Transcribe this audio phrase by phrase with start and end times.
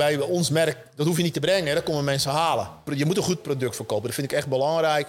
[0.00, 1.74] bij ons merk, dat hoef je niet te brengen.
[1.74, 2.68] Dat komen mensen halen.
[2.94, 4.04] Je moet een goed product verkopen.
[4.04, 5.08] Dat vind ik echt belangrijk.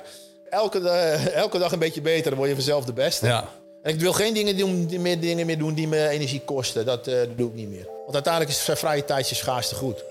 [0.49, 3.25] Elke, uh, elke dag een beetje beter, dan word je vanzelf de beste.
[3.25, 3.47] Ja.
[3.83, 6.85] En ik wil geen dingen, doen, die meer, dingen meer doen die me energie kosten.
[6.85, 7.85] Dat, uh, dat doe ik niet meer.
[7.85, 10.04] Want uiteindelijk is vrije tijd je schaarste goed.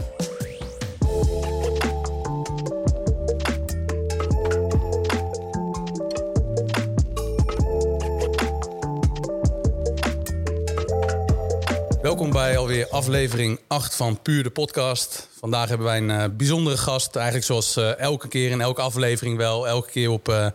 [12.21, 15.29] Welkom bij alweer aflevering 8 van Puur de Podcast.
[15.39, 17.17] Vandaag hebben wij een uh, bijzondere gast.
[17.17, 19.69] Eigenlijk zoals uh, elke keer in elke aflevering wel.
[19.69, 20.47] Elke keer op uh,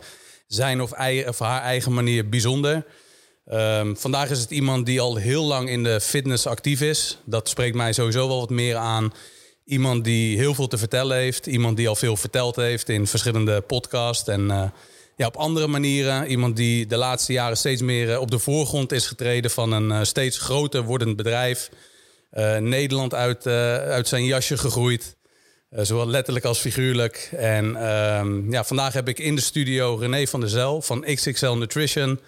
[0.46, 0.92] zijn of,
[1.26, 2.86] of, haar eigen manier bijzonder.
[3.52, 7.18] Um, vandaag is het iemand die al heel lang in de fitness actief is.
[7.24, 9.12] Dat spreekt mij sowieso wel wat meer aan.
[9.64, 11.46] Iemand die heel veel te vertellen heeft.
[11.46, 14.28] Iemand die al veel verteld heeft in verschillende podcasts.
[14.28, 14.72] En
[15.16, 16.26] ja, op andere manieren.
[16.26, 20.38] Iemand die de laatste jaren steeds meer op de voorgrond is getreden van een steeds
[20.38, 21.70] groter wordend bedrijf.
[22.32, 25.16] Uh, Nederland uit, uit zijn jasje gegroeid.
[25.70, 27.28] Zowel letterlijk als figuurlijk.
[27.36, 27.76] En
[28.50, 32.20] ja, vandaag heb ik in de studio René van der Zel van XXL Nutrition.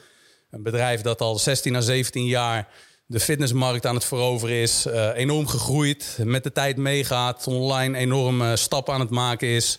[0.50, 2.68] Een bedrijf dat al 16 à 17 jaar
[3.06, 4.86] de fitnessmarkt aan het veroveren is.
[5.14, 9.78] enorm gegroeid, met de tijd meegaat, online enorme stappen aan het maken is.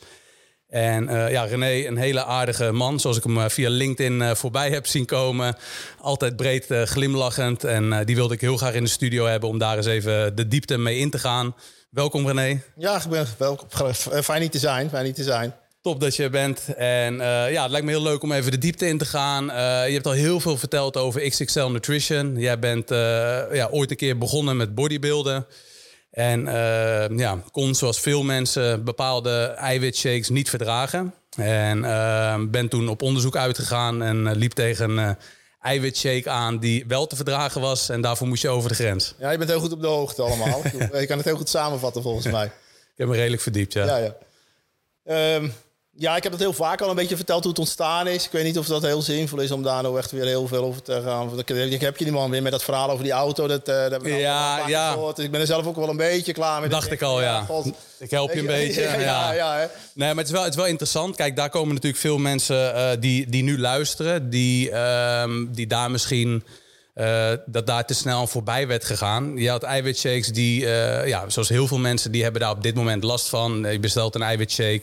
[0.70, 4.70] En uh, ja, René, een hele aardige man, zoals ik hem via LinkedIn uh, voorbij
[4.70, 5.56] heb zien komen.
[6.02, 7.64] Altijd breed uh, glimlachend.
[7.64, 10.48] En die wilde ik heel graag in de studio hebben om daar eens even de
[10.48, 11.56] diepte mee in te gaan.
[11.90, 12.62] Welkom René.
[12.76, 13.68] Ja, ik ben welkom.
[14.24, 14.90] Fijn niet te zijn.
[14.90, 15.54] Fijn niet te zijn.
[15.82, 16.76] Top dat je bent.
[16.76, 17.16] En
[17.52, 19.46] ja, het lijkt me heel leuk om even de diepte in te gaan.
[19.86, 22.36] je hebt al heel veel verteld over XXL Nutrition.
[22.38, 22.90] Jij bent
[23.52, 25.46] ja, ooit een keer begonnen met bodybuilden.
[26.12, 31.14] En uh, ja, kon zoals veel mensen bepaalde eiwitshakes niet verdragen.
[31.38, 35.18] En uh, ben toen op onderzoek uitgegaan en uh, liep tegen een
[35.62, 37.90] eiwitshake aan die wel te verdragen was.
[37.90, 39.16] En daarvoor moest je over de grens.
[39.18, 40.62] Ja, je bent heel goed op de hoogte allemaal.
[41.00, 42.46] je kan het heel goed samenvatten volgens mij.
[42.46, 43.86] Ik heb me redelijk verdiept, ja.
[43.86, 43.98] Ja,
[45.06, 45.36] ja.
[45.36, 45.54] Um,
[46.00, 48.26] ja, ik heb het heel vaak al een beetje verteld hoe het ontstaan is.
[48.26, 50.64] Ik weet niet of dat heel zinvol is om daar nou echt weer heel veel
[50.64, 51.40] over te gaan.
[51.72, 53.48] Ik heb je die man weer met dat verhaal over die auto.
[53.48, 54.96] Dat, uh, dat ja, ja.
[54.96, 56.70] Dus ik ben er zelf ook wel een beetje klaar mee.
[56.70, 57.42] Dacht ik al, ja.
[57.42, 57.72] God.
[57.98, 58.82] Ik help je een beetje.
[58.90, 59.34] Ja, ja.
[59.34, 61.16] ja nee, maar het is, wel, het is wel interessant.
[61.16, 64.30] Kijk, daar komen natuurlijk veel mensen uh, die, die nu luisteren.
[64.30, 66.44] Die, uh, die daar misschien...
[66.96, 69.38] Uh, dat daar te snel voorbij werd gegaan.
[69.38, 72.76] Je had eiwitshakes die, uh, ja, zoals heel veel mensen, die hebben daar op dit
[72.76, 73.68] moment last van.
[73.72, 74.82] Je bestelt een eiwitshake.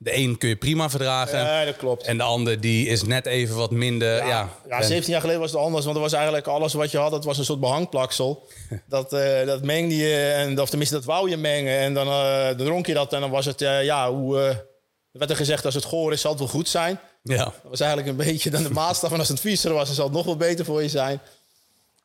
[0.00, 1.38] De een kun je prima verdragen.
[1.38, 2.02] Ja, dat klopt.
[2.02, 4.16] En de ander die is net even wat minder.
[4.16, 5.84] Ja, ja, ja 17 jaar geleden was het anders.
[5.84, 7.10] Want er was eigenlijk alles wat je had.
[7.10, 8.46] Dat was een soort behangplaksel.
[8.86, 10.16] dat, uh, dat mengde je.
[10.16, 11.78] En, of tenminste, dat wou je mengen.
[11.78, 13.12] En dan, uh, dan dronk je dat.
[13.12, 14.38] En dan was het, uh, ja, hoe.
[14.38, 14.66] er
[15.12, 17.00] werd er gezegd, als het goor is, zal het wel goed zijn.
[17.22, 17.44] Ja.
[17.44, 19.12] Dat was eigenlijk een beetje dan de maatstaf.
[19.12, 21.20] En als het viezer was, dan zal het nog wel beter voor je zijn.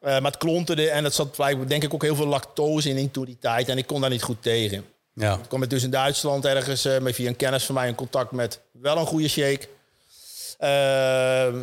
[0.01, 0.89] maar het klonterde.
[0.89, 1.35] En het zat
[1.67, 3.69] denk ik ook heel veel lactose in, in toen die tijd.
[3.69, 4.85] En ik kon daar niet goed tegen.
[5.13, 5.35] Ja.
[5.35, 8.59] Toen kwam dus in Duitsland ergens uh, via een kennis van mij in contact met
[8.71, 9.67] wel een goede shake.
[10.59, 11.61] Uh,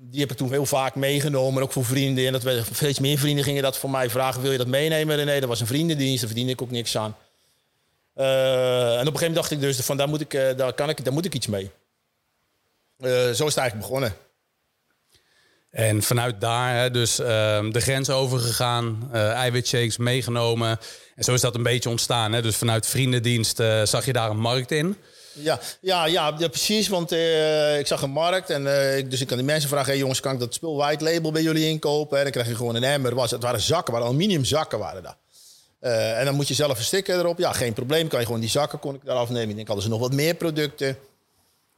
[0.00, 2.26] die heb ik toen heel vaak meegenomen, ook voor vrienden.
[2.26, 5.26] En dat steeds meer vrienden gingen dat voor mij vragen: wil je dat meenemen?
[5.26, 7.16] Nee, dat was een vriendendienst, daar verdiende ik ook niks aan.
[8.16, 10.88] Uh, en op een gegeven moment dacht ik dus: van daar moet ik, daar kan
[10.88, 11.70] ik, daar moet ik iets mee.
[12.98, 14.14] zo is het eigenlijk begonnen.
[15.72, 17.26] En vanuit daar hè, dus uh,
[17.70, 20.78] de grens overgegaan, uh, eiwitshakes meegenomen.
[21.14, 22.32] En zo is dat een beetje ontstaan.
[22.32, 22.42] Hè?
[22.42, 24.96] Dus vanuit vriendendienst uh, zag je daar een markt in.
[25.32, 26.88] Ja, ja, ja, ja precies.
[26.88, 28.50] Want uh, ik zag een markt.
[28.50, 28.64] En
[29.08, 31.42] dus ik kan die mensen vragen: hey jongens, kan ik dat spul white label bij
[31.42, 32.16] jullie inkopen?
[32.16, 33.14] En dan krijg je gewoon een emmer.
[33.14, 35.16] Was, het waren zakken, waren aluminium zakken waren dat.
[35.80, 37.38] En dan moet je zelf een erop.
[37.38, 38.08] Ja, geen probleem.
[38.08, 39.48] Kan je gewoon die zakken kon ik daar afnemen.
[39.48, 40.96] Ik denk, hadden ze nog wat meer producten.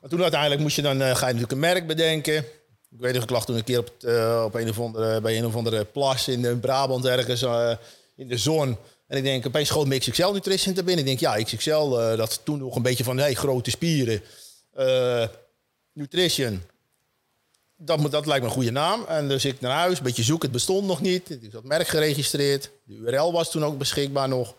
[0.00, 2.44] Maar toen uiteindelijk moest je dan, ga je natuurlijk een merk bedenken.
[2.94, 3.88] Ik weet nog, ik lag toen een keer op,
[4.44, 7.42] op een of andere, bij een of andere plas in Brabant ergens
[8.16, 8.76] in de zon.
[9.06, 11.06] En ik denk, opeens schoot XXL Nutrition te binnen.
[11.06, 14.22] Ik denk, ja, XXL, uh, dat toen nog een beetje van, hey, grote spieren.
[15.92, 16.62] Nutrition.
[17.76, 19.04] Dat, dat lijkt me een goede naam.
[19.08, 20.48] En dus ik naar huis, een beetje zoeken.
[20.48, 21.30] Het bestond nog niet.
[21.30, 22.70] Ik had merk geregistreerd.
[22.84, 24.54] De URL was toen ook beschikbaar nog.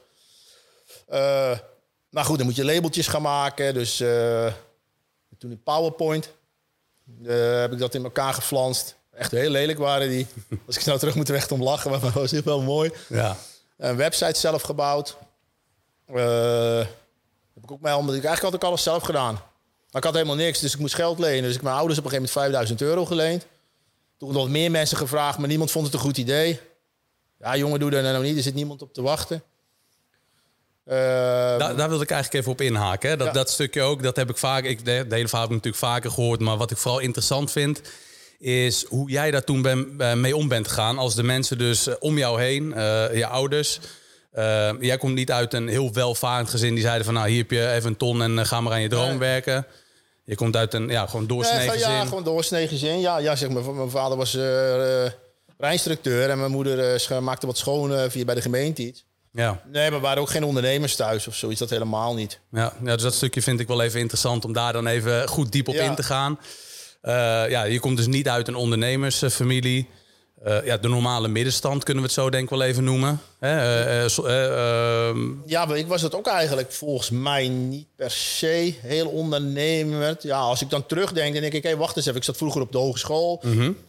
[2.10, 3.74] Nou goed, dan moet je labeltjes gaan maken.
[3.74, 3.98] Dus
[5.38, 6.30] toen in PowerPoint
[7.24, 8.96] heb ik dat in elkaar geflanst.
[9.14, 10.28] Echt heel lelijk waren die.
[10.68, 12.92] Als ik nou terug moet weg om lachen, maar dat was echt wel mooi.
[13.10, 13.38] Ja.
[13.78, 15.18] Een website zelf gebouwd.
[16.10, 16.78] Uh,
[17.54, 19.34] heb ik ook mij omdat ik eigenlijk had ik alles zelf gedaan.
[19.34, 21.44] Maar ik had helemaal niks, dus ik moest geld lenen.
[21.44, 23.46] Dus ik mijn ouders op een gegeven moment 5000 euro geleend.
[24.18, 26.60] Toen nog meer mensen gevraagd, maar niemand vond het een goed idee.
[27.40, 28.38] Ja, jongen, doe dat nou niet.
[28.38, 29.44] Er zit niemand op te wachten.
[30.88, 30.96] Uh,
[31.58, 33.10] daar, daar wil ik eigenlijk even op inhaken.
[33.10, 33.18] Hè.
[33.18, 33.34] Dat, ja.
[33.34, 34.64] dat stukje ook, dat heb ik vaak.
[34.64, 36.40] Ik, de, de hele verhaal heb ik natuurlijk vaker gehoord.
[36.40, 37.82] Maar wat ik vooral interessant vind,
[38.40, 40.98] is hoe jij daar toen ben, mee om bent gegaan.
[40.98, 43.80] Als de mensen dus om jou heen, uh, je ouders,
[44.32, 47.52] Eh, jij komt niet uit een heel welvarend gezin die zeiden van nou hier heb
[47.52, 49.18] je even een ton en eh, ga maar aan je droom Nee.
[49.18, 49.66] werken.
[50.24, 51.92] Je komt uit een ja, gewoon doorsnee Nee, gezin.
[51.92, 53.00] ja, gewoon doorsnee gezin.
[53.00, 55.12] Ja, ja zeg maar, mijn vader was eh eh,
[55.58, 59.06] rijinstructeur en mijn moeder eh, maakte wat schoon eh, via bij de gemeente iets.
[59.36, 59.62] Ja.
[59.72, 62.40] Nee, maar we waren ook geen ondernemers thuis of zoiets, dat helemaal niet.
[62.52, 65.52] Ja, ja, dus dat stukje vind ik wel even interessant om daar dan even goed
[65.52, 65.84] diep op Ja.
[65.84, 66.40] in te gaan.
[67.02, 67.14] Eh,
[67.50, 69.90] ja, je komt dus niet uit een ondernemersfamilie.
[70.44, 73.22] Eh, ja, de normale middenstand kunnen we het zo denk ik wel even noemen.
[73.46, 78.12] Eh, eh, eh, ehm, Ja, maar ik was dat ook eigenlijk volgens mij niet per
[78.12, 80.16] se heel ondernemer.
[80.20, 82.18] Ja, als ik dan terugdenk, dan denk ik, hé, wacht eens even.
[82.18, 83.42] Ik zat vroeger op de hogeschool.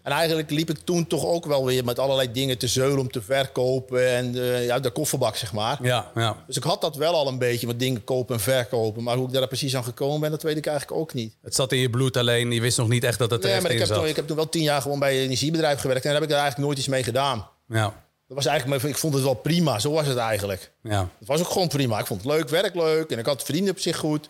[0.02, 3.10] En eigenlijk liep ik toen toch ook wel weer met allerlei dingen te zeulen om
[3.10, 4.08] te verkopen.
[4.08, 5.78] En eh, ja, de kofferbak, zeg maar.
[5.82, 6.36] ja, ja.
[6.46, 9.02] Dus ik had dat wel al een beetje, met dingen kopen en verkopen.
[9.02, 11.36] Maar hoe ik daar precies aan gekomen ben, dat weet ik eigenlijk ook niet.
[11.42, 12.52] Het zat in je bloed alleen.
[12.52, 14.36] Je wist nog niet echt dat het Nee, maar ik heb, toen, ik heb toen
[14.36, 16.04] wel tien jaar gewoon bij een energiebedrijf gewerkt.
[16.04, 17.48] En daar heb ik daar eigenlijk nooit iets mee gedaan.
[17.68, 20.70] Ja, Dat was eigenlijk, ik vond het wel prima, zo was het eigenlijk.
[20.82, 21.08] ja.
[21.18, 21.98] Het was ook gewoon prima.
[21.98, 23.10] Ik vond het leuk, werk leuk.
[23.10, 24.28] En ik had vrienden op zich goed.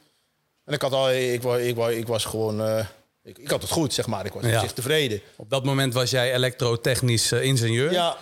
[0.64, 2.62] En ik, had al, ik, ik, ik was gewoon...
[2.62, 2.86] eh,
[3.22, 4.26] ik, ik had het goed, zeg maar.
[4.26, 4.54] Ik was Ja.
[4.54, 5.20] op zich tevreden.
[5.36, 7.92] Op dat moment was jij elektrotechnisch eh, ingenieur.
[7.92, 8.16] Ja,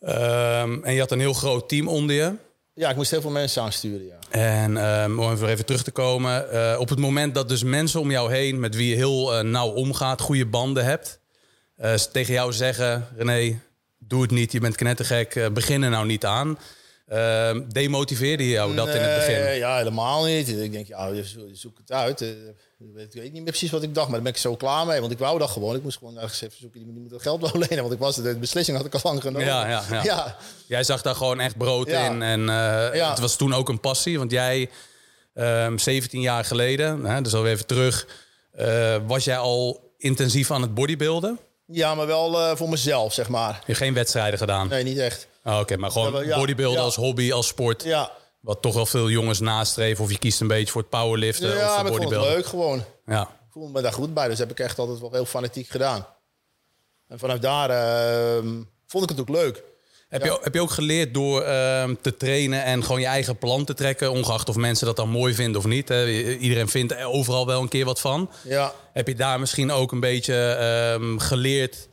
[0.00, 2.32] Ehm, en je had een heel groot team onder je.
[2.74, 4.18] ja, ik moest heel veel mensen aansturen, ja.
[4.30, 6.50] En ehm, om even, even terug te komen.
[6.50, 8.60] eh, op het moment dat dus mensen om jou heen...
[8.60, 11.18] met wie je heel nauw omgaat, goede banden hebt...
[12.12, 13.08] tegen jou zeggen...
[13.16, 13.60] René,
[14.08, 16.58] doe het niet, je bent knettergek, eh, begin er nou niet aan.
[17.06, 19.56] Ehm, demotiveerde je jou dat in het begin?
[19.56, 20.48] Ja, helemaal niet.
[20.48, 22.20] Ik denk, ja, je zo- je zoekt het uit.
[22.20, 22.28] Eh,
[22.78, 25.00] Ik weet, niet meer precies wat ik dacht, maar daar ben ik zo klaar mee.
[25.00, 25.76] Want ik wou dat gewoon.
[25.76, 26.80] Ik moest gewoon ergens even zoeken.
[26.84, 27.80] Die moet dat geld wel lenen.
[27.82, 29.46] Want ik was, de beslissing had ik al lang genomen.
[29.46, 30.02] Ja, ja, ja.
[30.02, 30.36] ja.
[30.66, 32.22] Jij zag daar gewoon echt brood in.
[32.22, 34.18] En eh, het was toen ook een passie.
[34.18, 34.70] Want jij,
[35.34, 38.06] ehm 17 jaar geleden, hè, dus alweer even terug...
[39.06, 41.38] was jij al intensief aan het bodybuilden?
[41.66, 43.52] Ja, maar wel eh, voor mezelf, zeg maar.
[43.52, 44.68] Je hebt geen wedstrijden gedaan?
[44.68, 45.28] Nee, niet echt.
[45.42, 46.36] Ah, Oké, maar gewoon Ja, ja.
[46.38, 46.84] bodybuilden Ja.
[46.84, 47.82] als hobby, als sport.
[47.82, 48.10] Ja,
[48.40, 50.04] Wat toch wel veel jongens nastreven.
[50.04, 52.30] Of je kiest een beetje voor het powerliften of ja voor bodybuilden.
[52.32, 52.84] leuk gewoon.
[53.06, 54.28] Ja, Ik voelde me daar goed bij.
[54.28, 56.06] Dus heb ik echt altijd wel heel fanatiek gedaan.
[57.08, 59.62] En vanuit daar ehm, vond ik het ook leuk.
[60.08, 63.64] Heb, je, heb je ook geleerd door ehm, te trainen en gewoon je eigen plan
[63.64, 65.88] te trekken, ongeacht of mensen dat dan mooi vinden of niet?
[65.88, 66.10] Hè?
[66.36, 68.30] Iedereen vindt er overal wel een keer wat van.
[68.42, 71.88] Ja, Heb je daar misschien ook een beetje ehm, geleerd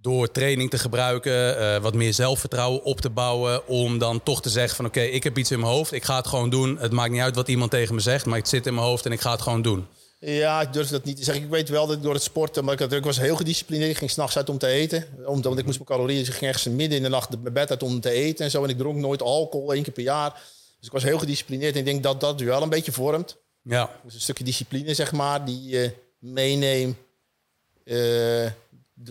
[0.00, 4.48] door training te gebruiken, eh, wat meer zelfvertrouwen op te bouwen, om dan toch te
[4.48, 6.78] zeggen van oké, ik heb iets in mijn hoofd, ik ga het gewoon doen.
[6.78, 9.06] Het maakt niet uit wat iemand tegen me zegt, maar het zit in mijn hoofd
[9.06, 9.86] en ik ga het gewoon doen.
[10.20, 11.44] Ja, ik durf dat niet te zeggen.
[11.44, 12.64] Ik weet wel dat ik door het sporten...
[12.64, 13.90] Maar ik, was heel gedisciplineerd.
[13.90, 15.04] Ik ging s'nachts uit om te eten.
[15.26, 16.18] Om, want ik moest mijn calorieën...
[16.18, 18.50] Dus ik ging echt midden in de nacht mijn bed uit om te eten en
[18.50, 18.64] zo.
[18.64, 20.30] En ik dronk nooit alcohol, één keer per jaar.
[20.78, 21.72] Dus ik was heel gedisciplineerd.
[21.72, 23.36] En ik denk dat dat wel een beetje vormt.
[23.62, 26.96] Ja, Dus een stukje discipline, zeg maar, die je meeneemt
[27.84, 28.52] eh, de-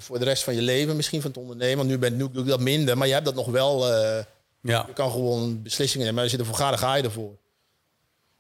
[0.02, 1.78] voor de rest van je leven misschien van het ondernemen.
[1.78, 3.94] Want nu, ben, nu doe ik dat minder, maar je hebt dat nog wel.
[3.94, 4.24] eh,
[4.62, 4.84] ja.
[4.88, 6.14] je kan gewoon beslissingen nemen.
[6.14, 7.38] Maar als je ervoor gaat, dan ga je ervoor.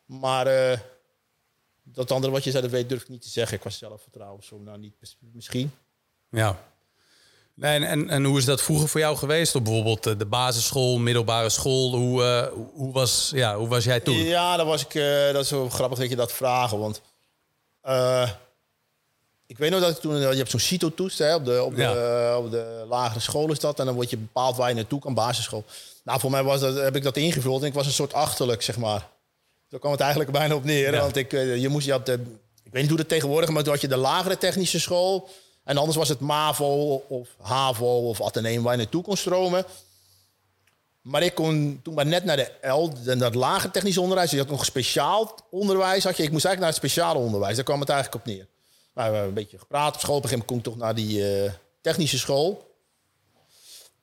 [0.05, 0.79] Maar eh,
[1.93, 3.57] dat andere wat je zei, dat weet, durf ik niet te zeggen.
[3.57, 5.71] Ik was zelfvertrouwen zo, nou niet, mis- misschien.
[6.29, 6.57] Ja.
[7.53, 9.55] Nee, en, en, hoe is dat vroeger voor jou geweest?
[9.55, 11.95] Op bijvoorbeeld eh, de basisschool, middelbare school.
[11.95, 14.15] Hoe, eh, hoe, was, ja, hoe was jij toen?
[14.15, 14.95] Ja, dat was ik.
[14.95, 16.71] eh, dat is zo grappig dat je dat vraagt.
[16.71, 17.01] Want
[19.45, 20.15] ik weet nog dat ik toen.
[20.19, 22.37] Je hebt zo'n CITO-toets hè, op, de, op, de, Ja.
[22.37, 23.79] op de lagere school is dat.
[23.79, 25.63] En dan word je bepaald waar je naartoe kan, basisschool.
[26.03, 28.61] Nou, voor mij was dat, heb ik dat ingevuld en ik was een soort achterlijk,
[28.61, 29.07] zeg maar.
[29.69, 30.93] Daar kwam het eigenlijk bijna op neer.
[30.93, 31.01] Ja.
[31.01, 32.13] Want ik, eh, je moest, je had de,
[32.63, 35.29] ik weet niet hoe dat tegenwoordig, maar toen had je de lagere technische school.
[35.63, 39.65] En anders was het MAVO of HAVO of Atheneum waar je naartoe kon stromen.
[41.01, 44.29] Maar ik kon toen maar net naar de L, dat lage technisch onderwijs.
[44.29, 46.03] Dus je had nog speciaal onderwijs.
[46.03, 46.23] Had je.
[46.23, 47.55] Ik moest eigenlijk naar het speciale onderwijs.
[47.55, 48.47] Daar kwam het eigenlijk op neer.
[48.93, 50.15] Nou, we hebben een beetje gepraat op school.
[50.15, 52.68] Op een gegeven moment kon ik toch naar die eh, technische school.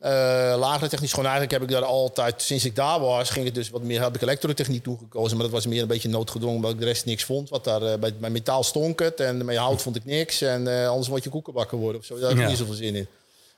[0.06, 0.12] Eh,
[0.58, 1.24] lagere technische school.
[1.24, 4.14] Eigenlijk heb ik daar altijd, sinds ik daar was, ging het dus wat meer, heb
[4.14, 5.36] ik elektrotechniek toegekozen.
[5.36, 7.48] Maar dat was meer een beetje noodgedwongen, omdat ik de rest niks vond.
[7.48, 10.40] Wat daar, eh, bij, bij metaal stonk het en bij hout vond ik niks.
[10.40, 12.14] En eh, anders moet je koekenbakker worden of zo.
[12.14, 12.48] Daar had ik Ja.
[12.48, 13.06] niet zoveel zin in.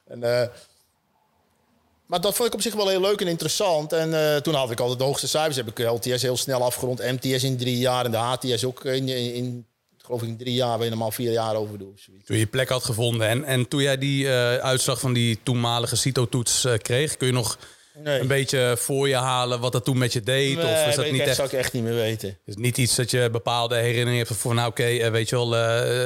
[0.07, 0.51] En,
[2.07, 3.93] maar dat vond ik op zich wel heel leuk en interessant.
[3.93, 5.57] En toen had ik altijd de hoogste cijfers.
[5.57, 7.03] Heb ik LTS heel snel afgerond.
[7.03, 8.05] MTS in drie jaar.
[8.05, 9.67] En de HTS ook in, in, in
[10.09, 10.75] geloof ik in drie jaar.
[10.77, 12.05] Waar je normaal vier jaar over zoiets.
[12.05, 13.29] Toen je je plek had gevonden.
[13.29, 17.33] En, en toen jij die eh, uitslag van die toenmalige CITO-toets eh, kreeg, kun je
[17.33, 17.59] nog
[18.03, 18.21] Nee.
[18.21, 20.57] een beetje voor je halen wat dat toen met je deed?
[20.57, 22.39] Nee, of is dat weet niet echt, zou ik echt niet meer weten.
[22.45, 25.53] Is niet iets dat je bepaalde herinneringen hebt van, nou oké, eh, weet je wel,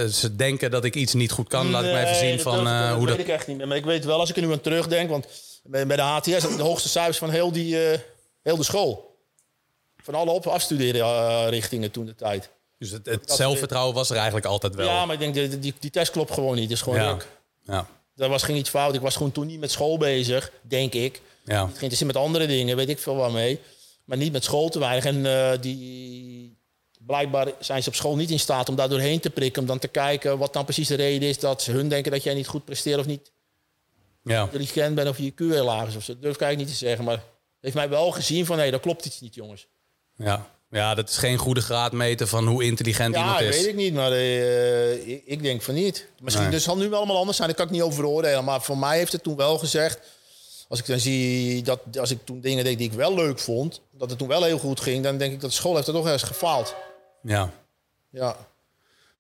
[0.09, 1.71] ze denken dat ik iets niet goed kan.
[1.71, 3.19] Laat ik mij even zien dat van ik- eh, hoe weet dat.
[3.27, 3.69] ik echt niet meer.
[3.69, 5.11] Maar ik weet wel, als ik er nu aan terugdenk...
[5.11, 5.27] want
[5.65, 7.77] bij, bij de HTS de hoogste cijfers van heel, die,
[8.43, 9.17] heel de school.
[10.03, 12.51] Van alle op afstudeerrichtingen toen de tijd.
[12.83, 14.87] Dus het, het zelfvertrouwen was er eigenlijk altijd wel.
[14.89, 16.63] Ja, maar ik denk, die, die, die test klopt gewoon niet.
[16.63, 17.17] Het is gewoon Ja.
[17.17, 17.29] druk.
[18.15, 18.29] Ja.
[18.29, 18.95] Was geen iets fout.
[18.95, 21.21] Ik was gewoon toen niet met school bezig, denk ik.
[21.45, 21.67] Ja.
[21.67, 23.61] Het ging met andere dingen, weet ik veel waarmee.
[24.05, 25.05] Maar niet met school te weinig.
[25.05, 26.59] En eh, die,
[27.07, 29.63] blijkbaar zijn ze op school niet in staat om daar doorheen te prikken.
[29.63, 32.23] Om dan te kijken wat dan precies de reden is dat ze hun denken dat
[32.23, 33.33] jij niet goed presteert of niet
[34.25, 34.43] Ja.
[34.43, 35.97] intelligent bent of je IQ heel laag is.
[35.97, 36.13] Of zo.
[36.13, 37.05] Dat durf ik eigenlijk niet te zeggen.
[37.05, 37.23] Maar
[37.61, 39.67] heeft mij wel gezien van, hé, dat klopt iets niet, jongens.
[40.17, 40.51] Ja.
[40.73, 43.57] Ja, dat is geen goede graadmeter van hoe intelligent Ja, iemand dat is.
[43.57, 46.07] weet ik niet, maar eh, ik, ik denk van niet.
[46.21, 46.55] Misschien Nee.
[46.55, 48.45] dus zal nu wel allemaal anders zijn, dat kan ik niet over oordelen.
[48.45, 49.99] Maar voor mij heeft het toen wel gezegd,
[50.69, 53.81] als ik dan zie dat als ik toen dingen deed die ik wel leuk vond,
[53.91, 55.93] dat het toen wel heel goed ging, dan denk ik dat de school heeft er
[55.95, 56.75] toch ergens gefaald.
[57.23, 57.51] Ja.
[58.11, 58.37] Ja.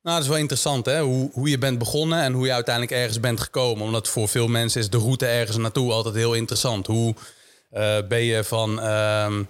[0.03, 1.01] Nou, dat is wel interessant, hè?
[1.01, 3.85] Hoe, hoe je bent begonnen en hoe je uiteindelijk ergens bent gekomen.
[3.85, 6.87] Omdat voor veel mensen is de route ergens naartoe altijd heel interessant.
[6.87, 7.15] Hoe
[7.71, 9.43] eh, ben je van, ehm,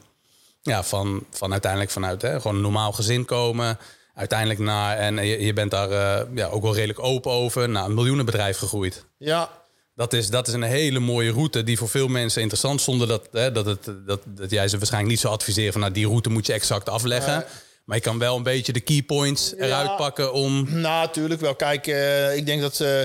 [0.62, 3.78] ja, van, van uiteindelijk vanuit hè, gewoon een normaal gezin komen,
[4.14, 7.84] uiteindelijk naar, en je, je bent daar eh, ja, ook wel redelijk open over, naar
[7.84, 9.04] een miljoenenbedrijf gegroeid.
[9.18, 9.50] Ja,
[9.94, 12.84] Dat is, dat is een hele mooie route die voor veel mensen interessant is.
[12.84, 15.92] Zonder dat, hè, dat, het, dat, dat jij ze waarschijnlijk niet zou adviseren van nou,
[15.92, 17.36] die route moet je exact afleggen.
[17.36, 17.44] Nee.
[17.84, 20.66] Maar je kan wel een beetje de key points eruit pakken om.
[20.68, 21.54] nou, natuurlijk wel.
[21.54, 22.80] Kijk, eh, ik denk dat...
[22.80, 23.00] eh,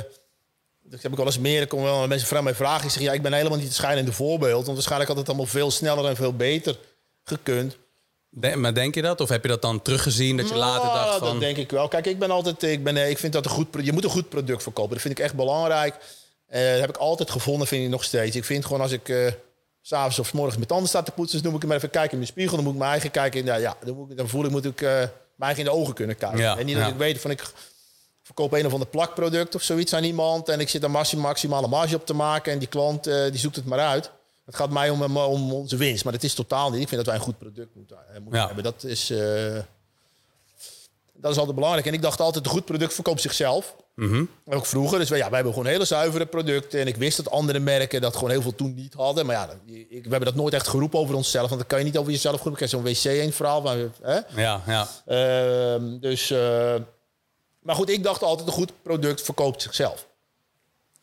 [0.84, 1.62] dat heb ik wel eens meer.
[1.62, 2.86] Er komen wel mensen vragen mij vragen.
[2.86, 4.64] Ik zeg, ja, ik ben helemaal niet het schijnende voorbeeld.
[4.64, 6.78] Want waarschijnlijk had het allemaal veel sneller en veel beter
[7.28, 7.78] gekund.
[8.30, 9.22] De- maar denk je dat?
[9.22, 11.28] Of heb je dat dan teruggezien dat je later Nou, dacht van...
[11.32, 11.88] Dat denk ik wel.
[11.88, 14.30] Kijk, ik ben altijd, ik, ben, ik vind dat een goed, je moet een goed
[14.30, 14.92] product verkopen.
[14.92, 15.96] Dat vind ik echt belangrijk.
[16.48, 18.36] Eh, dat heb ik altijd gevonden, vind ik nog steeds.
[18.36, 19.08] Ik vind gewoon als ik
[19.82, 21.90] s s'avonds of 's morgens mijn tanden sta te poetsen, dan moet ik maar even
[21.90, 22.56] kijken in mijn spiegel.
[22.56, 23.46] Dan moet ik mijn eigen kijken.
[23.46, 25.76] Ja, ja, dan, moet ik, dan voel ik, moet ik eh, mijn eigen in de
[25.76, 26.40] ogen kunnen kijken.
[26.40, 26.92] Ja, en niet dat ja.
[26.92, 27.44] ik weet van ik
[28.24, 30.50] verkoop een of ander plakproduct of zoiets aan iemand.
[30.50, 32.52] En ik zit daar maxi- maximale marge op te maken.
[32.52, 34.12] En die klant die zoekt het maar uit.
[34.48, 36.04] Het gaat mij om, om, om onze winst.
[36.04, 36.82] Maar dat is totaal niet.
[36.82, 38.46] Ik vind dat wij een goed product moeten, eh, moeten Ja.
[38.46, 38.64] hebben.
[38.64, 39.10] Dat is...
[39.10, 39.58] eh,
[41.20, 41.86] dat is altijd belangrijk.
[41.88, 43.76] En ik dacht altijd, een goed product verkoopt zichzelf.
[43.96, 44.24] Mhm.
[44.46, 45.00] Ook vroeger.
[45.00, 46.80] Dus wij, ja, wij hebben gewoon hele zuivere producten.
[46.80, 49.26] En ik wist dat andere merken dat gewoon heel veel toen niet hadden.
[49.26, 51.48] Maar ja, ik, we hebben dat nooit echt geroepen over onszelf.
[51.50, 52.62] Want dan kan je niet over jezelf roepen.
[52.64, 53.62] Ik zo'n wc 1 verhaal.
[53.62, 54.20] Maar, hè?
[54.42, 54.88] Ja, ja.
[55.06, 56.76] Ehm, dus, eh,
[57.62, 60.07] maar goed, ik dacht altijd, een goed product verkoopt zichzelf.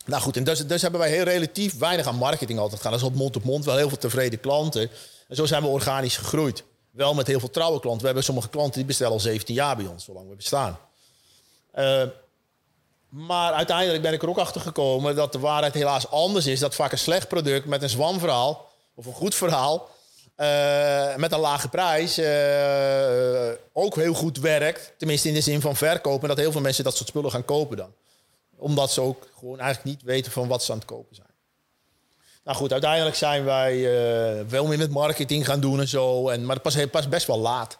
[0.05, 2.91] Nou goed, en dus, dus hebben wij heel relatief weinig aan marketing altijd gedaan.
[2.91, 4.89] Dat is op mond op mond wel heel veel tevreden klanten.
[5.27, 6.63] En zo zijn we organisch gegroeid.
[6.91, 7.99] Wel met heel veel trouwe klanten.
[7.99, 10.79] We hebben sommige klanten die bestellen al 17 jaar bij ons, zolang we bestaan.
[11.71, 12.03] Eh,
[13.09, 16.59] maar uiteindelijk ben ik er ook achter gekomen dat de waarheid helaas anders is.
[16.59, 19.89] Dat vaak een slecht product met een zwamverhaal of een goed verhaal
[20.35, 24.93] eh, met een lage prijs eh, ook heel goed werkt.
[24.97, 26.21] Tenminste in de zin van verkopen.
[26.21, 27.93] En dat heel veel mensen dat soort spullen gaan kopen dan.
[28.65, 31.27] Omdat ze ook gewoon eigenlijk niet weten van wat ze aan het kopen zijn.
[32.43, 33.73] Nou goed, uiteindelijk zijn wij
[34.37, 36.29] eh veel meer met marketing gaan doen en zo.
[36.29, 37.79] En, maar pas, pas best wel laat,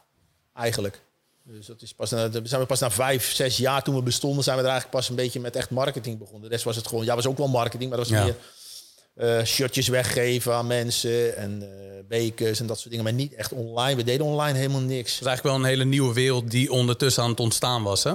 [0.54, 1.02] eigenlijk.
[1.44, 4.44] Dus dat is pas, na- zijn we pas na vijf, zes jaar toen we bestonden,
[4.44, 6.42] zijn we er eigenlijk pas een beetje met echt marketing begonnen.
[6.42, 8.24] De rest was het gewoon, ja, was ook wel marketing, maar dat was Ja.
[8.24, 8.36] meer
[9.16, 13.04] eh, shirtjes weggeven aan mensen en eh, bekers en dat soort dingen.
[13.06, 13.96] Maar niet echt online.
[13.96, 15.12] We deden online helemaal niks.
[15.12, 18.14] Het is eigenlijk wel een hele nieuwe wereld die ondertussen aan het ontstaan was, hè?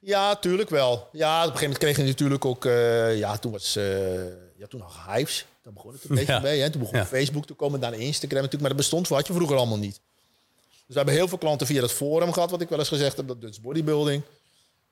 [0.00, 1.08] Ja, tuurlijk wel.
[1.12, 2.64] Ja, op een gegeven moment kreeg je natuurlijk ook...
[2.64, 3.76] eh, ja, toen was...
[3.76, 4.24] eh
[4.56, 5.44] ja, toen nog Hives.
[5.62, 6.38] Daar begon het een beetje Ja.
[6.40, 6.60] mee.
[6.60, 6.70] Hè.
[6.70, 7.06] Toen begon Ja.
[7.06, 8.60] Facebook te komen, daarna Instagram natuurlijk.
[8.60, 10.00] Maar dat bestond voor had je vroeger allemaal niet.
[10.70, 13.16] Dus we hebben heel veel klanten via dat forum gehad, wat ik wel eens gezegd
[13.16, 13.28] heb.
[13.28, 14.22] Dat Dutch Bodybuilding.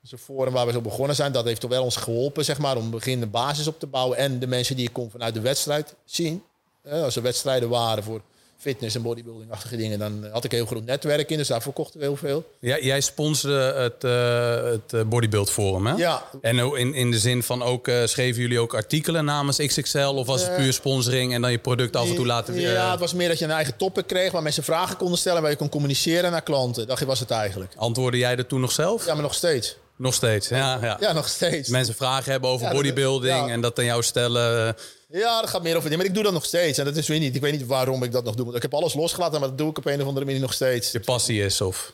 [0.01, 1.31] Dus een forum waar we zo begonnen zijn.
[1.31, 4.17] Dat heeft toch wel ons geholpen, zeg maar, om begin de basis op te bouwen.
[4.17, 6.43] En de mensen die ik kon vanuit de wedstrijd zien.
[6.81, 8.21] Eh, als er wedstrijden waren voor
[8.61, 11.37] fitness en bodybuilding-achtige dingen, dan had ik een heel groot netwerk in.
[11.37, 12.43] Dus daarvoor kochten we heel veel.
[12.59, 15.93] Jij, jij sponsorde het, eh, het eh, Bodybuild Forum, hè?
[15.95, 19.57] Ja, En ook in, in de zin van ook, eh, schreven jullie ook artikelen namens
[19.57, 19.97] XXL?
[19.99, 22.53] Of was het Eh, puur sponsoring en dan je product af en toe laten...
[22.53, 25.17] eh, Ja, het was meer dat je een eigen topic kreeg waar mensen vragen konden
[25.17, 26.87] stellen, waar je kon communiceren naar klanten.
[26.87, 27.73] Dat was het eigenlijk.
[27.75, 29.05] Antwoordde jij er toen nog zelf?
[29.05, 29.77] Ja, maar nog steeds.
[29.95, 30.79] Nog steeds, ja.
[30.81, 30.97] ja.
[30.99, 31.69] Ja, nog steeds.
[31.69, 33.47] Mensen vragen hebben over Ja, dat- bodybuilding ja.
[33.47, 34.75] en dat aan jou stellen.
[35.11, 35.97] Ja, dat gaat meer over die.
[35.97, 36.77] Maar ik doe dat nog steeds.
[36.77, 37.35] En dat is weer niet.
[37.35, 38.43] Ik weet niet waarom ik dat nog doe.
[38.45, 40.53] Want ik heb alles losgelaten, maar dat doe ik op een of andere manier nog
[40.53, 40.91] steeds.
[40.91, 41.93] je passie is of...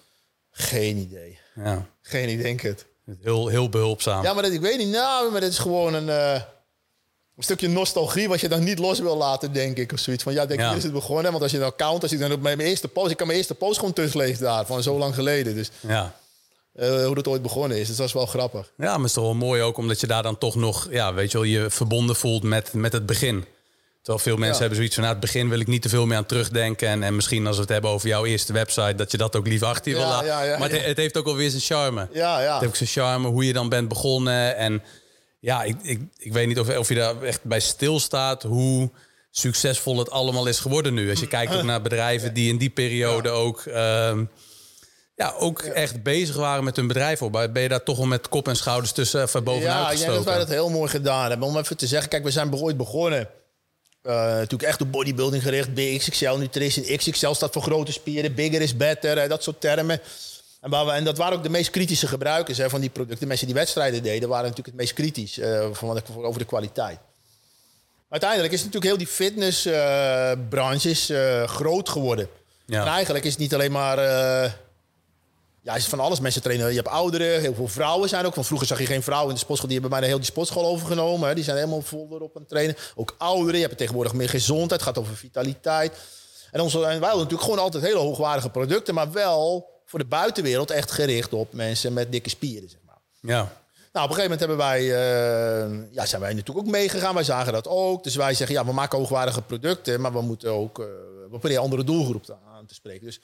[0.52, 1.38] Geen idee.
[1.56, 2.86] Ja, Geen idee, denk het.
[3.22, 4.24] heel, heel behulpzaam.
[4.24, 4.88] Ja, maar dat, ik weet niet.
[4.88, 6.34] Nou, maar dat is gewoon een, eh,
[7.38, 9.92] een stukje nostalgie wat je dan niet los wil laten, denk ik.
[9.92, 10.68] Of zoiets van, ja, denk Ja.
[10.68, 11.32] hier is het begonnen.
[11.32, 13.12] Want als je dan count, als ik dan op mijn eerste post...
[13.12, 15.56] Ik kan mijn eerste post gewoon teruglezen daar, van zo lang geleden.
[15.56, 16.16] Dus Ja.
[16.76, 17.88] Eh, hoe dat ooit begonnen is.
[17.88, 18.72] Dus dat is wel grappig.
[18.78, 21.14] Ja, maar het is toch wel mooi ook omdat je daar dan toch nog, ja,
[21.14, 23.46] weet je wel, je verbonden voelt met, met het begin.
[24.02, 24.60] Terwijl veel mensen Ja.
[24.60, 26.88] hebben zoiets van, nou, het begin wil ik niet te veel meer aan terugdenken.
[26.88, 29.48] En, en misschien als we het hebben over jouw eerste website, dat je dat ook
[29.48, 30.28] liever achter je Ja, wil laten.
[30.48, 32.08] ja, maar het, het heeft ook wel weer zijn charme.
[32.12, 32.52] Ja, ja.
[32.52, 34.56] Het heeft ook zijn charme, hoe je dan bent begonnen.
[34.58, 34.84] En
[35.40, 38.90] ja, ik, ik, ik weet niet of, of je daar echt bij stilstaat hoe
[39.32, 41.10] succesvol het allemaal is geworden nu.
[41.10, 43.62] Als je kijkt ook naar bedrijven die in die periode ook...
[43.66, 44.24] ehm,
[45.16, 47.32] ja, ook echt bezig waren met hun bedrijf op.
[47.32, 50.00] Ben je daar toch wel met kop en schouders tussen even bovenuit Ja, ik denk
[50.00, 50.40] dat wij gestoken?
[50.40, 51.48] dat heel mooi gedaan hebben.
[51.48, 53.30] Om even te zeggen, kijk, we zijn ooit begonnen.
[54.02, 55.74] eh, natuurlijk echt op bodybuilding gericht.
[55.74, 56.98] BXXL, nutrition.
[56.98, 58.36] XXL staat voor grote spieren.
[58.36, 59.28] Bigger is better.
[59.30, 60.00] dat soort termen.
[60.62, 63.20] En, waar we, en dat waren ook de meest kritische gebruikers hè, van die producten.
[63.20, 66.40] De mensen die wedstrijden deden, waren natuurlijk het meest kritisch eh, van wat ik, over
[66.40, 66.98] de kwaliteit.
[66.98, 72.28] Maar uiteindelijk is natuurlijk heel die fitnessbranche is eh, groot geworden.
[72.66, 72.82] Ja.
[72.82, 73.98] En eigenlijk is het niet alleen maar.
[75.66, 76.20] Ja, is van alles.
[76.20, 76.70] Mensen trainen.
[76.70, 78.34] Je hebt ouderen, heel veel vrouwen zijn ook.
[78.34, 79.70] Van vroeger zag je geen vrouwen in de sportschool.
[79.70, 81.28] Die hebben bijna heel die sportschool overgenomen.
[81.28, 81.36] Hè.
[81.36, 82.76] Die zijn helemaal vol erop aan het trainen.
[82.96, 83.60] Ook ouderen.
[83.60, 84.72] Je hebt tegenwoordig meer gezondheid.
[84.72, 85.98] Het gaat over vitaliteit.
[86.52, 88.94] En, onze, en wij hadden natuurlijk gewoon altijd hele hoogwaardige producten.
[88.94, 92.70] Maar wel voor de buitenwereld echt gericht op mensen met dikke spieren.
[92.70, 93.00] Zeg maar.
[93.20, 93.52] Ja,
[93.96, 97.14] Nou, op een gegeven moment hebben wij, eh, ja, zijn wij natuurlijk ook meegegaan.
[97.14, 98.04] Wij zagen dat ook.
[98.04, 100.86] Dus wij zeggen, ja, we maken hoogwaardige producten, maar we moeten ook, eh,
[101.22, 103.06] we proberen andere doelgroep te, aan te spreken.
[103.06, 103.20] Dus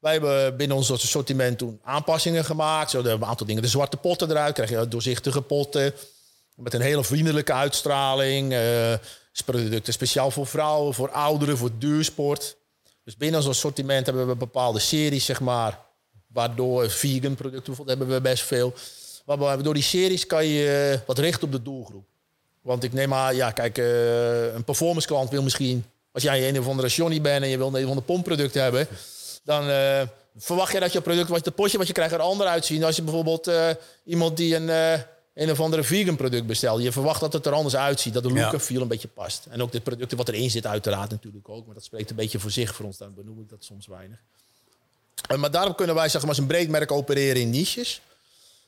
[0.00, 2.90] wij hebben binnen ons assortiment toen aanpassingen gemaakt.
[2.90, 5.94] Zo, een aantal dingen, de zwarte potten eruit, krijg je doorzichtige potten.
[6.54, 8.52] Met een hele vriendelijke uitstraling.
[8.52, 8.94] eh,
[9.44, 12.56] producten speciaal voor vrouwen, voor ouderen, voor duursport.
[13.04, 15.78] Dus binnen ons assortiment hebben we bepaalde series, zeg maar.
[16.26, 18.74] Waardoor vegan producten bijvoorbeeld hebben we best veel.
[19.26, 22.04] Maar door die series kan je eh, wat richten op de doelgroep.
[22.66, 25.84] Want ik neem maar, ja, kijk, eh, een performance klant wil misschien...
[26.12, 28.88] Als jij een of andere Johnny bent en je wil een of ander pompproduct hebben...
[29.44, 30.02] dan eh,
[30.36, 32.84] verwacht je dat je product, wat het potje wat je krijgt er ander uitzien.
[32.84, 33.50] Als je bijvoorbeeld
[34.04, 35.00] iemand die een, eh,
[35.34, 36.82] een of andere vegan product bestelt.
[36.82, 38.14] Je verwacht dat het er anders uitziet.
[38.14, 39.46] Dat de look en feel een beetje past.
[39.50, 41.66] En ook de producten wat erin zit uiteraard natuurlijk ook.
[41.66, 42.96] Maar dat spreekt een beetje voor zich voor ons.
[42.96, 44.18] Dan benoem ik dat soms weinig.
[45.36, 48.00] Maar daarom kunnen wij zeg maar, als een breed merk opereren in niches.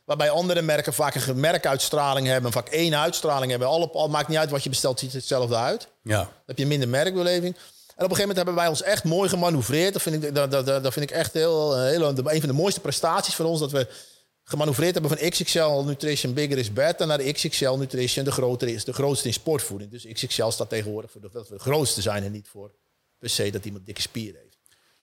[0.08, 2.52] Waarbij andere merken vaak een merkuitstraling hebben.
[2.52, 3.68] Vaak één uitstraling hebben.
[3.68, 5.88] Alle, al maakt niet uit wat je bestelt, ziet het hetzelfde uit.
[6.02, 6.18] ja.
[6.18, 7.54] Dan heb je minder merkbeleving.
[7.54, 9.92] En op een gegeven moment hebben wij ons echt mooi gemanoeuvreerd.
[9.92, 12.80] Dat vind ik, dat, dat, dat vind ik echt heel, heel, een van de mooiste
[12.80, 13.60] prestaties van ons.
[13.60, 13.86] Dat we
[14.44, 18.84] gemanoeuvreerd hebben van XXL Nutrition Bigger is Better naar de XXL Nutrition de, grotere is,
[18.84, 19.90] de grootste in sportvoeding.
[19.90, 22.70] Dus XXL staat tegenwoordig voor dat we de grootste zijn en niet voor
[23.18, 24.47] per se dat iemand dikke spieren heeft.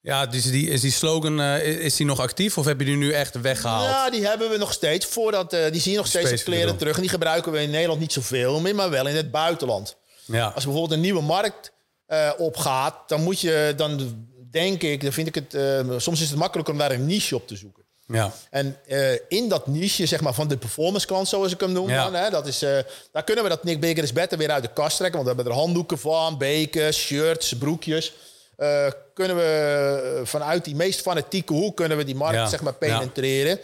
[0.06, 2.96] Ja, dus die, is die slogan eh, is die nog actief of heb je die
[2.96, 3.86] nu echt weggehaald?
[3.90, 5.06] Ja, die hebben we nog steeds.
[5.06, 6.96] Voordat, eh, die zie je nog steeds Specifiek kleren terug.
[6.96, 9.96] En die gebruiken we in Nederland niet zoveel meer, maar wel in het buitenland.
[10.26, 11.72] Ja, Als bijvoorbeeld een nieuwe markt
[12.06, 14.16] eh, opgaat, dan moet je, dan
[14.52, 15.56] denk ik, dan vind ik het,
[16.02, 17.84] soms is het makkelijker om daar een niche op te zoeken.
[18.08, 18.34] ja.
[18.50, 18.78] En
[19.28, 22.04] in dat niche, zeg maar, van de performance klant, zoals ik hem noem, Ja.
[22.04, 22.60] dan, hè, dat is,
[23.12, 25.24] daar kunnen we dat Nick Bigger is Better weer uit de kast trekken.
[25.24, 28.14] Want we hebben er handdoeken van, bekers, shirts, broekjes.
[28.58, 29.44] Eh, kunnen we
[30.20, 32.48] eh, vanuit die meest fanatieke hoek kunnen we die markt Ja.
[32.48, 32.98] zeg maar, Ja.
[32.98, 33.60] penetreren.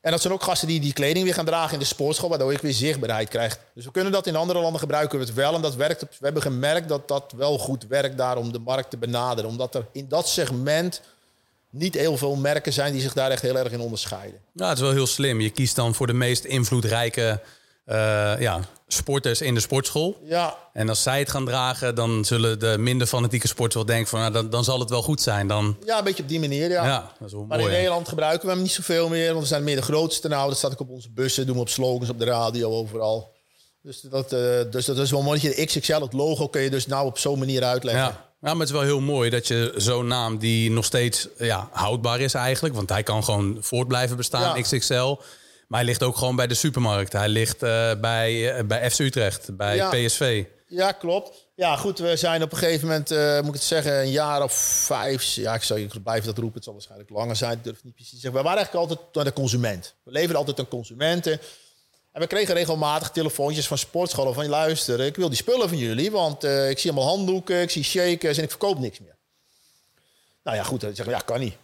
[0.00, 2.52] En dat zijn ook gasten die die kleding weer gaan dragen in de sportschool, waardoor
[2.52, 3.58] ik weer zichtbaarheid krijg.
[3.74, 5.54] Dus we kunnen dat in andere landen gebruiken we het wel.
[5.54, 6.00] En dat werkt.
[6.00, 9.50] We hebben gemerkt dat dat wel goed werkt daar om de markt te benaderen.
[9.50, 11.00] Omdat er in dat segment
[11.70, 14.40] niet heel veel merken zijn die zich daar echt heel erg in onderscheiden.
[14.52, 15.40] Ja, het is wel heel slim.
[15.40, 17.40] Je kiest dan voor de meest invloedrijke
[17.84, 17.96] eh,
[18.38, 18.60] ja,
[18.94, 20.16] sporters in de sportschool.
[20.24, 24.08] Ja, En als zij het gaan dragen, dan zullen de minder fanatieke sporters wel denken
[24.08, 24.20] van...
[24.20, 25.46] Nou, dan, dan zal het wel goed zijn.
[25.48, 26.84] Dan, ja, een beetje op die manier, ja.
[26.84, 27.70] ja, dat is wel Maar mooi.
[27.70, 27.76] in?
[27.76, 30.48] Nederland gebruiken we hem niet zoveel meer, want we zijn meer de grootste nou.
[30.48, 33.32] Dat staat ook op onze bussen, doen we op slogans, op de radio, overal.
[33.82, 35.40] Dus dat, eh, dus dat is wel mooi.
[35.40, 38.02] Dat je de XXL, het logo, kun je dus nou op zo'n manier uitleggen.
[38.02, 38.08] Ja.
[38.40, 41.68] ja, maar het is wel heel mooi dat je zo'n naam die nog steeds ja,
[41.72, 42.74] houdbaar is eigenlijk.
[42.74, 44.62] Want hij kan gewoon voort blijven bestaan, Ja.
[44.62, 45.16] XXL.
[45.68, 47.12] Maar hij ligt ook gewoon bij de supermarkt.
[47.12, 49.88] Hij ligt eh, bij, eh, bij FC Utrecht, bij Ja.
[49.90, 50.44] PSV.
[50.66, 51.46] Ja, klopt.
[51.54, 54.42] Ja, goed, we zijn op een gegeven moment, eh, moet ik het zeggen, een jaar
[54.42, 54.52] of
[54.86, 55.24] vijf.
[55.34, 56.54] Ja, ik zou je blijven dat roepen.
[56.54, 57.52] Het zal waarschijnlijk langer zijn.
[57.52, 58.40] Ik durf niet precies te zeggen.
[58.40, 59.94] We waren eigenlijk altijd naar de consument.
[60.02, 61.40] We leverden altijd aan consumenten.
[62.12, 66.10] En we kregen regelmatig telefoontjes van sportscholen van luister, ik wil die spullen van jullie,
[66.10, 69.16] want ik zie allemaal handdoeken, ik zie shakers en ik verkoop niks meer.
[70.44, 71.56] Nou ja, goed, dan zeggen we, ja, kan niet.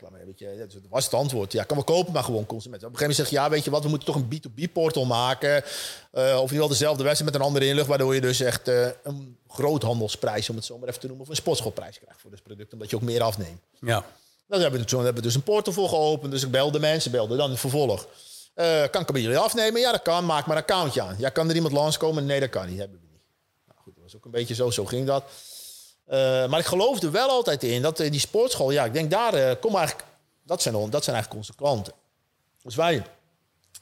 [0.00, 1.52] Ja, klaar mee, weet je, dat was het antwoord.
[1.52, 2.88] Ja, kan we kopen, maar gewoon consumenten.
[2.88, 4.28] Op een gegeven moment zeg je, ja, weet je wat, we moeten toch een
[4.68, 5.64] B2B-portal maken.
[6.12, 8.88] eh, of in wel dezelfde website met een andere inlog, waardoor je dus echt eh,
[9.02, 12.42] een groothandelsprijs, om het zo maar even te noemen, of een sportschoolprijs krijgt voor dit
[12.42, 13.60] product, omdat je ook meer afneemt.
[13.80, 14.04] Ja,
[14.46, 16.32] Dan hebben we, hebben we dus een portal voor geopend.
[16.32, 18.06] Dus ik belde mensen, belde dan vervolg.
[18.54, 19.80] Eh, kan ik bij jullie afnemen?
[19.80, 20.26] Ja, dat kan.
[20.26, 21.14] Maak maar een accountje aan.
[21.18, 22.26] Ja, kan er iemand langskomen?
[22.26, 22.78] Nee, dat kan niet.
[22.78, 23.20] Hebben we niet.
[23.66, 24.70] Nou goed, dat was ook een beetje zo.
[24.70, 25.24] Zo ging dat.
[26.10, 28.70] Eh, maar ik geloofde wel altijd in dat eh, die sportschool...
[28.70, 29.34] Ja, ik denk daar...
[29.34, 30.08] eh kom eigenlijk,
[30.42, 31.92] dat, zijn, dat zijn eigenlijk onze klanten.
[32.62, 32.94] Dus wij...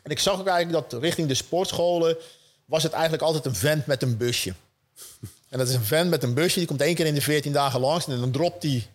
[0.03, 2.17] En ik zag ook eigenlijk dat richting de sportscholen...
[2.65, 4.55] was het eigenlijk altijd een vent met een busje.
[5.49, 6.59] En dat is een vent met een busje.
[6.59, 8.07] Die komt één keer in de 14 dagen langs.
[8.07, 8.87] En dan dropt hij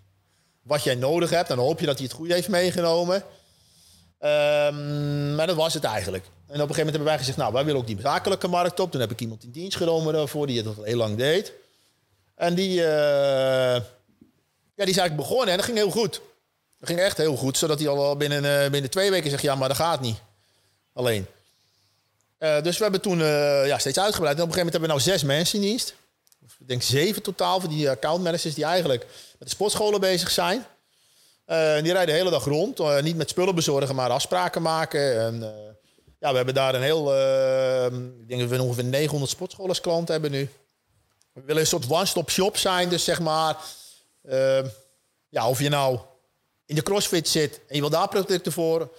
[0.61, 1.49] wat jij nodig hebt.
[1.49, 3.23] En dan hoop je dat hij het goede heeft meegenomen.
[4.19, 6.23] Ehm, maar dat was het eigenlijk.
[6.25, 8.79] En op een gegeven moment hebben wij gezegd, nou, wij willen ook die zakelijke markt
[8.79, 8.91] op.
[8.91, 11.53] Toen heb ik iemand in dienst genomen daarvoor, die het al heel lang deed.
[12.43, 13.81] En die, eh,
[14.75, 16.21] ja, die is eigenlijk begonnen en dat ging heel goed.
[16.79, 19.55] Dat ging echt heel goed, zodat hij al binnen, eh, binnen twee weken zegt, ja,
[19.55, 20.17] maar dat gaat niet.
[20.93, 21.25] Alleen.
[22.37, 23.17] Eh, dus we hebben toen
[23.67, 24.37] ja, steeds uitgebreid.
[24.37, 25.95] En op een gegeven moment hebben we nou zes mensen in dienst.
[26.59, 29.05] Ik denk zeven totaal voor die accountmanagers die eigenlijk
[29.39, 30.65] met de sportscholen bezig zijn.
[31.45, 33.01] Die rijden de hele dag rond.
[33.01, 35.19] Niet met spullen bezorgen, maar afspraken maken.
[35.19, 35.39] En,
[36.19, 37.13] ja, we hebben daar een heel...
[38.21, 40.49] ik denk dat we ongeveer 900 sportscholen als klant hebben nu.
[41.33, 42.89] We willen een soort one-stop shop zijn.
[42.89, 43.57] Dus zeg maar...
[44.21, 44.63] eh,
[45.29, 45.99] ja, of je nou
[46.65, 48.91] in de crossfit zit en je wil daar producten voor...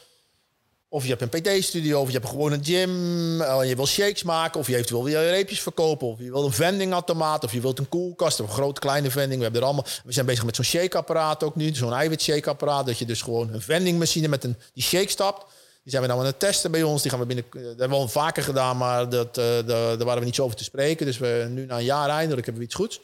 [0.89, 3.41] Of je hebt een PT-studio, of je hebt gewoon een gym.
[3.41, 6.07] eh, En je wil shakes maken, of je eventueel wil je reepjes verkopen.
[6.07, 8.41] Of je wil een vendingautomaat, of je wilt een koelkast.
[8.41, 9.37] Of een grote, kleine vending.
[9.37, 11.75] We, hebben er allemaal, we zijn bezig met zo'n shakeapparaat ook nu.
[11.75, 12.87] Zo'n eiwit-shakeapparaat.
[12.87, 15.53] Dat je dus gewoon een vendingmachine met een, die shake stapt.
[15.85, 17.03] Die zijn we nou aan het testen bij ons.
[17.03, 19.65] Die gaan we binnen, eh, dat hebben we al vaker gedaan, maar dat, eh, daar,
[19.67, 21.07] daar waren we niet zo over te spreken.
[21.07, 23.01] Dus we, nu na een jaar eindelijk hebben we iets goeds.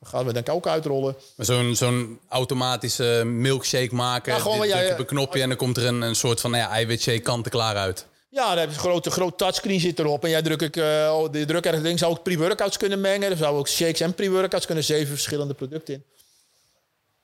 [0.00, 1.16] Dat gaan we denk ik ook uitrollen.
[1.36, 4.32] Zo'n zo'n automatische milkshake maken.
[4.32, 6.62] Ja, gewoon Dit op een knopje en dan komt er een, een soort van nou
[6.62, 8.06] ja, eiwitshake kant-en-klaar uit.
[8.28, 10.24] Ja, daar heb je een grote, groot touchscreen zit erop.
[10.24, 13.30] En jij druk ik, eh oh, de druk ergens ding zou ook pre-workouts kunnen mengen.
[13.30, 14.84] Er zou ook shakes en pre-workouts kunnen.
[14.84, 16.04] Zeven verschillende producten in.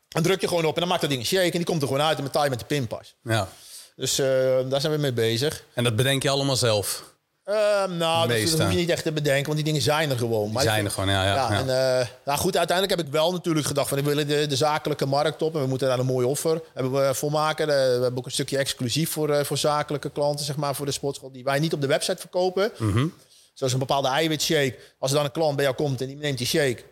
[0.09, 1.45] Dan druk je gewoon op en dan maakt dat ding een shake.
[1.45, 3.15] En die komt er gewoon uit en betaal je met de pinpas.
[3.23, 3.49] Ja.
[4.01, 4.27] Dus eh,
[4.69, 5.65] daar zijn we mee bezig.
[5.75, 7.11] En dat bedenk je allemaal zelf.
[7.45, 10.19] Eh, nou, dat, dat hoef je niet echt te bedenken, want die dingen zijn er
[10.19, 10.53] gewoon.
[10.53, 11.59] Maar zijn ik er gewoon, ja, ja, Ja, ja.
[11.59, 13.99] En, eh, nou goed, uiteindelijk heb ik wel natuurlijk gedacht van...
[13.99, 16.93] we willen de, de zakelijke markt op en we moeten daar een mooie offer hebben
[16.93, 17.69] we voor maken.
[17.69, 20.87] Eh, we hebben ook een stukje exclusief voor, eh, voor zakelijke klanten, zeg maar, voor
[20.87, 21.33] de sportschool...
[21.33, 22.73] die wij niet op de website verkopen.
[22.77, 23.07] Mhm.
[23.55, 24.77] Zoals een bepaalde eiwitshake.
[24.99, 26.83] Als er dan een klant bij jou komt en die neemt die shake...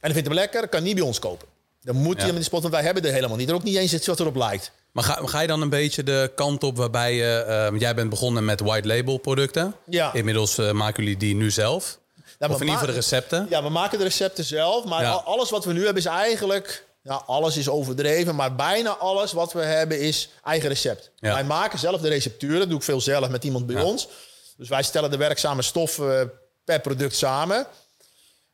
[0.00, 1.48] en die vindt hem lekker, kan niet bij ons kopen.
[1.88, 2.26] Dan moet hij Ja.
[2.26, 3.48] hem in de spot, want wij hebben er helemaal niet.
[3.48, 4.70] Er ook niet eens iets wat erop lijkt.
[4.92, 7.44] Maar ga, ga je dan een beetje de kant op waarbij je...
[7.68, 9.74] want jij bent begonnen met white label producten.
[9.86, 10.12] Ja.
[10.14, 11.98] Inmiddels eh, maken jullie die nu zelf.
[12.38, 13.46] Ja, of in ieder geval de recepten.
[13.50, 14.84] Ja, we maken de recepten zelf.
[14.84, 15.10] Maar Ja.
[15.12, 16.86] alles wat we nu hebben is eigenlijk...
[17.02, 21.10] Ja, alles is overdreven, maar bijna alles wat we hebben is eigen recept.
[21.16, 21.32] Ja.
[21.32, 22.58] Wij maken zelf de recepturen.
[22.58, 23.84] Dat doe ik veel zelf met iemand bij Ja.
[23.84, 24.08] ons.
[24.56, 26.26] Dus wij stellen de werkzame stoffen eh,
[26.64, 27.66] per product samen.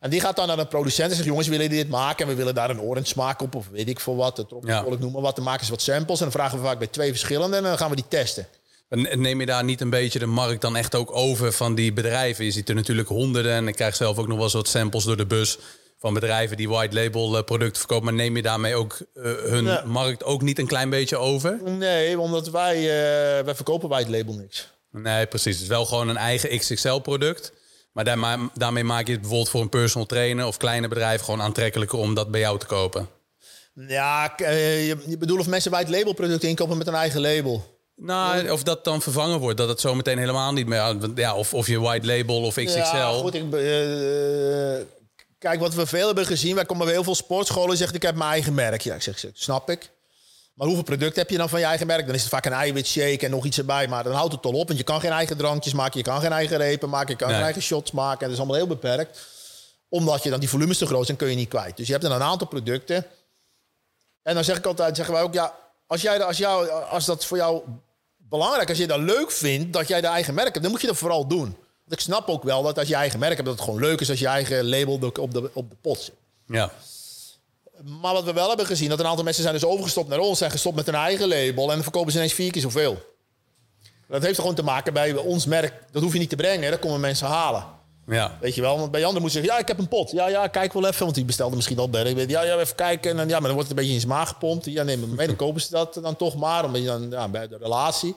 [0.05, 1.29] En die gaat dan naar een producent en zegt...
[1.29, 2.25] jongens, willen jullie dit maken?
[2.25, 4.37] En we willen daar een orange smaak op of weet ik veel wat.
[4.37, 4.85] Het Ja.
[4.85, 5.37] ik noem maar wat.
[5.37, 7.57] Dan maken ze wat samples en dan vragen we vaak bij twee verschillende...
[7.57, 8.47] en dan gaan we die testen.
[8.89, 11.93] En Neem je daar niet een beetje de markt dan echt ook over van die
[11.93, 12.45] bedrijven?
[12.45, 15.05] Je ziet er natuurlijk honderden en ik krijg zelf ook nog wel eens wat samples
[15.05, 15.59] door de bus
[15.99, 18.05] van bedrijven die white label eh, producten verkopen.
[18.05, 19.83] Maar neem je daarmee ook eh, hun Ja.
[19.87, 21.59] markt ook niet een klein beetje over?
[21.65, 22.77] Nee, omdat wij...
[22.77, 24.69] eh, wij verkopen het label niks.
[24.91, 25.53] Nee, precies.
[25.55, 27.53] Het is wel gewoon een eigen XXL product.
[27.95, 31.43] Maar daarmee, daarmee maak je het bijvoorbeeld voor een personal trainer of kleine bedrijven gewoon
[31.43, 33.09] aantrekkelijker om dat bij jou te kopen.
[33.75, 37.79] Ja, eh, je, je bedoelt of mensen bij het labelproduct inkopen met een eigen label.
[37.97, 40.97] Nou, of dat dan vervangen wordt, dat het zo meteen helemaal niet meer.
[41.15, 42.79] Ja, of, of je white label of XXL.
[42.79, 43.35] Ja, goed.
[43.35, 44.87] Ik, eh,
[45.39, 46.55] kijk, wat we veel hebben gezien.
[46.55, 48.81] Wij komen bij heel veel sportscholen en zeggen ik heb mijn eigen merk.
[48.81, 49.91] Ja, ik zeg, zeg, snap ik.
[50.55, 52.07] Maar hoeveel producten heb je dan van je eigen merk?
[52.07, 53.89] Dan is het vaak een eiwitshake en nog iets erbij.
[53.89, 54.67] Maar dan houdt het al op.
[54.67, 55.99] Want je kan geen eigen drankjes maken.
[55.99, 57.11] Je kan geen eigen repen maken.
[57.11, 57.37] Je kan Nee.
[57.37, 58.19] geen eigen shots maken.
[58.21, 59.21] En dat is allemaal heel beperkt.
[59.89, 61.77] Omdat je dan die volumes te groot zijn, kun je niet kwijt.
[61.77, 63.07] Dus je hebt dan een aantal producten.
[64.23, 65.55] En dan zeg ik altijd, zeggen wij ook, ja,
[65.87, 67.63] als, jij, als, jou, als dat voor jou
[68.17, 70.87] belangrijk, als je dat leuk vindt, dat jij de eigen merk hebt, dan moet je
[70.87, 71.57] dat vooral doen.
[71.85, 74.01] Want ik snap ook wel dat als je eigen merk hebt, dat het gewoon leuk
[74.01, 76.15] is als je eigen label op de, op de pot zit.
[76.47, 76.71] Ja.
[77.83, 80.39] Maar wat we wel hebben gezien, dat een aantal mensen zijn dus overgestopt naar ons,
[80.39, 83.13] zijn gestopt met een eigen label en dan verkopen ze ineens vier keer zoveel.
[84.09, 86.81] Dat heeft gewoon te maken bij ons merk, dat hoef je niet te brengen, dat
[86.81, 87.67] komen mensen halen.
[88.07, 88.39] Ja.
[88.41, 90.11] Weet je wel, want bij anderen moet je zeggen, ja, ik heb een pot.
[90.11, 92.15] Ja, ja, kijk wel even, want die bestelde misschien al bij.
[92.15, 93.19] Ja, ja, even kijken.
[93.19, 94.65] En ja, maar dan wordt het een beetje in zijn maag gepompt.
[94.65, 97.29] Ja, neem hem mee, dan kopen ze dat dan toch maar, omdat je dan, ja,
[97.29, 98.15] bij de relatie.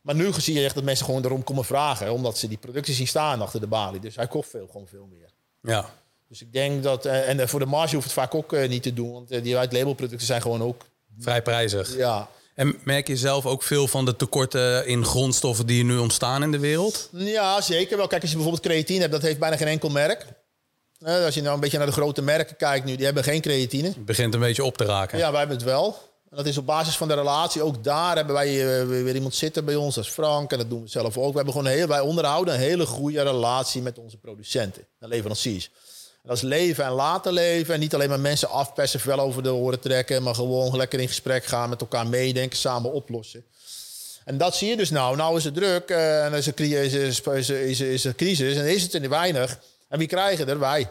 [0.00, 2.94] Maar nu zie je echt dat mensen gewoon erom komen vragen, omdat ze die producten
[2.94, 4.00] zien staan achter de balie.
[4.00, 5.30] Dus hij kocht veel, gewoon veel meer.
[5.60, 5.90] Ja.
[6.32, 8.68] Dus ik denk dat, eh, en eh, voor de marge hoeft het vaak ook eh,
[8.68, 10.84] niet te doen, want die white label producten zijn gewoon ook,
[11.18, 11.96] Vrij prijzig.
[11.96, 12.28] ja.
[12.54, 16.42] En merk je zelf ook veel van de tekorten in grondstoffen die er nu ontstaan
[16.42, 17.08] in de wereld?
[17.12, 18.06] Ja, zeker wel.
[18.06, 20.26] Kijk, als je bijvoorbeeld creatine hebt, dat heeft bijna geen enkel merk.
[21.04, 23.88] Als je nou een beetje naar de grote merken kijkt nu, die hebben geen creatine.
[23.88, 25.18] Het begint een beetje op te raken.
[25.18, 25.96] Ja, wij hebben het wel.
[26.30, 27.62] En dat is op basis van de relatie.
[27.62, 30.52] Ook daar hebben wij weer iemand zitten bij ons, dat is Frank.
[30.52, 31.30] En dat doen we zelf ook.
[31.30, 35.70] We hebben gewoon heel, wij onderhouden een hele goede relatie met onze producenten en leveranciers.
[36.22, 37.74] Dat is leven en laten leven.
[37.74, 40.22] En niet alleen maar mensen afpersen, wel over de oren trekken.
[40.22, 43.44] Maar gewoon lekker in gesprek gaan, met elkaar meedenken, samen oplossen.
[44.24, 45.16] En dat zie je dus nou.
[45.16, 48.56] Nou is het druk eh, en is er, is, is, is, is, is er crisis
[48.56, 49.58] en is het er weinig.
[49.88, 50.58] En wie krijgen er?
[50.58, 50.90] Wij.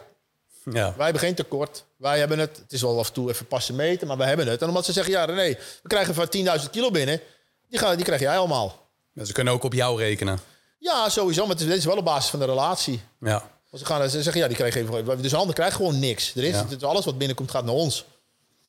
[0.64, 0.94] Ja.
[0.96, 1.84] Wij hebben geen tekort.
[1.96, 2.56] Wij hebben het.
[2.56, 4.62] Het is wel af en toe even passen meten, maar we hebben het.
[4.62, 6.26] En omdat ze zeggen, ja René, we krijgen van
[6.60, 7.20] 10.000 kilo binnen.
[7.68, 8.88] Die, gaan, die krijg jij allemaal.
[9.14, 10.38] Dus ze kunnen ook op jou rekenen.
[10.78, 11.40] Ja, sowieso.
[11.42, 13.02] Maar het is, dit is wel op basis van de relatie.
[13.20, 13.50] Ja.
[13.72, 15.22] Ze, gaan, ze zeggen, ja, die krijgen even...
[15.22, 16.34] Dus de ander krijgt gewoon niks.
[16.36, 16.62] Er is, Ja.
[16.68, 18.04] het is alles wat binnenkomt gaat naar ons.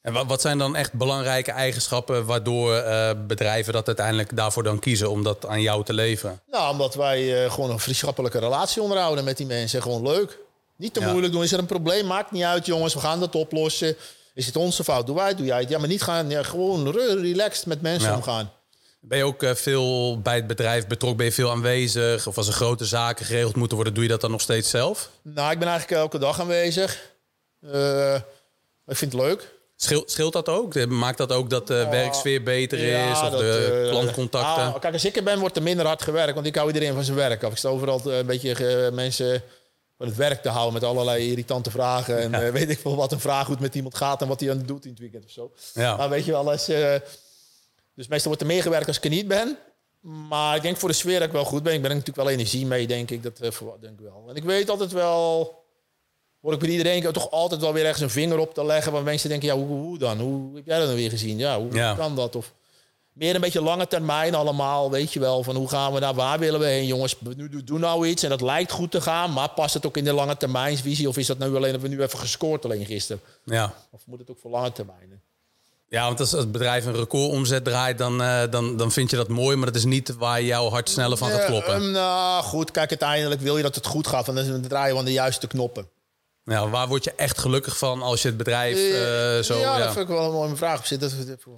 [0.02, 4.80] En wat, wat zijn dan echt belangrijke eigenschappen waardoor eh, bedrijven dat uiteindelijk daarvoor dan
[4.80, 6.42] kiezen om dat aan jou te leveren?
[6.52, 9.82] Nou, omdat wij eh, gewoon een vriendschappelijke relatie onderhouden met die mensen.
[9.82, 10.39] Gewoon leuk.
[10.76, 11.10] Niet te Ja.
[11.10, 11.44] moeilijk doen.
[11.44, 12.06] Is er een probleem?
[12.06, 12.94] Maakt niet uit, jongens.
[12.94, 13.96] We gaan dat oplossen.
[14.34, 15.06] Is het onze fout?
[15.08, 15.38] Doe wij het?
[15.38, 15.70] Doe jij het?
[15.70, 16.30] Ja, maar niet gaan.
[16.30, 18.16] Ja, gewoon relaxed met mensen Ja.
[18.16, 18.52] omgaan.
[19.06, 21.18] Ben je ook eh, veel bij het bedrijf betrokken?
[21.18, 22.28] Ben je veel aanwezig?
[22.28, 25.10] Of als er grote zaken geregeld moeten worden, doe je dat dan nog steeds zelf?
[25.22, 27.12] Nou, ik ben eigenlijk elke dag aanwezig.
[27.72, 28.16] Eh,
[28.88, 29.52] ik vind het leuk.
[29.76, 30.76] Scheelt, scheelt dat ook?
[30.76, 33.22] Eh, Maakt dat ook dat de werksfeer beter is?
[33.22, 34.63] Of dat, de klantcontacten?
[34.63, 36.34] ah, kijk, als ik er ben, wordt er minder hard gewerkt.
[36.34, 37.52] Want ik hou iedereen van zijn werk af.
[37.52, 39.44] Ik sta overal een beetje mensen
[39.98, 42.34] van het werk te houden met allerlei irritante vragen.
[42.34, 44.58] En weet ik veel wat een vraag goed met iemand gaat en wat hij aan
[44.58, 45.52] het doet in het weekend of zo.
[45.74, 45.96] Ja.
[45.96, 46.68] Maar weet je wel, als,
[47.96, 49.58] dus meestal wordt er meer gewerkt als ik er niet ben.
[50.30, 51.74] Maar ik denk voor de sfeer dat ik wel goed ben.
[51.74, 53.24] Ik ben natuurlijk wel energie mee, denk ik.
[53.24, 54.26] Dat eh, denk ik wel.
[54.30, 55.62] En ik weet altijd wel...
[56.40, 58.92] Word ik bij iedereen toch altijd wel weer ergens een vinger op te leggen.
[58.92, 60.20] Waar mensen denken, ja, hoe, hoe dan?
[60.20, 61.38] Hoe heb jij dat dan weer gezien?
[61.38, 61.96] Ja, hoe Ja.
[61.96, 62.36] kan dat?
[62.36, 62.54] Of
[63.14, 65.44] meer een beetje lange termijn allemaal, weet je wel.
[65.44, 66.86] Van hoe gaan we naar, waar willen we heen?
[66.88, 69.34] Jongens, nu, doe, doe nou iets en dat lijkt goed te gaan.
[69.34, 71.08] Maar past het ook in de lange termijnsvisie?
[71.08, 73.22] Of is dat nu alleen dat we nu even gescoord alleen gisteren?
[73.46, 73.74] Ja.
[73.92, 75.22] Of moet het ook voor lange termijn?
[75.94, 79.28] Ja, want als het bedrijf een recordomzet draait, dan, eh, dan, dan vind je dat
[79.28, 79.56] mooi.
[79.56, 81.74] Maar dat is niet waar jouw hart sneller van gaat kloppen.
[81.74, 82.72] ehm, nou, goed.
[82.72, 84.26] Kijk, uiteindelijk wil je dat het goed gaat.
[84.26, 85.88] Want dan draaien we aan de juiste knoppen.
[86.44, 89.60] Ja, waar word je echt gelukkig van als je het bedrijf eh, zo...
[89.60, 91.00] ja, Ja, dat vind ik wel een mooie vraag op zit.
[91.00, 91.14] Dat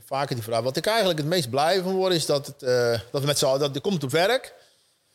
[0.06, 0.62] vaker die vraag.
[0.62, 3.38] Wat ik eigenlijk het meest blij van word, is dat het eh, dat we met
[3.38, 4.54] z'n allen, komt op werk.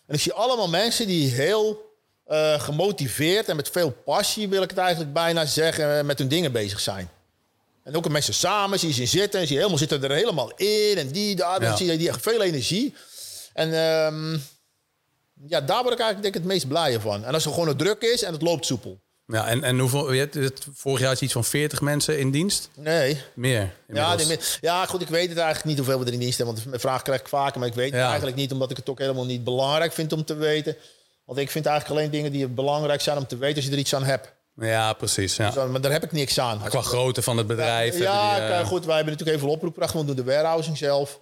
[0.06, 1.90] En ik zie allemaal mensen die heel
[2.24, 6.28] eh, gemotiveerd en met veel passie, wil ik het eigenlijk bijna zeggen, eh, met hun
[6.28, 7.10] dingen bezig zijn.
[7.84, 10.52] En ook mensen samen, zie je ze zitten en zie je helemaal zitten er helemaal
[10.56, 11.76] in en die daar, Ja.
[11.76, 12.94] zie je die echt veel energie.
[13.52, 14.38] En ehm,
[15.46, 17.24] ja, daar word ik eigenlijk denk ik het meest blij van.
[17.24, 19.00] En als er gewoon het druk is en het loopt soepel.
[19.26, 20.12] ja en, en hoeveel...
[20.12, 22.68] Je hebt, het- vorig jaar je iets van 40 mensen in dienst?
[22.74, 23.72] Nee, Meer.
[23.92, 24.16] Ja,
[24.60, 26.54] ja, goed, ik weet het eigenlijk niet hoeveel we erin dienst hebben.
[26.56, 28.52] Want de vraag krijg ik vaker, maar ik weet het eigenlijk niet...
[28.52, 30.76] omdat ik het ook helemaal niet belangrijk vind om te weten.
[31.24, 33.56] Want ik vind eigenlijk alleen dingen die belangrijk zijn om te weten...
[33.56, 34.32] als je er iets aan hebt.
[34.60, 35.36] Ja, precies.
[35.36, 35.50] Ja.
[35.50, 36.62] Zo, maar daar heb ik niks aan.
[36.64, 37.98] Qua grootte van het bedrijf.
[37.98, 39.92] Ja, die, eh, goed, wij hebben natuurlijk even oproepkracht.
[39.94, 41.20] want We doen de warehousing zelf.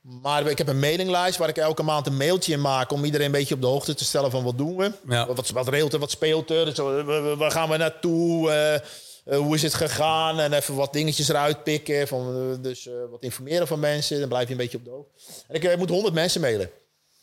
[0.00, 2.92] Maar ik heb een mailinglijst waar ik elke maand een mailtje in maak...
[2.92, 4.92] om iedereen een beetje op de hoogte te stellen van wat doen we.
[5.08, 5.26] Ja.
[5.34, 7.04] Wat, wat reelt er, wat speelt er, zo,
[7.36, 8.50] waar- gaan we naartoe...
[8.50, 8.80] eh, eh,
[9.24, 10.40] hoe is het gegaan?
[10.40, 12.08] En even wat dingetjes eruit pikken.
[12.08, 14.20] Van, eh, dus eh, wat informeren van mensen.
[14.20, 15.10] Dan blijf je een beetje op de hoogte.
[15.48, 16.70] En ik eh, moet 100 mensen mailen.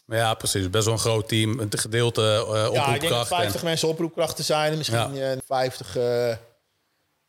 [0.08, 0.70] Ja, precies.
[0.70, 1.60] Best wel een groot team.
[1.60, 3.28] Een gedeelte eh Ja, ik denk dat oproepkracht.
[3.28, 4.72] 50 mensen oproepkrachten zijn.
[4.72, 5.32] En misschien Ja.
[5.32, 6.40] eh, 50 eh, en,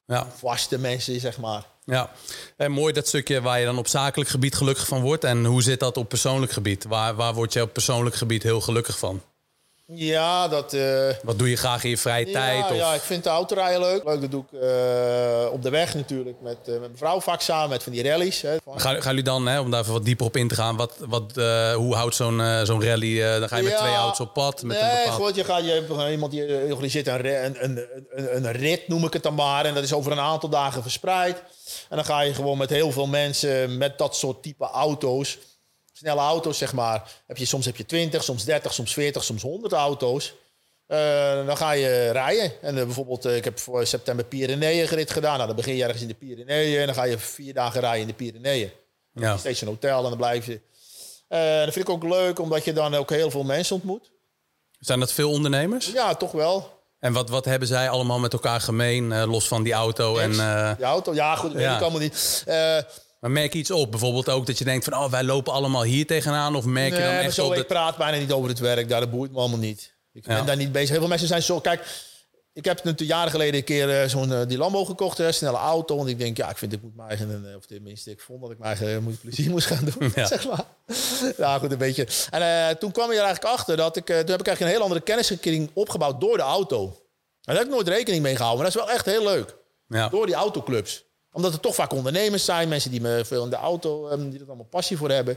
[0.07, 1.65] ja, vaste mensen, zeg maar.
[1.85, 2.11] ja.
[2.57, 5.25] En mooi dat stukje waar je dan op zakelijk gebied gelukkig van wordt.
[5.25, 6.85] En hoe zit dat op persoonlijk gebied?
[6.85, 9.23] Waar, waar word je op persoonlijk gebied heel gelukkig van?
[9.95, 10.73] Ja, dat...
[10.73, 12.59] eh, Wat doe je graag in je vrije tijd?
[12.59, 12.77] Ja, Of...
[12.77, 14.05] ja, ik vind de autorijden leuk.
[14.05, 16.41] Leuk, dat doe ik eh, op de weg natuurlijk.
[16.41, 18.41] Met, eh, met mijn vrouw vaak samen, met van die rallies.
[18.41, 18.57] Hè.
[18.67, 20.95] Gaan, gaan jullie dan, hè, om daar even wat dieper op in te gaan, wat,
[20.99, 21.33] wat,
[21.75, 23.39] hoe houdt zo'n zo'n rally?
[23.41, 24.63] dan ga je met twee auto's op pad.
[24.63, 25.23] Met nee, een bepaald...
[25.23, 29.23] goed, je, gaat, je iemand die organiseert een, een, een, een rit, noem ik het
[29.23, 29.65] dan maar.
[29.65, 31.43] En dat is over een aantal dagen verspreid.
[31.89, 35.39] En dan ga je gewoon met heel veel mensen met dat soort type auto's.
[35.99, 37.11] Snelle auto's, zeg maar.
[37.27, 40.35] Heb je, soms heb je 20, soms 30, soms 40, soms 100 auto's.
[40.87, 42.53] Eh, dan ga je rijden.
[42.63, 45.35] En eh, bijvoorbeeld, eh, ik heb voor september Pyreneeën gerit gedaan.
[45.35, 46.81] Nou, dan begin je ergens in de Pyreneeën.
[46.81, 48.71] En dan ga je vier dagen rijden in de Pyreneeën.
[49.13, 49.37] Ja.
[49.37, 50.61] Steeds een hotel en dan blijf je.
[51.65, 54.11] Dat vind ik ook leuk, omdat je dan ook heel veel mensen ontmoet.
[54.79, 55.87] Zijn dat veel ondernemers?
[55.93, 56.81] Ja, toch wel.
[57.01, 60.19] En wat, wat hebben zij allemaal met elkaar gemeen, los van die auto?
[60.19, 61.77] En, De auto, ja, goed, dat weet Ja.
[61.77, 62.45] ik allemaal niet.
[63.21, 63.91] Eh, maar merk je iets op?
[63.91, 66.57] Bijvoorbeeld ook dat je denkt van, oh, wij lopen allemaal hier tegenaan?
[66.57, 68.89] Of merk je nee, dan echt zo, op ik praat bijna niet over het werk,
[68.89, 69.97] daar dat boeit me allemaal niet.
[70.13, 70.43] Ik ben Ja.
[70.43, 70.89] daar niet bezig.
[70.89, 71.61] Heel veel mensen zijn zo...
[71.61, 72.07] Kijk,
[72.53, 75.57] ik heb natuurlijk jaren geleden een keer eh, zo'n eh, die Lambo gekocht, een snelle
[75.57, 75.97] auto.
[75.97, 78.41] Want ik denk, ja, ik vind ik moet mijn eigen, een, of tenminste, ik vond
[78.41, 80.27] dat ik mijn eigen eh, moet plezier moest gaan doen, Ja.
[80.27, 80.65] zeg maar.
[81.37, 82.07] Ja, goed, een beetje.
[82.31, 84.61] En eh, toen kwam je er eigenlijk achter dat ik, eh, toen heb ik eigenlijk
[84.61, 86.85] een heel andere kenniskring opgebouwd door de auto.
[86.85, 86.95] En
[87.43, 88.63] daar heb ik nooit rekening mee gehouden.
[88.63, 89.57] Maar dat is wel echt heel leuk.
[89.89, 90.09] Ja.
[90.09, 91.05] Door die autoclubs.
[91.39, 92.69] Omdat het toch vaak ondernemers zijn.
[92.69, 95.37] Mensen die me veel in de auto, ehm, die er allemaal passie voor hebben.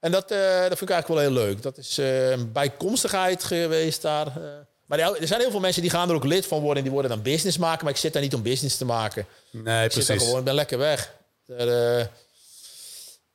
[0.00, 1.62] En dat, eh, dat vind ik eigenlijk wel heel leuk.
[1.62, 4.26] Dat is eh, een bijkomstigheid geweest daar.
[4.26, 4.42] eh.
[4.86, 6.76] Maar er zijn heel veel mensen die gaan er ook lid van worden.
[6.76, 7.84] En die worden dan business maken.
[7.84, 9.26] Maar ik zit daar niet om business te maken.
[9.50, 10.24] Nee, Ik zit precies.
[10.24, 11.14] gewoon, ik ben lekker weg.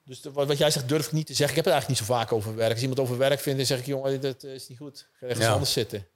[0.05, 1.57] Dus wat jij zegt durf ik niet te zeggen.
[1.57, 2.71] Ik heb het eigenlijk niet zo vaak over werk.
[2.71, 3.85] Als iemand over werk vindt, dan zeg ik...
[3.85, 5.05] jongen, dat is niet goed.
[5.19, 5.51] Ga ergens Ja.
[5.51, 6.07] anders zitten.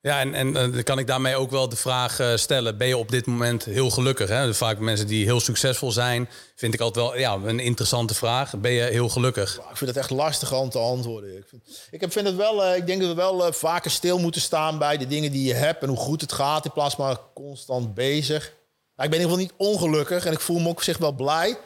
[0.00, 2.86] Ja, en, en eh, dan kan ik daarmee ook wel de vraag eh, stellen: ben
[2.86, 4.28] je op dit moment heel gelukkig?
[4.28, 4.54] Hè?
[4.54, 8.56] Vaak mensen die heel succesvol zijn, vind ik altijd wel ja, een interessante vraag.
[8.56, 9.56] Ben je heel gelukkig?
[9.56, 11.36] Ik vind het echt lastig om te antwoorden.
[11.36, 14.40] Ik, vind, ik vind het wel, eh, ik denk dat we wel vaker stil moeten
[14.40, 17.18] staan bij de dingen die je hebt en hoe goed het gaat, in plaats van
[17.34, 18.46] constant bezig.
[18.46, 18.52] ik
[18.96, 21.58] ben in ieder geval niet ongelukkig en ik voel me ook op zich wel blij.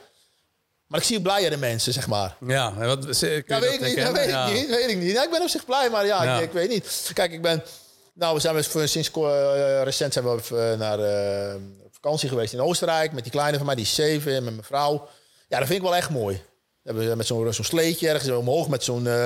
[0.86, 2.36] Maar ik zie blijdere mensen, zeg maar.
[2.46, 5.12] Ja, wat, kun je Ja, weet ik niet, dat weet ik niet, weet ik niet.
[5.12, 6.36] Ja, ik ben op zich blij, maar ja, Ja.
[6.36, 7.10] Ik, ik weet niet.
[7.14, 7.62] Kijk, ik ben...
[8.14, 12.52] Nou, we zijn voor- sinds eh, recent zijn we even naar eh, op vakantie geweest
[12.52, 13.12] in Oostenrijk.
[13.12, 15.08] Met die kleine van mij, die is zeven, en met mijn vrouw.
[15.48, 16.42] Ja, dat vind ik wel echt mooi.
[16.82, 19.06] We hebben met zo'n zo'n sleetje ergens omhoog met zo'n...
[19.06, 19.24] eh,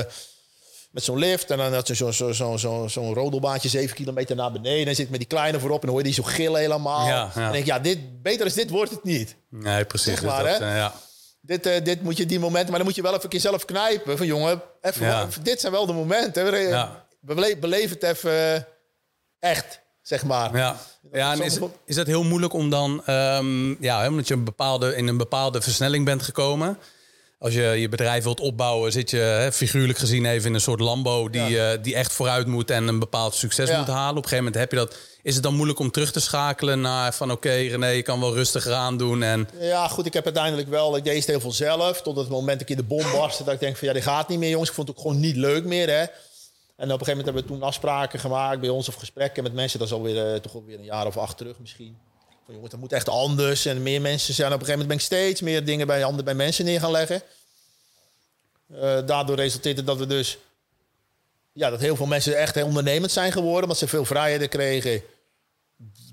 [0.91, 4.37] met zo'n lift en dan had ze zo'n zo, zo, zo, zo'n rodelbaantje zeven kilometer
[4.37, 4.79] naar beneden.
[4.79, 6.61] En dan zit ik met die kleine voorop en dan hoor je die zo gillen
[6.61, 7.07] helemaal.
[7.07, 7.47] Ja, ja.
[7.47, 9.37] En denk ik, ja, dit, beter als dit wordt het niet.
[9.51, 10.07] Nee, precies.
[10.13, 10.69] Zeg maar, Dus dat, hè?
[10.71, 10.95] eh, ja.
[11.41, 13.41] Dit, eh, dit moet je die momenten, maar dan moet je wel even een keer
[13.41, 14.17] zelf knijpen.
[14.17, 15.29] Van jongen, even, Ja.
[15.43, 16.51] dit zijn wel de momenten.
[16.51, 17.07] We- Ja.
[17.21, 18.61] Bele- Beleef het even eh,
[19.49, 20.57] echt, zeg maar.
[20.57, 20.77] Ja,
[21.13, 24.97] ja en is, is dat heel moeilijk om dan, ehm, ja, omdat je een bepaalde,
[24.97, 26.79] in een bepaalde versnelling bent gekomen.
[27.39, 30.81] Als je je bedrijf wilt opbouwen, zit je hè, figuurlijk gezien even in een soort
[30.81, 33.79] Lambo die, eh, die echt vooruit moet en een bepaald succes Ja.
[33.79, 34.11] moet halen.
[34.17, 34.97] Op een gegeven moment heb je dat.
[35.23, 38.35] Is het dan moeilijk om terug te schakelen naar van oké, René, je kan wel
[38.35, 39.23] rustiger aan doen.
[39.23, 42.03] En Ja, goed, ik heb uiteindelijk wel, ik deed eerst heel veel zelf.
[42.03, 44.29] Tot het moment een keer de bom barstte, dat ik denk van ja, dit gaat
[44.29, 44.69] niet meer jongens.
[44.69, 46.05] Ik vond het ook gewoon niet leuk meer, hè.
[46.77, 49.53] En op een gegeven moment hebben we toen afspraken gemaakt bij ons of gesprekken met
[49.53, 49.79] mensen.
[49.79, 51.99] Dat is alweer eh, toch alweer een jaar of acht terug misschien.
[52.45, 53.67] Van jongens, dat moet echt anders.
[53.67, 54.53] En meer mensen zijn.
[54.53, 57.23] Op een gegeven moment ben ik steeds meer dingen bij bij mensen neer gaan leggen.
[58.75, 60.39] Eh, daardoor resulteert het dat we dus...
[61.53, 63.63] Ja, dat heel veel mensen echt ondernemend zijn geworden.
[63.63, 65.03] Omdat ze veel vrijheden kregen.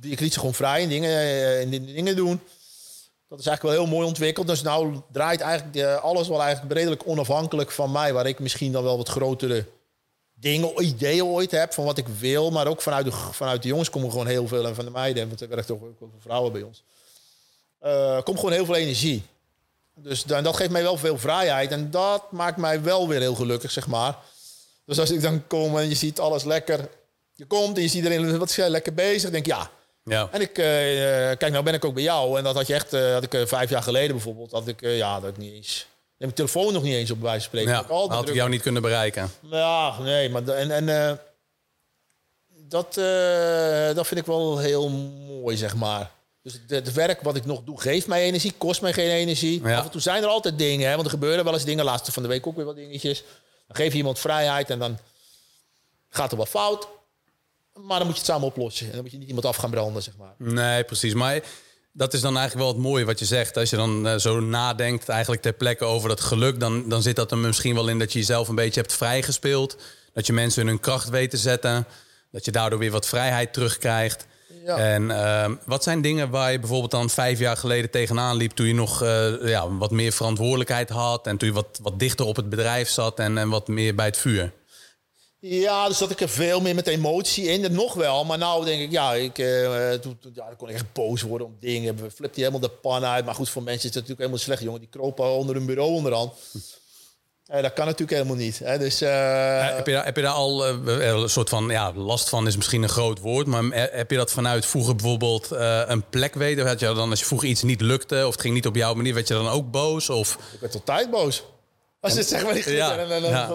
[0.01, 2.41] Ik liet ze gewoon vrij in dingen, eh, dingen doen.
[3.29, 4.47] Dat is eigenlijk wel heel mooi ontwikkeld.
[4.47, 8.13] Dus nou draait eigenlijk alles wel eigenlijk redelijk onafhankelijk van mij.
[8.13, 9.65] Waar ik misschien dan wel wat grotere
[10.33, 12.51] dingen, ideeën ooit heb van wat ik wil.
[12.51, 14.65] Maar ook vanuit de, vanuit de jongens komen gewoon heel veel.
[14.67, 16.83] En van de meiden, want er werkt toch ook veel vrouwen bij ons.
[17.79, 19.23] Eh komt gewoon heel veel energie.
[19.95, 21.71] Dus da- dat geeft mij wel veel vrijheid.
[21.71, 24.17] En dat maakt mij wel weer heel gelukkig, zeg maar.
[24.85, 26.89] Dus als ik dan kom en je ziet alles lekker.
[27.35, 29.29] Je komt en je ziet iedereen wat is jij lekker bezig.
[29.29, 29.69] denk ik, ja,
[30.05, 30.63] ja, en ik, eh,
[31.37, 32.37] kijk, nou ben ik ook bij jou.
[32.37, 35.19] En dat had je echt, eh, had ik vijf jaar geleden bijvoorbeeld, had ik, ja,
[35.19, 35.87] dat ik niet eens.
[36.23, 37.71] Neem mijn telefoon nog niet eens op bij wijze van spreken.
[37.71, 39.31] ja ik altijd had ik jou niet kunnen bereiken.
[39.41, 41.17] Ja, nee, maar en, en eh,
[42.47, 46.11] dat, eh, dat vind ik wel heel mooi, zeg maar.
[46.41, 49.61] Dus het, het werk wat ik nog doe, geeft mij energie, kost mij geen energie.
[49.63, 49.77] Ja.
[49.77, 51.85] Af en toe zijn er altijd dingen, hè, want er gebeuren wel eens dingen.
[51.85, 53.23] Laatste van de week ook weer wat dingetjes.
[53.67, 54.97] Dan geef je iemand vrijheid en dan
[56.09, 56.87] gaat er wat fout.
[57.73, 58.85] Maar dan moet je het samen oplossen.
[58.85, 60.35] En dan moet je niet iemand af gaan branden, zeg maar.
[60.37, 61.13] Nee, precies.
[61.13, 61.41] Maar
[61.93, 63.57] dat is dan eigenlijk wel het mooie wat je zegt.
[63.57, 66.59] Als je dan eh, zo nadenkt eigenlijk ter plekke over dat geluk...
[66.59, 69.77] Dan, dan zit dat er misschien wel in dat je jezelf een beetje hebt vrijgespeeld.
[70.13, 71.85] Dat je mensen in hun kracht weet te zetten.
[72.31, 74.25] Dat je daardoor weer wat vrijheid terugkrijgt.
[74.65, 74.77] Ja.
[74.77, 78.51] En ehm, wat zijn dingen waar je bijvoorbeeld dan vijf jaar geleden tegenaan liep...
[78.51, 81.27] toen je nog eh, ja, wat meer verantwoordelijkheid had...
[81.27, 84.05] en toen je wat, wat dichter op het bedrijf zat en, en wat meer bij
[84.05, 84.51] het vuur?
[85.45, 87.73] Ja, dus dat ik er veel meer met emotie in.
[87.73, 90.75] Nog wel, maar nou denk ik, ja, ik, eh, toen, toen- ja, dan kon ik
[90.75, 91.95] echt boos worden om dingen.
[91.95, 93.25] We flipte helemaal de pan uit.
[93.25, 94.61] Maar goed, voor mensen is het natuurlijk helemaal slecht.
[94.61, 96.31] Jongen, die kropen onder hun bureau onderhand.
[97.45, 98.59] Eh, dat kan natuurlijk helemaal niet.
[98.59, 98.77] Hè?
[98.77, 102.47] Dus, eh, heb, je daar, heb je daar al een soort van ja, last van
[102.47, 105.47] is misschien een groot woord, maar heb je dat vanuit vroeger bijvoorbeeld
[105.87, 106.67] een plek weten?
[106.67, 108.93] Had je dan als je vroeger iets niet lukte of het ging niet op jouw
[108.93, 110.09] manier, werd je dan ook boos?
[110.09, 111.43] Of ik werd altijd boos.
[112.03, 113.47] Als het zeg maar niet goed Ja, en dan, ja.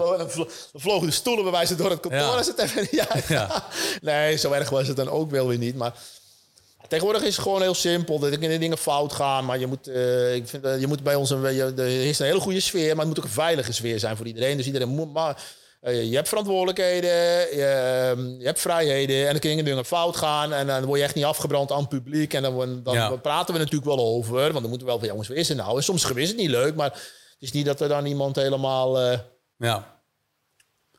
[0.73, 2.19] vlogen de stoelen bij wijze door het kantoor.
[2.19, 2.35] Ja.
[2.35, 3.27] Als het even niet uit.
[3.27, 3.65] Ja.
[4.01, 5.75] Nee, zo erg was het dan ook wel weer niet.
[5.75, 5.93] Maar
[6.87, 8.19] tegenwoordig is het gewoon heel simpel.
[8.19, 9.45] Dat er kunnen dingen fout gaan.
[9.45, 12.19] Maar je moet, eh, ik vind, eh, je moet bij ons een, je, er is
[12.19, 12.89] een hele goede sfeer.
[12.95, 14.57] Maar het moet ook een veilige sfeer zijn voor iedereen.
[14.57, 15.43] Dus iedereen moet maar.
[15.81, 17.09] eh, je hebt verantwoordelijkheden,
[17.55, 21.05] je, ehm, je hebt vrijheden en dan kunnen dingen fout gaan en dan word je
[21.05, 22.33] echt niet afgebrand aan het publiek.
[22.33, 25.27] En dan, dan praten we natuurlijk wel over, want dan moeten we wel van jongens,
[25.27, 25.77] wat is er nou?
[25.77, 26.99] En soms is het niet leuk, maar
[27.39, 28.99] is niet dat er dan iemand helemaal...
[28.99, 29.19] eh,
[29.57, 29.97] ja.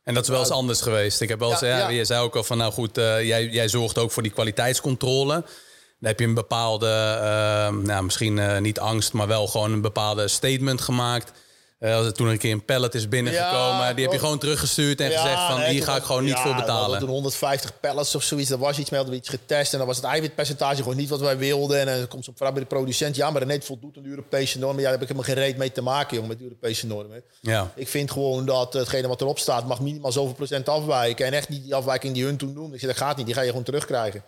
[0.04, 1.20] En dat is wel eens anders geweest.
[1.20, 1.88] Ik heb wel eens, Ja, ja, ja.
[1.88, 5.34] je zei ook al van, nou goed, eh, jij, jij zorgt ook voor die kwaliteitscontrole.
[5.34, 6.86] Dan heb je een bepaalde,
[7.20, 11.32] eh, nou, misschien niet angst, maar wel gewoon een bepaalde statement gemaakt.
[11.80, 14.38] Eh, als er toen een keer een pallet is binnengekomen, Ja, die heb je gewoon
[14.38, 16.98] teruggestuurd en gezegd van, nee, hier ga ik gewoon niet ja, voor betalen.
[16.98, 19.72] Toen 150 pallets of zoiets, daar was iets mee, hadden we iets getest.
[19.72, 21.80] En dan was het eiwitpercentage gewoon niet wat wij wilden.
[21.80, 24.58] En dan komt zo'n vrouw bij de producent, ja, maar net voldoet aan de Europese
[24.58, 24.82] normen.
[24.82, 27.22] Ja, daar heb ik helemaal geen reet mee te maken, jongen, met de Europese normen.
[27.40, 27.72] Ja.
[27.74, 31.26] Ik vind gewoon dat hetgene wat erop staat, mag minimaal zoveel procent afwijken.
[31.26, 32.74] En echt niet die afwijking die hun toen doen.
[32.74, 34.22] Ik zeg, dat gaat niet, die ga je gewoon terugkrijgen.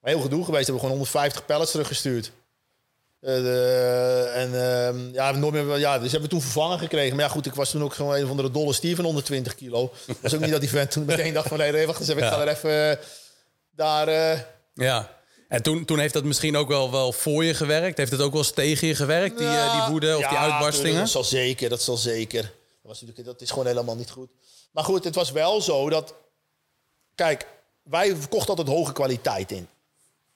[0.00, 2.32] Maar heel gedoe geweest, hebben we gewoon 150 pallets teruggestuurd.
[3.22, 7.16] De- en ehm, ja, nooit meer, ja, dus hebben we toen vervangen gekregen.
[7.16, 9.54] Maar ja, goed, ik was toen ook gewoon een van de dolle stier van 120
[9.54, 9.92] kilo.
[10.06, 11.58] Dat was ook niet dat die vent toen meteen dacht van...
[11.58, 13.04] nee, wacht eens even, ik ga er even eh,
[13.70, 14.08] daar...
[14.08, 14.40] eh,
[14.74, 15.20] Ja.
[15.48, 17.98] En toen, toen heeft dat misschien ook wel, wel voor je gewerkt.
[17.98, 20.98] Heeft het ook wel eens tegen je gewerkt, die, eh, die woede of die uitbarstingen?
[21.00, 22.42] Dat zal zeker, dat zal zeker.
[22.42, 22.50] Dat,
[22.82, 24.28] was natuurlijk, dat is gewoon helemaal niet goed.
[24.72, 26.14] Maar goed, het was wel zo dat...
[27.14, 27.46] Kijk,
[27.82, 29.68] wij verkochten altijd hoge kwaliteit in.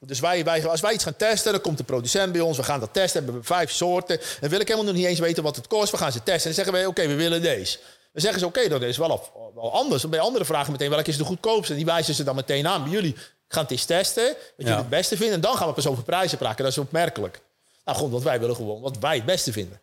[0.00, 2.56] Dus wij, wij, als wij iets gaan testen, dan komt de producent bij ons.
[2.56, 4.20] We gaan dat testen, hebben we vijf soorten.
[4.40, 5.90] En wil ik helemaal nog niet eens weten wat het kost.
[5.90, 7.78] We gaan ze testen en dan zeggen wij, oké, we willen deze.
[8.12, 10.02] Dan zeggen ze, oké, dat is wel, wel anders.
[10.02, 11.70] Dan bij andere vragen meteen, welke is de goedkoopste?
[11.72, 13.16] En die wijzen ze dan meteen aan bij jullie.
[13.48, 14.78] Gaan het eens testen, wat jullie Ja.
[14.78, 15.34] het beste vinden.
[15.34, 16.62] En dan gaan we pas over prijzen praten.
[16.64, 17.40] Dat is opmerkelijk.
[17.84, 19.80] Nou, gewoon, want wij willen gewoon wat wij het beste vinden.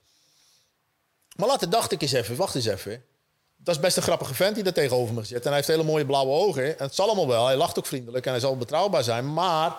[1.36, 3.04] Maar later dacht ik eens even, wacht eens even.
[3.58, 5.42] Dat is best een grappige vent die daar tegenover me zit.
[5.42, 6.78] En hij heeft hele mooie blauwe ogen.
[6.80, 7.46] En het zal allemaal wel.
[7.46, 9.34] Hij lacht ook vriendelijk en hij zal betrouwbaar zijn.
[9.34, 9.76] Maar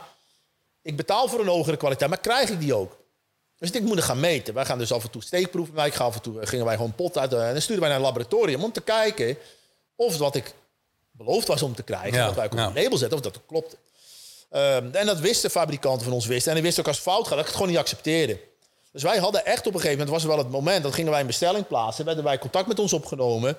[0.84, 2.96] ik betaal voor een hogere kwaliteit, maar krijg ik die ook?
[3.58, 4.54] Dus ik moet het gaan meten.
[4.54, 5.74] Wij gaan dus af en toe steekproeven.
[5.74, 7.32] Wij gaan af en toe eh, gingen wij gewoon pot uit.
[7.32, 9.36] eh, En dan stuurden wij naar een laboratorium om te kijken
[9.96, 10.54] of wat ik
[11.10, 12.66] beloofd was om te krijgen, Ja, dat wij ook op ja.
[12.66, 13.76] een label zetten, of dat klopte.
[14.50, 16.48] Ehm, en dat wisten fabrikanten van ons wisten.
[16.48, 18.40] En die wisten ook als fout gaat, dat ik het gewoon niet accepteerde.
[18.92, 21.10] Dus wij hadden echt op een gegeven moment, was er wel het moment, dat gingen
[21.10, 22.04] wij een bestelling plaatsen.
[22.04, 23.56] Werden wij contact met ons opgenomen.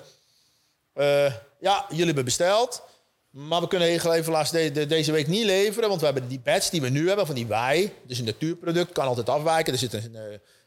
[0.92, 2.82] Eh, ja, jullie hebben besteld.
[3.36, 3.88] Maar we kunnen
[4.50, 5.88] de, de- deze week niet leveren.
[5.88, 7.92] Want we hebben die batch die we nu hebben van die wij.
[8.06, 9.72] Dus een natuurproduct kan altijd afwijken.
[9.72, 10.20] Er zit een uh,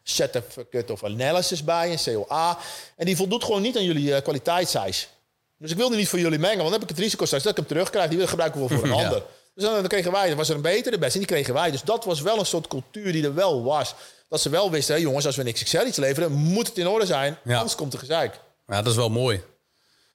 [0.04, 2.58] certificate of analysis bij, een COA.
[2.96, 5.10] En die voldoet gewoon niet aan jullie eh, kwaliteitseis.
[5.58, 6.58] Dus ik wilde niet voor jullie mengen.
[6.58, 8.10] Want dan heb ik het risico straks dat ik hem terugkrijg.
[8.10, 9.04] Die gebruiken we voor een Ja.
[9.04, 9.24] ander.
[9.56, 11.72] Dus dan, dan kregen wij, er was er een betere batch en die kregen wij.
[11.72, 13.96] Dus dat was wel een soort cultuur die er wel was.
[14.30, 17.06] Dat ze wel wisten, jongens, als we een XXL iets leveren, moet het in orde
[17.06, 17.38] zijn.
[17.44, 17.56] Ja.
[17.58, 18.40] Anders komt er gezeik.
[18.68, 19.42] Ja, dat is wel mooi.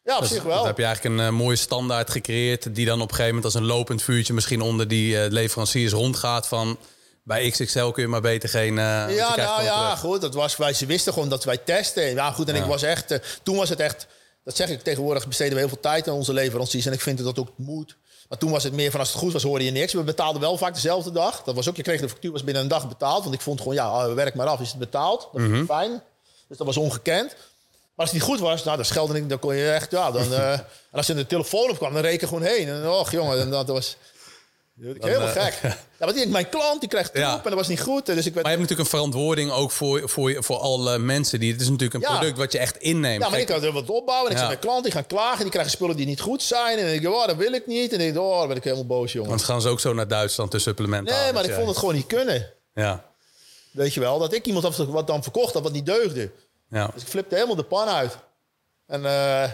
[0.04, 0.66] Ja, op Dus zich Dan wel.
[0.66, 2.74] heb je eigenlijk een eh, mooie standaard gecreëerd...
[2.74, 4.32] die dan op een gegeven moment als een lopend vuurtje...
[4.32, 6.78] misschien onder die eh, leveranciers rondgaat van...
[7.22, 8.78] bij XXL kun je maar beter geen...
[8.78, 8.84] eh,
[9.16, 9.98] Ja, nou ja, terug.
[10.00, 10.20] goed.
[10.20, 12.02] Dat was, wij, ze wisten gewoon dat wij testen.
[12.14, 12.48] Ja, goed.
[12.48, 13.20] En ik was echt.
[13.42, 14.06] toen was het echt.
[14.44, 15.26] Dat zeg ik tegenwoordig.
[15.28, 16.86] Besteden we heel veel tijd aan onze leveranciers.
[16.86, 17.96] En ik vind dat ook moet.
[18.28, 19.92] Maar toen was het meer van als het goed was, hoorde je niks.
[19.92, 21.42] We betaalden wel vaak dezelfde dag.
[21.42, 23.22] Dat was ook, je kreeg de factuur was binnen een dag betaald.
[23.22, 24.60] Want ik vond gewoon, ja, werk maar af.
[24.60, 25.28] Is het betaald?
[25.32, 25.54] Dat Mhm.
[25.54, 26.02] is fijn.
[26.48, 27.36] Dus dat was ongekend.
[27.94, 30.10] Maar als het niet goed was, nou, dan schelde ik, dan kon je echt, ja,
[30.10, 30.32] dan...
[30.34, 32.68] eh, en als je de telefoon opkwam, dan reken ik gewoon heen.
[32.68, 33.96] En och, jongen, en dat was...
[34.80, 35.58] Helemaal eh, gek.
[35.98, 37.34] Ja, want mijn klant, die krijgt troep Ja.
[37.36, 38.06] en dat was niet goed.
[38.06, 41.40] Dus ik werd Maar je hebt natuurlijk een verantwoording ook voor, voor, voor alle mensen.
[41.40, 42.16] Die, het is natuurlijk een Ja.
[42.18, 43.22] product wat je echt inneemt.
[43.22, 44.30] Ja, maar ik kan er wat opbouwen.
[44.30, 44.48] En ik Ja.
[44.48, 45.40] mijn klanten die gaan klagen.
[45.40, 46.78] Die krijgen spullen die niet goed zijn.
[46.78, 47.92] En ik denk, oh, dat wil ik niet.
[47.92, 49.28] En ik denk, oh, dan ben ik helemaal boos, jongen.
[49.30, 51.94] Want gaan ze ook zo naar Duitsland, de supplementen Nee, maar ik vond het gewoon
[51.94, 52.52] niet kunnen.
[52.74, 53.04] Ja,
[53.70, 56.30] Weet je wel, dat ik iemand had wat dan verkocht had wat niet deugde.
[56.74, 56.90] Ja.
[56.94, 58.16] Dus ik flipte helemaal de pan uit.
[58.86, 59.50] En eh,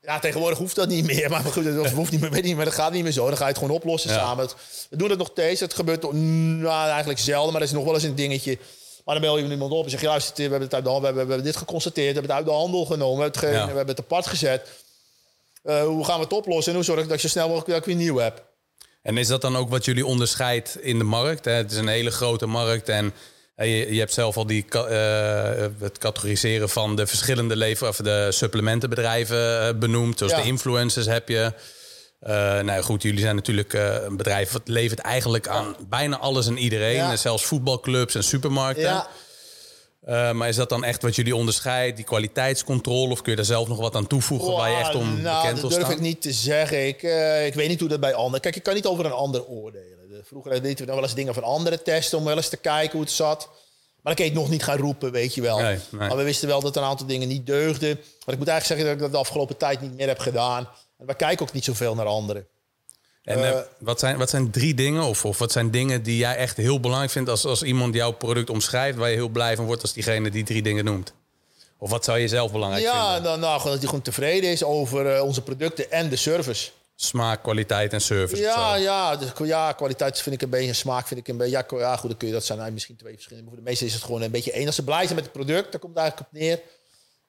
[0.00, 1.30] ja, tegenwoordig hoeft dat niet meer.
[1.30, 2.64] Maar goed, dat hoeft niet meer, weet niet meer.
[2.64, 3.26] Dat gaat niet meer zo.
[3.26, 4.16] Dan ga je het gewoon oplossen Ja.
[4.16, 4.48] samen.
[4.90, 5.60] We doen het nog steeds.
[5.60, 8.58] Het gebeurt nou, eigenlijk zelden, maar dat is nog wel eens een dingetje.
[9.04, 10.88] Maar dan bel je iemand op en zeg je, luister, we hebben, het uit de,
[10.90, 12.06] hand- we hebben, we hebben dit geconstateerd.
[12.14, 13.16] We hebben het uit de handel genomen.
[13.16, 13.66] We hebben het, ge- Ja.
[13.70, 14.68] we hebben het apart gezet.
[15.62, 16.68] Eh, hoe gaan we het oplossen?
[16.72, 18.44] En hoe zorg ik dat ik zo snel mogelijk dat ik weer nieuw heb?
[19.02, 21.44] En is dat dan ook wat jullie onderscheidt in de markt?
[21.44, 21.52] Hè?
[21.52, 23.14] Het is een hele grote markt en
[23.56, 28.26] je, je hebt zelf al die eh, het categoriseren van de verschillende lever of de
[28.30, 30.18] supplementenbedrijven eh, benoemd.
[30.18, 30.40] Zoals Ja.
[30.40, 31.52] de influencers heb je.
[32.20, 36.58] Eh nou goed, jullie zijn natuurlijk een bedrijf wat levert eigenlijk aan bijna alles en
[36.58, 36.94] iedereen.
[36.94, 37.10] Ja.
[37.10, 39.04] En zelfs voetbalclubs en supermarkten.
[40.06, 43.12] Ja, maar is dat dan echt wat jullie onderscheidt, die kwaliteitscontrole?
[43.12, 45.60] Of kun je daar zelf nog wat aan toevoegen waar je echt om nou, bekend
[45.60, 45.92] dat wil durf staan?
[45.96, 46.86] ik niet te zeggen.
[46.86, 47.02] Ik,
[47.46, 48.40] ik weet niet hoe dat bij anderen...
[48.40, 49.95] Kijk, ik kan niet over een ander oordelen.
[50.26, 52.18] Vroeger deden we dan wel eens dingen van anderen testen...
[52.18, 53.48] om wel eens te kijken hoe het zat.
[54.02, 55.58] Maar dan kan je het nog niet gaan roepen, weet je wel.
[55.58, 56.08] Nee, nee.
[56.08, 57.94] Maar we wisten wel dat een aantal dingen niet deugden.
[58.24, 60.68] Maar ik moet eigenlijk zeggen dat ik dat de afgelopen tijd niet meer heb gedaan.
[60.98, 62.46] En wij kijken ook niet zoveel naar anderen.
[63.22, 66.16] En eh, Eh, wat, zijn, wat zijn drie dingen, of, of wat zijn dingen die
[66.16, 69.56] jij echt heel belangrijk vindt als, als iemand jouw product omschrijft, waar je heel blij
[69.56, 71.12] van wordt als diegene die drie dingen noemt?
[71.78, 73.30] Of wat zou je zelf belangrijk Ja, vinden?
[73.30, 76.70] dan, nou, gewoon dat hij gewoon tevreden is over eh, onze producten en de service.
[76.98, 78.42] Smaak, kwaliteit en service.
[78.42, 81.52] Ja, ja, dus, ja, kwaliteit vind ik een beetje, smaak vind ik een beetje.
[81.52, 83.44] Ja, ja, goed, dan kun je dat zijn nou, misschien twee verschillende.
[83.44, 84.66] Maar voor de meeste is het gewoon een beetje één.
[84.66, 86.60] Als ze blij zijn met het product, dan komt het eigenlijk op neer.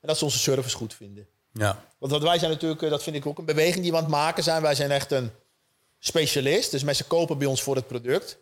[0.02, 1.28] En dat ze onze service goed vinden.
[1.54, 1.86] ja.
[1.98, 4.04] Want wat wij zijn natuurlijk, eh, dat vind ik ook een beweging die we aan
[4.04, 4.62] het maken zijn.
[4.62, 5.32] Wij zijn echt een
[6.00, 6.72] specialist.
[6.72, 8.38] Dus mensen kopen bij ons voor het product.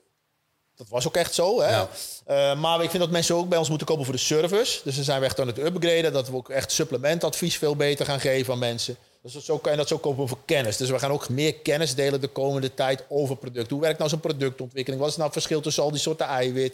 [0.76, 1.62] Dat was ook echt zo.
[1.62, 1.70] Hè?
[1.70, 1.90] Ja.
[2.26, 4.82] Eh, maar ik vind dat mensen ook bij ons moeten kopen voor de service.
[4.84, 6.14] Dus dan zijn we echt aan het upgraden.
[6.14, 8.98] Dat we ook echt supplementadvies veel beter gaan geven aan mensen.
[9.26, 10.78] Dus dat zo, en dat zo kopen we voor kennis.
[10.78, 13.74] Dus we gaan ook meer kennis delen de komende tijd over producten.
[13.74, 15.02] Hoe werkt nou zo'n productontwikkeling?
[15.02, 16.74] Wat is nou het verschil tussen al die soorten eiwit?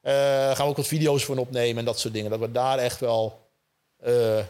[0.00, 0.12] Eh
[0.46, 2.30] gaan we ook wat video's van opnemen en dat soort dingen.
[2.30, 3.40] Dat we daar echt wel
[3.96, 4.44] eh,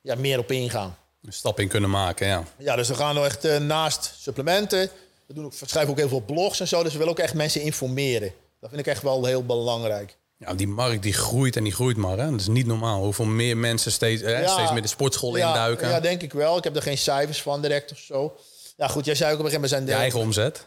[0.00, 0.96] ja, meer op ingaan.
[1.22, 2.44] Een stap in kunnen maken, ja.
[2.58, 4.90] Ja, dus we gaan nou echt eh, naast supplementen.
[5.26, 6.82] We, doen ook, we schrijven ook heel veel blogs en zo.
[6.82, 8.32] Dus we willen ook echt mensen informeren.
[8.60, 10.16] Dat vind ik echt wel heel belangrijk.
[10.38, 12.18] Ja, die markt die groeit en die groeit maar.
[12.18, 12.30] Hè?
[12.30, 13.02] Dat is niet normaal.
[13.02, 14.48] Hoeveel meer mensen steeds, hè, Ja.
[14.48, 15.88] steeds meer de sportschool ja, induiken.
[15.88, 16.56] Ja, denk ik wel.
[16.56, 18.36] Ik heb er geen cijfers van direct of zo.
[18.76, 19.88] Ja, goed, jij zei ook op een gegeven moment...
[19.88, 20.66] zijn eigen omzet.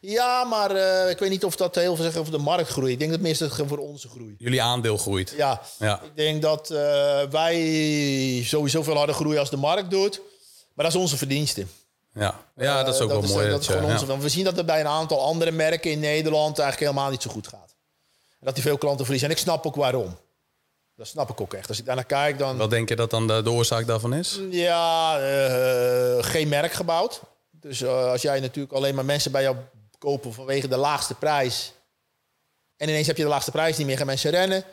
[0.00, 2.92] Ja, maar eh, ik weet niet of dat heel veel zegt over de markt groeit.
[2.92, 4.34] Ik denk dat het meer voor onze groei.
[4.38, 5.34] Jullie aandeel groeit.
[5.36, 6.02] Ja, Ja.
[6.02, 10.20] ik denk dat eh, wij sowieso veel harder groeien als de markt doet.
[10.74, 11.66] Maar dat is onze verdienste.
[12.14, 13.42] Ja, ja dat is ook Eh, wel is, mooi.
[13.42, 13.92] Dat dat is gewoon ja.
[13.92, 17.10] onze, want we zien dat het bij een aantal andere merken in Nederland eigenlijk helemaal
[17.10, 17.74] niet zo goed gaat.
[18.40, 19.28] Dat die veel klanten verliezen.
[19.30, 20.18] En ik snap ook waarom.
[20.96, 21.68] Dat snap ik ook echt.
[21.68, 22.56] Als ik daarnaar kijk, dan...
[22.56, 24.40] Wat denk je dat dan de, de oorzaak daarvan is?
[24.50, 27.20] Ja, eh, geen merk gebouwd.
[27.50, 29.56] Dus eh, als jij natuurlijk alleen maar mensen bij jou
[29.98, 31.72] kopen vanwege de laagste prijs.
[32.76, 34.64] En ineens heb je de laagste prijs niet meer, gaan mensen rennen.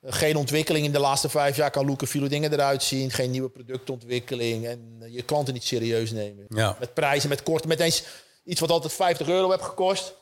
[0.00, 3.10] Eh, Geen ontwikkeling in de laatste vijf jaar kan Loeken viele dingen eruit zien.
[3.10, 4.66] Geen nieuwe productontwikkeling.
[4.66, 6.44] En je klanten niet serieus nemen.
[6.48, 6.76] Ja.
[6.80, 7.68] Met prijzen, met korten.
[7.68, 8.04] Met eens
[8.44, 10.14] iets wat altijd 50 euro heeft gekost.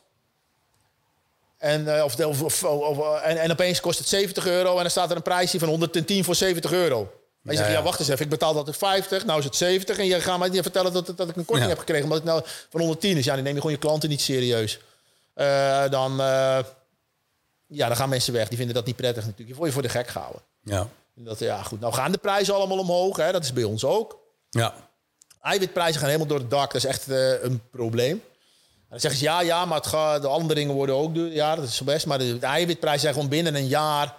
[1.65, 2.61] En, eh, of, of, of,
[2.97, 5.67] of- en, en opeens kost het 70 euro en dan staat er een prijsje van
[5.67, 7.11] 110 voor 70 euro.
[7.41, 9.55] Maar je Ja, zegt, ja, wacht eens even, ik betaal altijd 50, nou is het
[9.55, 9.97] 70.
[9.97, 11.67] En je gaat mij niet vertellen dat, dat ik een korting Ja.
[11.69, 13.25] heb gekregen omdat het nou van 110 is.
[13.25, 14.79] Ja, dan neem je gewoon je klanten niet serieus.
[15.33, 16.59] Eh, dan, eh,
[17.67, 18.47] ja, dan gaan mensen weg.
[18.47, 19.49] Die vinden dat niet prettig natuurlijk.
[19.49, 20.41] Je wordt je voor de gek gehouden.
[20.63, 20.87] Ja.
[21.17, 21.79] En Dat, ja, goed.
[21.79, 23.17] Nou gaan de prijzen allemaal omhoog.
[23.17, 23.31] Hè?
[23.31, 24.17] Dat is bij ons ook.
[24.49, 24.73] Ja.
[25.41, 26.73] Eiwitprijzen gaan helemaal door het dak.
[26.73, 28.21] Dat is echt eh, een probleem.
[28.85, 31.31] En dan zeggen ze ja, ja, maar het gaat, de andere dingen worden ook duur.
[31.33, 32.05] Ja, dat is zo best.
[32.05, 34.15] Maar de, de eiwitprijzen zijn gewoon binnen een jaar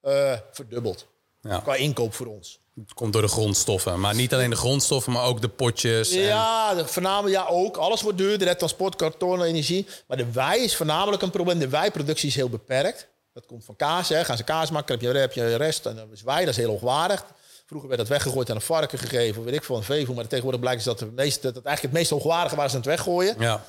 [0.00, 1.06] eh, verdubbeld.
[1.40, 1.58] ja.
[1.58, 2.60] Qua inkoop voor ons.
[2.80, 4.00] Het komt door de grondstoffen.
[4.00, 6.10] Maar niet alleen de grondstoffen, maar ook de potjes.
[6.10, 7.76] en- Ja, de, voornamelijk ja ook.
[7.76, 8.48] Alles wordt duurder.
[8.48, 9.86] Het transport, karton, energie.
[10.06, 11.58] Maar de wei is voornamelijk een probleem.
[11.58, 13.06] De wijproductie is heel beperkt.
[13.34, 14.08] Dat komt van kaas.
[14.08, 14.24] Hè.
[14.24, 15.86] Gaan ze kaas maken, heb je, heb je rest.
[15.86, 17.24] En dan is wei, dat is heel hoogwaardig.
[17.66, 19.44] Vroeger werd dat weggegooid aan een varken gegeven.
[19.44, 20.14] Weet ik veel, een veevoer.
[20.14, 22.74] Maar tegenwoordig blijkt is dat, de meeste, dat het eigenlijk het meest hoogwaardige waar ze
[22.76, 23.34] aan het weggooien.
[23.38, 23.64] Ja.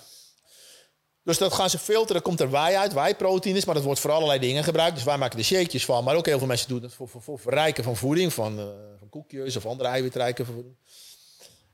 [1.23, 2.21] Dus dat gaan ze filteren.
[2.21, 3.65] komt er wei uit, wijproteïnes.
[3.65, 4.95] Maar dat wordt voor allerlei dingen gebruikt.
[4.95, 6.03] Dus wij maken er shakejes van.
[6.03, 8.33] Maar ook heel veel mensen doen het voor, voor, verrijken van voeding.
[8.33, 8.65] Van, eh,
[8.99, 10.75] van koekjes of andere eiwitrijke voeding.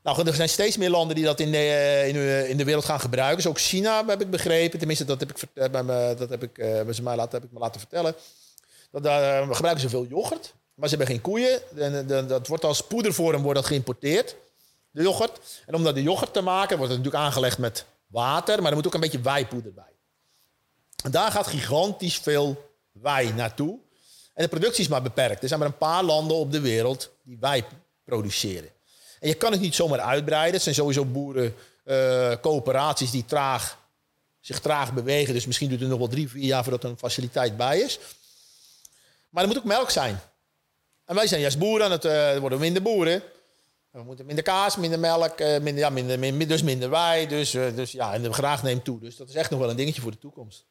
[0.02, 2.64] Nou, er zijn steeds meer landen die dat in de, eh, in, de- in de
[2.64, 3.36] wereld gaan gebruiken.
[3.36, 4.78] Dus ook China, heb ik begrepen.
[4.78, 7.44] Tenminste, dat heb ik, eh, me, dat heb ik, eh, hebben ze mij laten, heb
[7.48, 8.14] ik me laten vertellen.
[8.90, 10.54] Dat, daar eh, gebruiken ze veel yoghurt.
[10.74, 11.60] Maar ze hebben geen koeien.
[11.78, 14.36] En, eh, dat wordt als poedervorm wordt dat geïmporteerd.
[14.90, 15.40] De yoghurt.
[15.66, 18.62] En om dat de yoghurt te maken, wordt het natuurlijk aangelegd met water.
[18.62, 19.84] Maar er moet ook een beetje wijpoeder bij.
[21.04, 23.78] En daar gaat gigantisch veel wei naartoe.
[24.34, 25.42] En de productie is maar beperkt.
[25.42, 27.64] Er zijn maar een paar landen op de wereld die wei
[28.04, 28.70] produceren.
[29.20, 30.52] En je kan het niet zomaar uitbreiden.
[30.52, 31.54] Het zijn sowieso boeren,
[31.84, 33.78] eh, coöperaties die traag,
[34.40, 35.34] zich traag bewegen.
[35.34, 37.98] Dus misschien duurt het nog wel drie, vier jaar voordat er een faciliteit bij is.
[39.28, 40.20] Maar er moet ook melk zijn.
[41.04, 43.22] En wij zijn juist boeren, aan het, eh, worden minder boeren.
[43.92, 47.26] We moeten minder kaas, minder melk, eh, minder, ja, minder, minder, dus minder wei.
[47.28, 49.00] Dus, eh, dus ja, en de graag neemt toe.
[49.00, 50.64] Dus dat is echt nog wel een dingetje voor de toekomst.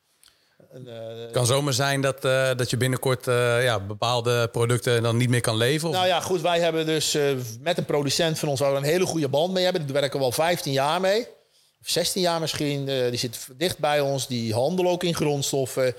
[0.71, 2.21] En, eh, Het kan zomaar zijn dat,
[2.57, 3.25] dat je binnenkort
[3.61, 5.89] ja, bepaalde producten dan niet meer kan leveren.
[5.89, 7.17] Of- Nou ja, goed, wij hebben dus
[7.61, 9.83] met een producent van ons waar we een hele goede band mee hebben.
[9.87, 11.27] Daar werken we al 15 jaar mee.
[11.81, 12.85] Of 16 jaar misschien.
[12.85, 14.27] Die zit dicht bij ons.
[14.27, 15.93] Die handelen ook in grondstoffen.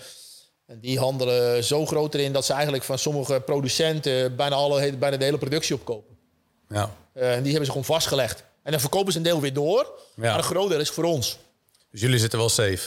[0.66, 5.16] En die handelen zo groot erin dat ze eigenlijk van sommige producenten bijna, alle, bijna
[5.16, 6.16] de hele productie opkopen.
[6.68, 6.90] ja.
[7.20, 8.42] Eh, en die hebben ze gewoon vastgelegd.
[8.62, 9.92] En dan verkopen ze een deel weer door.
[10.14, 10.22] Ja.
[10.22, 11.38] Maar een groot deel is voor ons.
[11.90, 12.78] Dus jullie zitten wel safe.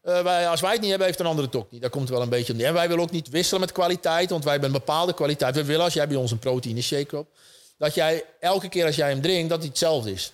[0.00, 1.80] Eh, wij, als wij het niet hebben, heeft een andere ook niet.
[1.80, 2.60] Daar komt wel een beetje om.
[2.60, 5.54] En wij willen ook niet wisselen met kwaliteit, want wij hebben een bepaalde kwaliteit.
[5.54, 7.28] We willen, als jij bij ons een proteïne shake op,
[7.78, 10.32] dat jij elke keer als jij hem drinkt, dat hij hetzelfde is.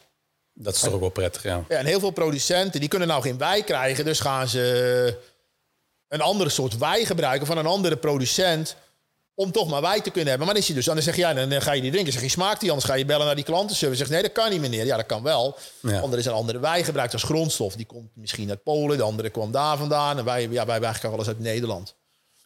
[0.54, 1.64] Dat is toch ook wel prettig, ja.
[1.68, 5.16] Ja, en heel veel producenten die kunnen nou geen wei krijgen, dus gaan ze
[6.08, 8.76] een andere soort wei gebruiken van een andere producent.
[9.40, 10.46] Om toch maar wei te kunnen hebben.
[10.46, 10.84] Maar dan is hij dus.
[10.84, 12.12] Dan zeg je, ja, dan ga je die drinken.
[12.12, 12.68] Zeg je, smaakt die?
[12.70, 13.98] Anders ga je bellen naar die klantenservice.
[14.00, 14.86] Zeg nee, dat kan niet, meneer.
[14.86, 15.58] Ja, dat kan wel.
[15.82, 16.00] Ja.
[16.00, 17.74] Want er is een andere wei gebruikt als grondstof.
[17.74, 18.96] Die komt misschien uit Polen.
[18.96, 20.18] De andere kwam daar vandaan.
[20.18, 21.94] En wij, ja, wij hebben eigenlijk alles uit Nederland.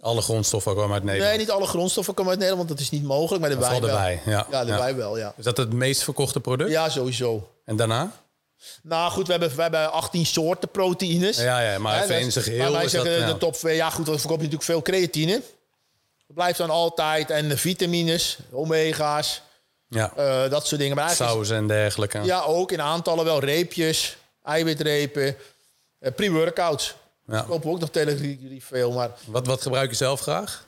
[0.01, 1.31] Alle grondstoffen komen uit Nederland.
[1.31, 2.69] Nee, niet alle grondstoffen komen uit Nederland.
[2.69, 3.41] Want dat is niet mogelijk.
[3.41, 4.09] Maar de de wel.
[4.35, 4.47] ja.
[4.51, 4.79] Ja, de Ja.
[4.79, 5.35] wei wel, ja.
[5.37, 6.71] Is dat het meest verkochte product?
[6.71, 7.49] Ja, sowieso.
[7.65, 8.13] En daarna?
[8.83, 11.37] Nou goed, we hebben, we hebben 18 soorten proteïnes.
[11.37, 13.05] Ja, ja, maar even in zijn Maar geheel wij is dat...
[13.05, 13.77] zeggen de top 2.
[13.77, 15.43] Ja, goed, dan verkoop je natuurlijk veel creatine.
[16.27, 17.31] Blijft dan altijd.
[17.31, 19.43] En de vitamines, omega's,
[19.89, 20.97] Ja, eh, dat soort dingen.
[20.97, 22.21] Maar saus en dergelijke.
[22.23, 25.37] ja, ook in aantallen wel reepjes, eiwitrepen,
[25.99, 26.95] eh, pre-workouts.
[27.27, 27.41] Ja.
[27.41, 28.93] Ik koop ook nog telerief veel.
[28.93, 30.67] Maar Wat, wat gebruik je zelf graag?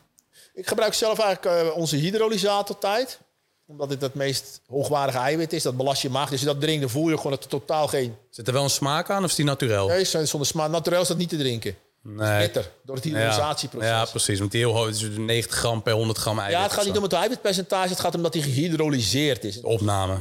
[0.55, 3.19] ik gebruik zelf eigenlijk eh, onze hydrolysator tijd.
[3.67, 5.63] Omdat dit het meest hoogwaardige eiwit is.
[5.63, 6.31] Dat belast je maag.
[6.31, 8.17] Dus je dat drinkt, dan voel je gewoon dat er totaal geen...
[8.31, 9.89] Zit er wel een smaak aan of is die naturel?
[9.89, 10.71] Nee, zonder smaak.
[10.71, 11.77] Naturel is dat niet te drinken.
[12.09, 12.39] Nee.
[12.39, 13.89] Bitter, door het hydrolysatieproces.
[13.89, 14.39] ja, precies.
[14.39, 16.57] Want die heel hoog is dus 90 gram per 100 gram eiwit.
[16.57, 19.61] Ja, het gaat niet om het eiwitpercentage, het gaat om dat hij gehydrolyseerd is.
[19.61, 20.17] De opname.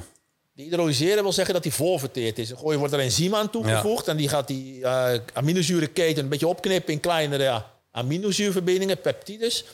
[0.55, 2.51] Die hydrolyseren wil zeggen dat hij voorverteerd is.
[2.51, 6.93] Gooi- wordt er enzym aan toegevoegd en die gaat die uh, aminozurenketen een beetje opknippen
[6.93, 9.65] in kleinere ja, aminozuurverbindingen, peptides.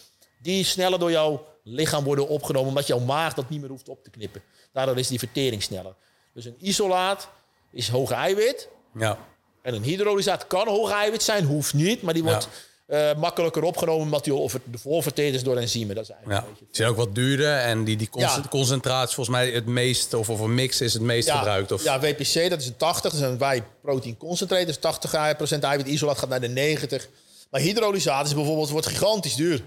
[0.41, 4.03] Die sneller door jouw lichaam worden opgenomen, omdat jouw maag dat niet meer hoeft op
[4.03, 4.41] te knippen.
[4.73, 5.95] Daardoor is die vertering sneller.
[6.33, 7.29] Dus een isolaat
[7.71, 8.67] is hoge eiwit.
[8.95, 9.17] Ja.
[9.61, 12.01] En een hydrolysaat kan hoog eiwit zijn, hoeft niet.
[12.01, 12.47] Maar die wordt
[12.87, 13.11] Ja.
[13.11, 15.95] eh, makkelijker opgenomen omdat die over, de verteerd is door enzymen.
[15.95, 16.47] Dat is eigenlijk Ja.
[16.47, 18.41] een beetje Ze zijn ook wat duurder en die, die Ja.
[18.49, 21.71] concentratie volgens mij het meest, of, of een mix is het meest ja, gebruikt.
[21.71, 23.11] Of, ja, WPC, dat is een 80.
[23.11, 24.65] Dat is een whey protein concentrate.
[24.65, 27.07] Dus 80% eiwit isolaat gaat naar de 90.
[27.49, 29.61] Maar hydrolysatie bijvoorbeeld wordt gigantisch duur.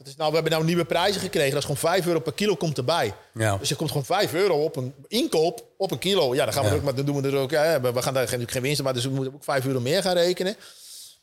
[0.00, 1.50] Dat is nou, we hebben nou nieuwe prijzen gekregen.
[1.50, 3.14] Dat is gewoon 5 euro per kilo komt erbij.
[3.34, 3.56] Ja.
[3.56, 6.34] Dus er komt gewoon 5 euro op een inkoop op een kilo.
[6.34, 6.74] Ja, dan gaan we Ja.
[6.76, 7.50] ook, maar dan doen we er ook.
[7.50, 10.02] Ja, we gaan daar geen, geen winst, maar dus we moeten ook 5 euro meer
[10.02, 10.56] gaan rekenen.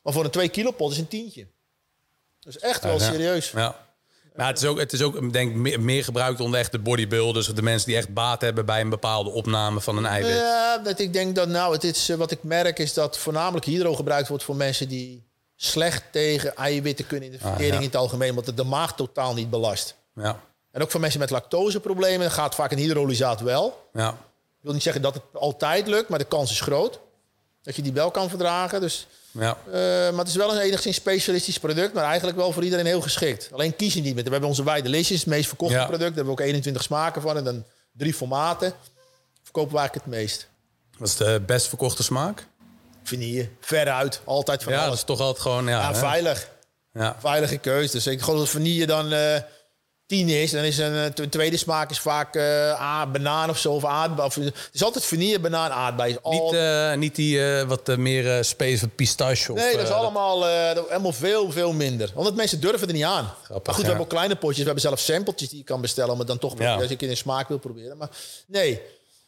[0.02, 1.48] Maar voor een 2 kilo pot is een tientje.
[2.40, 3.50] Dus echt wel serieus.
[3.52, 3.86] Ja.
[4.36, 6.80] Maar het is ook, het is ook denk ik, meer, meer gebruikt onder echt de
[6.80, 7.50] bodybuilders...
[7.50, 10.36] of de mensen die echt baat hebben bij een bepaalde opname van een eiwit.
[10.36, 13.66] Ja, dat ik denk dat nou, het is, eh, wat ik merk is dat voornamelijk
[13.66, 15.27] hydro gebruikt wordt voor mensen die
[15.60, 17.80] slecht tegen eiwitten kunnen in de vertering Ah, ja.
[17.80, 19.95] in het algemeen, want het de maag totaal niet belast.
[20.16, 20.39] Ja.
[20.72, 23.89] En ook voor mensen met lactoseproblemen gaat vaak een hydrolysaat wel.
[23.93, 24.10] Ja.
[24.10, 26.99] Ik wil niet zeggen dat het altijd lukt, maar de kans is groot
[27.62, 28.82] dat je die wel kan verdragen.
[28.82, 29.58] Dus, Ja.
[29.66, 29.72] eh,
[30.10, 33.49] maar het is wel een enigszins specialistisch product, maar eigenlijk wel voor iedereen heel geschikt.
[33.53, 34.24] Alleen kies je niet met.
[34.26, 35.86] We hebben onze Wij Delicious, het meest verkochte Ja.
[35.86, 35.99] product.
[36.16, 38.74] Daar hebben we ook 21 smaken van en dan drie formaten.
[39.43, 40.47] Verkopen we eigenlijk het meest.
[40.97, 42.47] Wat is de best verkochte smaak?
[43.08, 44.99] Vanille, veruit, altijd van ja, dat alles.
[44.99, 45.68] is toch altijd gewoon...
[45.68, 46.49] Ja, veilig.
[46.93, 47.16] ja.
[47.20, 47.91] Veilige keuze.
[47.91, 49.36] Dus ik geloof dat vanille dan eh
[50.05, 50.51] 10 is.
[50.51, 52.36] Dan is een eh, tw- tweede smaak is vaak
[52.78, 53.74] ah, banaan of zo.
[53.74, 54.28] Of aardbei.
[54.28, 56.12] Of, het is altijd vanille, banaan, aardbei.
[56.12, 59.51] Is Niet, niet die wat meer uh, space van pistache?
[59.51, 62.12] Of, nee, dat is allemaal dat- helemaal veel, veel minder.
[62.16, 63.34] Want mensen durven er niet aan.
[63.49, 64.58] maar goed, we hebben ook kleine potjes.
[64.58, 66.12] We hebben zelfs sampletjes die je kan bestellen.
[66.14, 66.76] Om het dan toch Ja.
[66.76, 67.97] als ik in een smaak wil proberen.
[67.97, 68.10] Maar
[68.47, 68.82] nee.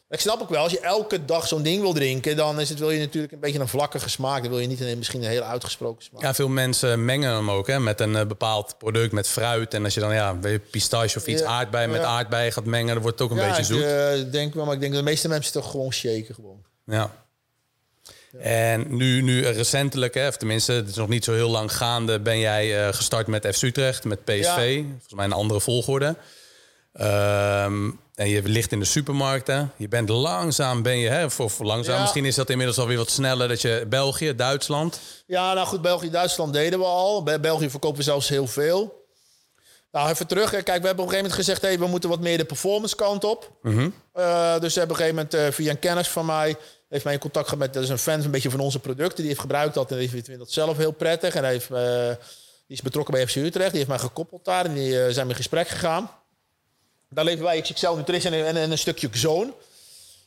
[0.10, 2.80] Ik snap ook wel, als je elke dag zo'n ding wil drinken, dan is het,
[2.80, 4.42] wil je natuurlijk een beetje een vlakkige smaak.
[4.42, 6.22] Dan wil je niet een, misschien een heel uitgesproken smaak.
[6.22, 9.74] Ja, veel mensen mengen hem ook hè, met een eh, bepaald product, met fruit.
[9.74, 10.40] En als je dan ja,
[10.72, 12.08] pistache of iets Ja, aardbei met ja.
[12.08, 13.80] aardbei gaat mengen, dan wordt het ook een ja, beetje zoet.
[13.80, 16.64] ik eh, denk wel, maar ik denk dat de meeste mensen toch gewoon shaken gewoon.
[16.86, 17.12] Ja.
[18.40, 21.76] En nu, nu eh, recentelijk, hè, of tenminste, het is nog niet zo heel lang
[21.76, 24.76] gaande, ben jij gestart met FC Utrecht, met PSV.
[24.78, 24.84] Ja.
[24.90, 26.16] Volgens mij een andere volgorde.
[26.94, 29.72] Ehm, en je ligt in de supermarkten.
[29.76, 32.02] Je bent langzaam, ben je, hè, of langzaam, Ja.
[32.02, 35.00] misschien is dat inmiddels alweer wat sneller, dat je België, Duitsland.
[35.26, 37.24] Ja, nou goed, België, Duitsland deden we al.
[37.24, 38.98] Bij België verkopen we zelfs heel veel.
[39.92, 40.50] Nou, even terug.
[40.50, 41.62] Kijk, we hebben op een gegeven moment gezegd...
[41.62, 43.52] Hey, we moeten wat meer de performance kant op.
[43.64, 46.56] Eh, dus we hebben op een gegeven moment eh, via een kennis van mij...
[46.90, 47.74] heeft mij in contact gehad met...
[47.74, 49.18] dat is een fan een beetje van onze producten.
[49.18, 51.36] Die heeft gebruikt dat en die vindt dat zelf heel prettig.
[51.36, 52.08] En hij heeft, eh,
[52.68, 53.70] die is betrokken bij FC Utrecht.
[53.70, 56.10] Die heeft mij gekoppeld daar en die zijn we in gesprek gegaan.
[57.10, 59.54] Daar leveren wij XXL Nutrition en, en een stukje Zone.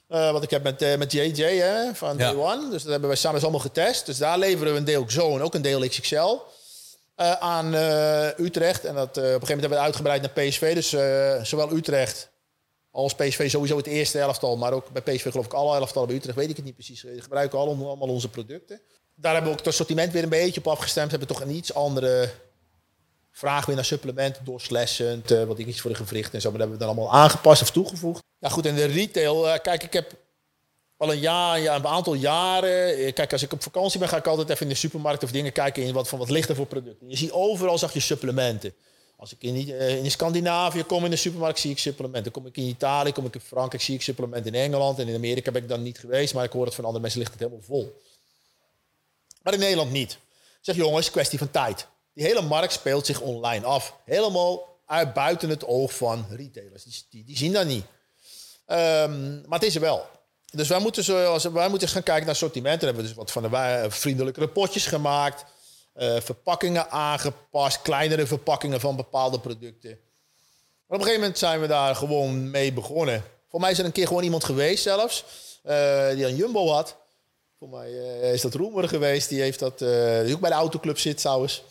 [0.09, 2.33] Eh, wat ik heb met, eh, met JJ hè, van Ja.
[2.33, 2.71] Day One.
[2.71, 4.07] Dus dat hebben wij samen allemaal getest.
[4.07, 6.37] Dus daar leveren we een deel Zone, ook een deel XXL.
[7.15, 8.85] eh, aan eh, Utrecht.
[8.85, 10.75] En dat, op een gegeven moment hebben we het uitgebreid naar PSV.
[10.75, 10.89] Dus
[11.49, 12.31] zowel Utrecht
[12.91, 14.57] als PSV sowieso het eerste elftal.
[14.57, 16.09] Maar ook bij PSV geloof ik alle elftallen.
[16.09, 17.03] Bij Utrecht weet ik het niet precies.
[17.03, 18.81] We gebruiken allemaal, allemaal onze producten.
[19.15, 21.11] Daar hebben we ook het assortiment weer een beetje op afgestemd.
[21.11, 22.31] Hebben we toch een iets andere
[23.33, 25.31] vraag weer naar supplementen doorslessend.
[25.31, 26.51] eh wat iets voor de gewricht en zo.
[26.51, 28.23] Maar dat hebben we dan allemaal aangepast of toegevoegd.
[28.39, 29.49] Ja goed, en de retail.
[29.49, 30.13] eh, kijk, ik heb
[30.97, 32.97] al een jaar, ja, een aantal jaren.
[32.97, 35.31] eh, Kijk, als ik op vakantie ben, ga ik altijd even in de supermarkt of
[35.31, 37.09] dingen kijken in wat van wat ligt er voor producten.
[37.09, 38.75] Je ziet overal zag je supplementen.
[39.17, 39.55] Als ik in,
[40.05, 42.33] in Scandinavië kom in de supermarkt, zie ik supplementen.
[42.33, 44.99] Kom ik in Italië, kom ik in Frankrijk, zie ik supplementen in Engeland.
[44.99, 47.21] En in Amerika ben ik dan niet geweest, maar ik hoor het van andere mensen
[47.21, 48.01] ligt het helemaal vol.
[49.43, 50.13] Maar in Nederland niet.
[50.13, 50.19] Ik
[50.61, 51.87] zeg jongens, kwestie van tijd.
[52.15, 53.95] Die hele markt speelt zich online af.
[54.05, 56.85] Helemaal uit buiten het oog van retailers.
[57.11, 57.85] Die, die, zien dat niet.
[58.67, 60.07] Ehm, maar het is er wel.
[60.51, 62.79] Dus wij moeten, zo, als, wij moeten gaan kijken naar assortimenten.
[62.79, 65.45] Dan hebben we dus wat van de wij- vriendelijkere potjes gemaakt.
[65.93, 67.83] eh, verpakkingen aangepast.
[67.83, 69.91] Kleinere verpakkingen van bepaalde producten.
[69.91, 69.99] Maar
[70.87, 73.25] op een gegeven moment zijn we daar gewoon mee begonnen.
[73.51, 75.25] Voor mij is er een keer gewoon iemand geweest zelfs.
[75.63, 76.97] eh, die een Jumbo had.
[77.59, 77.89] Voor mij
[78.21, 79.29] eh, is dat Roemer geweest.
[79.29, 81.63] Die heeft dat, eh, die ook bij de autoclub zit trouwens.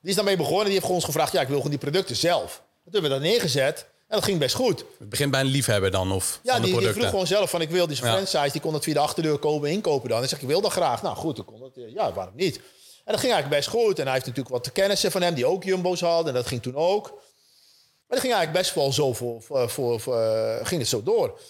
[0.00, 0.64] Die is daarmee begonnen.
[0.64, 1.32] Die heeft gewoon ons gevraagd.
[1.32, 2.62] Ja, ik wil gewoon die producten zelf.
[2.84, 3.78] Dat hebben we dan neergezet.
[4.08, 4.84] En dat ging best goed.
[4.98, 7.60] Het begint bij een liefhebber dan, of Ja, van de die, vroeg gewoon zelf van
[7.60, 8.02] ik wil die Ja.
[8.02, 8.52] franchise.
[8.52, 10.22] Die kon dat via de achterdeur komen inkopen dan.
[10.22, 11.02] En zeg ik wil dat graag.
[11.02, 11.76] Nou goed, dan kon dat.
[11.76, 12.56] eh, Ja, waarom niet?
[12.56, 13.98] En dat ging eigenlijk best goed.
[13.98, 16.26] En hij heeft natuurlijk wat kennissen van hem die ook jumbo's hadden.
[16.26, 17.04] En dat ging toen ook.
[17.10, 21.02] Maar dat ging eigenlijk best wel zo voor, voor, voor, voor, eh, ging het zo
[21.02, 21.40] door.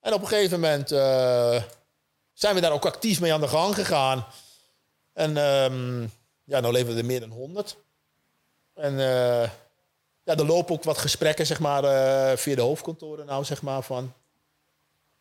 [0.00, 1.62] En op een gegeven moment eh,
[2.32, 4.26] zijn we daar ook actief mee aan de gang gegaan.
[5.12, 6.00] En ehm,
[6.44, 7.76] ja, nou leveren we er meer dan 100.
[8.78, 9.50] En eh,
[10.24, 13.82] ja, er lopen ook wat gesprekken, zeg maar, eh, via de hoofdkantoren nou, zeg maar,
[13.82, 14.12] van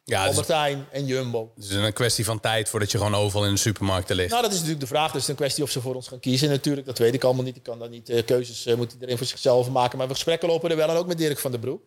[0.03, 1.51] Ja, het is, Albert Heijn en Jumbo.
[1.55, 4.29] het is een kwestie van tijd voordat je gewoon overal in de supermarkten ligt.
[4.29, 5.11] Nou, dat is natuurlijk de vraag.
[5.11, 6.87] Dus het is een kwestie of ze voor ons gaan kiezen natuurlijk.
[6.87, 7.55] Dat weet ik allemaal niet.
[7.55, 9.97] Ik kan daar niet eh, keuzes, moet iedereen voor zichzelf maken.
[9.97, 11.81] Maar we gesprekken lopen er wel en ook met Dirk van der Broek.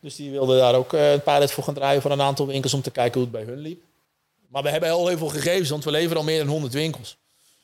[0.00, 2.82] Dus die wilde daar ook een pilot voor gaan draaien voor een aantal winkels om
[2.82, 3.82] te kijken hoe het bij hun liep.
[4.48, 7.16] Maar we hebben heel, heel veel gegevens, want we leveren al meer dan 100 winkels.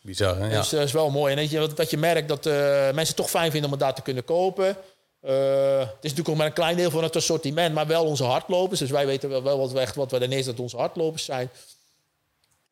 [0.09, 0.51] Bizar, hè?
[0.51, 0.59] Ja.
[0.59, 1.33] Dus dat is wel mooi.
[1.33, 1.39] En
[1.77, 2.53] weet je, merkt dat eh,
[2.83, 4.77] mensen het toch fijn vinden om het daar te kunnen kopen.
[5.21, 8.25] Eh, het is natuurlijk ook maar een klein deel van het assortiment, maar wel onze
[8.25, 8.81] hardlopers.
[8.81, 11.51] Dus wij weten wel, wel wat, we echt, wat we ineens dat onze hardlopers zijn.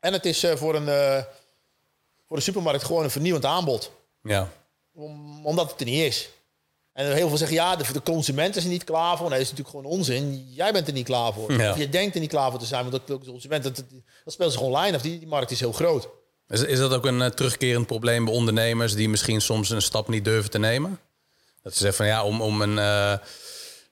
[0.00, 1.22] En het is eh, voor, een, eh,
[2.28, 3.90] voor de supermarkt gewoon een vernieuwend aanbod.
[4.22, 4.48] ja.
[4.94, 6.28] Om- omdat het er niet is.
[6.92, 9.28] En heel veel zeggen, ja, de, de consument is er niet klaar voor.
[9.28, 10.46] Nee, dat is natuurlijk gewoon onzin.
[10.54, 11.52] Jij bent er niet klaar voor.
[11.52, 11.74] Ja.
[11.76, 12.90] Je denkt er niet klaar voor te zijn.
[12.90, 13.76] Want dat, de consument, dat,
[14.24, 15.02] dat speelt zich online af.
[15.02, 16.08] Die, die markt is heel groot.
[16.48, 20.08] Is, is dat ook een eh, terugkerend probleem bij ondernemers die misschien soms een stap
[20.08, 21.00] niet durven te nemen?
[21.62, 22.78] Dat ze zeggen van ja, om, om een.
[22.78, 23.18] eh,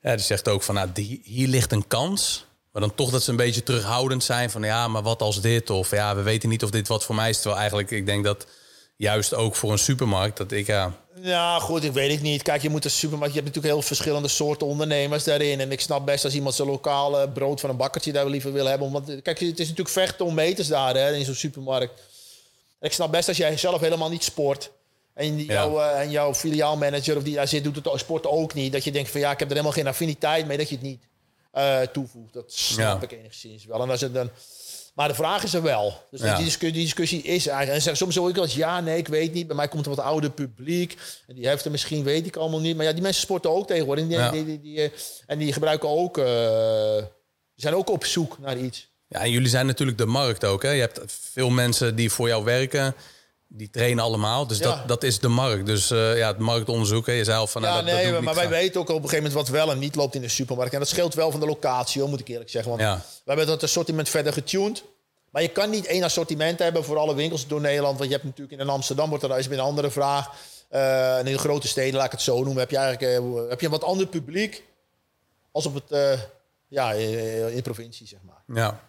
[0.02, 0.90] ja, die zegt ook van nou,
[1.22, 2.46] hier ligt een kans.
[2.72, 5.70] Maar dan toch dat ze een beetje terughoudend zijn van ja, maar wat als dit?
[5.70, 7.36] Of ja, we weten niet of dit wat voor mij is.
[7.36, 8.46] Terwijl eigenlijk, ik denk dat
[8.96, 10.92] juist ook voor een supermarkt, dat ik ja.
[11.20, 12.42] Ja, goed, ik weet het niet.
[12.42, 13.34] Kijk, je moet een supermarkt.
[13.34, 15.60] Je hebt natuurlijk heel verschillende soorten ondernemers daarin.
[15.60, 18.66] En ik snap best als iemand zijn lokale brood van een bakkertje daar liever wil
[18.66, 18.86] hebben.
[18.86, 22.00] Omdat, kijk, het is natuurlijk vechten om meters daar hè, in zo'n supermarkt.
[22.84, 24.70] Ik snap best als jij zelf helemaal niet sport.
[25.14, 25.52] En, die- Ja.
[25.52, 28.72] jouw, eh, en jouw filiaalmanager of die daar zit, doet het sport ook niet.
[28.72, 30.84] Dat je denkt van ja, ik heb er helemaal geen affiniteit mee dat je het
[30.84, 31.02] niet
[31.52, 32.32] eh, toevoegt.
[32.32, 33.08] Dat snap Ja.
[33.08, 33.82] ik enigszins wel.
[33.82, 34.30] En als het dan,
[34.94, 35.94] maar de vraag is er wel.
[36.10, 36.34] Dus Ja.
[36.36, 37.76] die, discussie, die discussie is eigenlijk.
[37.76, 39.46] En zeg, soms hoor ik wel eens ja, nee, ik weet niet.
[39.46, 40.96] Bij mij komt er wat ouder publiek.
[41.26, 42.76] En die heeft er misschien, weet ik allemaal niet.
[42.76, 44.04] Maar ja, die mensen sporten ook tegenwoordig.
[44.10, 44.90] En die, die, die, eh,
[45.26, 46.96] en die gebruiken ook, eh,
[47.54, 48.92] die zijn ook op zoek naar iets.
[49.14, 50.62] Ja, en jullie zijn natuurlijk de markt ook.
[50.62, 50.70] Hè?
[50.70, 51.00] Je hebt
[51.32, 52.94] veel mensen die voor jou werken.
[53.48, 54.46] Die trainen allemaal.
[54.46, 54.64] Dus Ja.
[54.64, 55.66] dat, dat is de markt.
[55.66, 57.06] Dus eh, ja, het marktonderzoek.
[57.06, 57.12] Hè?
[57.12, 57.62] Je zei al van.
[57.62, 59.78] nou, Ja, dat nee, maar wij weten ook op een gegeven moment wat wel en
[59.78, 60.72] niet loopt in de supermarkt.
[60.72, 62.70] En dat scheelt wel van de locatie, hoor, moet ik eerlijk zeggen.
[62.70, 62.96] Want Ja.
[62.96, 64.84] we hebben dat assortiment verder getuned.
[65.30, 67.96] Maar je kan niet één assortiment hebben voor alle winkels door Nederland.
[67.98, 70.30] Want je hebt natuurlijk in Amsterdam, wordt er is een andere vraag.
[70.68, 73.48] Eh, en in de grote steden, laat ik het zo noemen, heb je eigenlijk eh,
[73.48, 74.62] heb je een wat ander publiek.
[75.52, 76.18] Als op het,
[76.68, 78.56] ja, in de provincie, zeg maar.
[78.56, 78.80] Ja.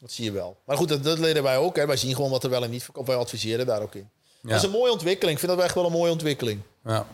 [0.00, 0.56] Dat zie je wel.
[0.66, 1.76] Maar goed, dat, dat leren wij ook.
[1.76, 1.86] Hè.
[1.86, 3.06] Wij zien gewoon wat er wel en niet verkoopt.
[3.08, 4.10] Wij adviseren daar ook in.
[4.42, 4.48] Ja.
[4.48, 5.38] Dat is een mooie ontwikkeling.
[5.38, 6.60] Ik vind dat echt wel een mooie ontwikkeling.
[6.84, 7.06] Ja.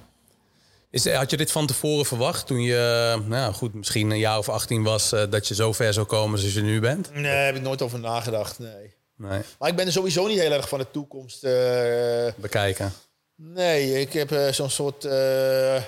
[0.91, 4.49] Is, had je dit van tevoren verwacht toen je, nou goed, misschien een jaar of
[4.49, 7.13] 18 was, eh, dat je zo ver zou komen zoals je nu bent?
[7.15, 8.59] Nee, daar heb ik nooit over nagedacht.
[8.59, 8.95] Nee.
[9.17, 11.45] Nee, Maar ik ben er sowieso niet heel erg van de toekomst.
[11.45, 12.93] eh, bekijken.
[13.37, 15.83] nee, ik heb eh, zo'n soort eh,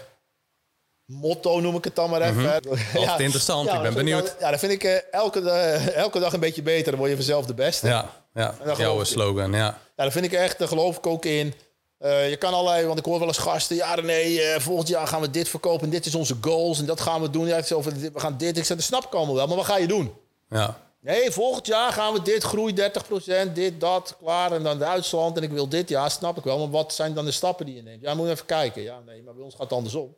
[1.07, 2.53] motto, noem ik het dan maar even.
[2.95, 4.37] Altijd interessant, ik ben benieuwd.
[4.41, 6.85] ja, dat vind ik eh, elke, da- elke dag een beetje beter.
[6.91, 7.87] Dan word je vanzelf de beste.
[7.89, 8.55] Ja, ja.
[8.77, 9.79] jouw slogan, ja.
[9.97, 11.55] Ja, dat vind ik echt, daar geloof ik ook in.
[11.99, 13.77] Eh, je kan allerlei, want ik hoor wel eens gasten.
[13.77, 15.85] Ja, nee, eh, volgend jaar gaan we dit verkopen.
[15.85, 16.79] En dit is onze goals.
[16.79, 17.47] En dat gaan we doen.
[17.47, 18.57] Ja, over we gaan dit.
[18.59, 19.47] Ik zeg, dat snap ik allemaal wel.
[19.47, 20.13] Maar wat ga je doen?
[20.49, 24.53] Ja, Nee, volgend jaar gaan we dit, groei 30%, dit, dat, klaar.
[24.53, 25.89] En dan Duitsland en ik wil dit.
[25.89, 26.59] Ja, snap ik wel.
[26.59, 28.03] Maar wat zijn dan de stappen die je neemt?
[28.03, 28.83] Ja, moet even kijken.
[28.83, 30.15] Ja, nee, maar bij ons gaat het andersom.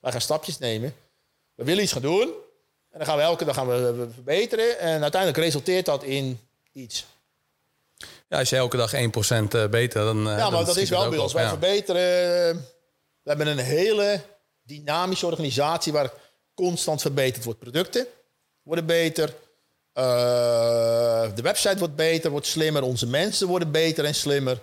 [0.00, 0.94] Wij gaan stapjes nemen.
[1.54, 2.32] We willen iets gaan doen.
[2.90, 4.78] En dan gaan we elke dag gaan we, verbeteren.
[4.78, 6.40] En uiteindelijk resulteert dat in
[6.72, 7.06] iets.
[8.28, 10.18] ja als je elke dag 1% eh, beter, dan.
[10.28, 11.32] eh, Ja, dan maar dat is wel bij ons.
[11.32, 11.48] Wij ja.
[11.48, 12.00] verbeteren.
[13.22, 14.20] We hebben een hele
[14.62, 16.12] dynamische organisatie waar
[16.54, 17.60] constant verbeterd wordt.
[17.60, 18.06] Producten
[18.62, 19.34] worden beter.
[19.92, 22.82] Eh, de website wordt beter, wordt slimmer.
[22.82, 24.58] Onze mensen worden beter en slimmer.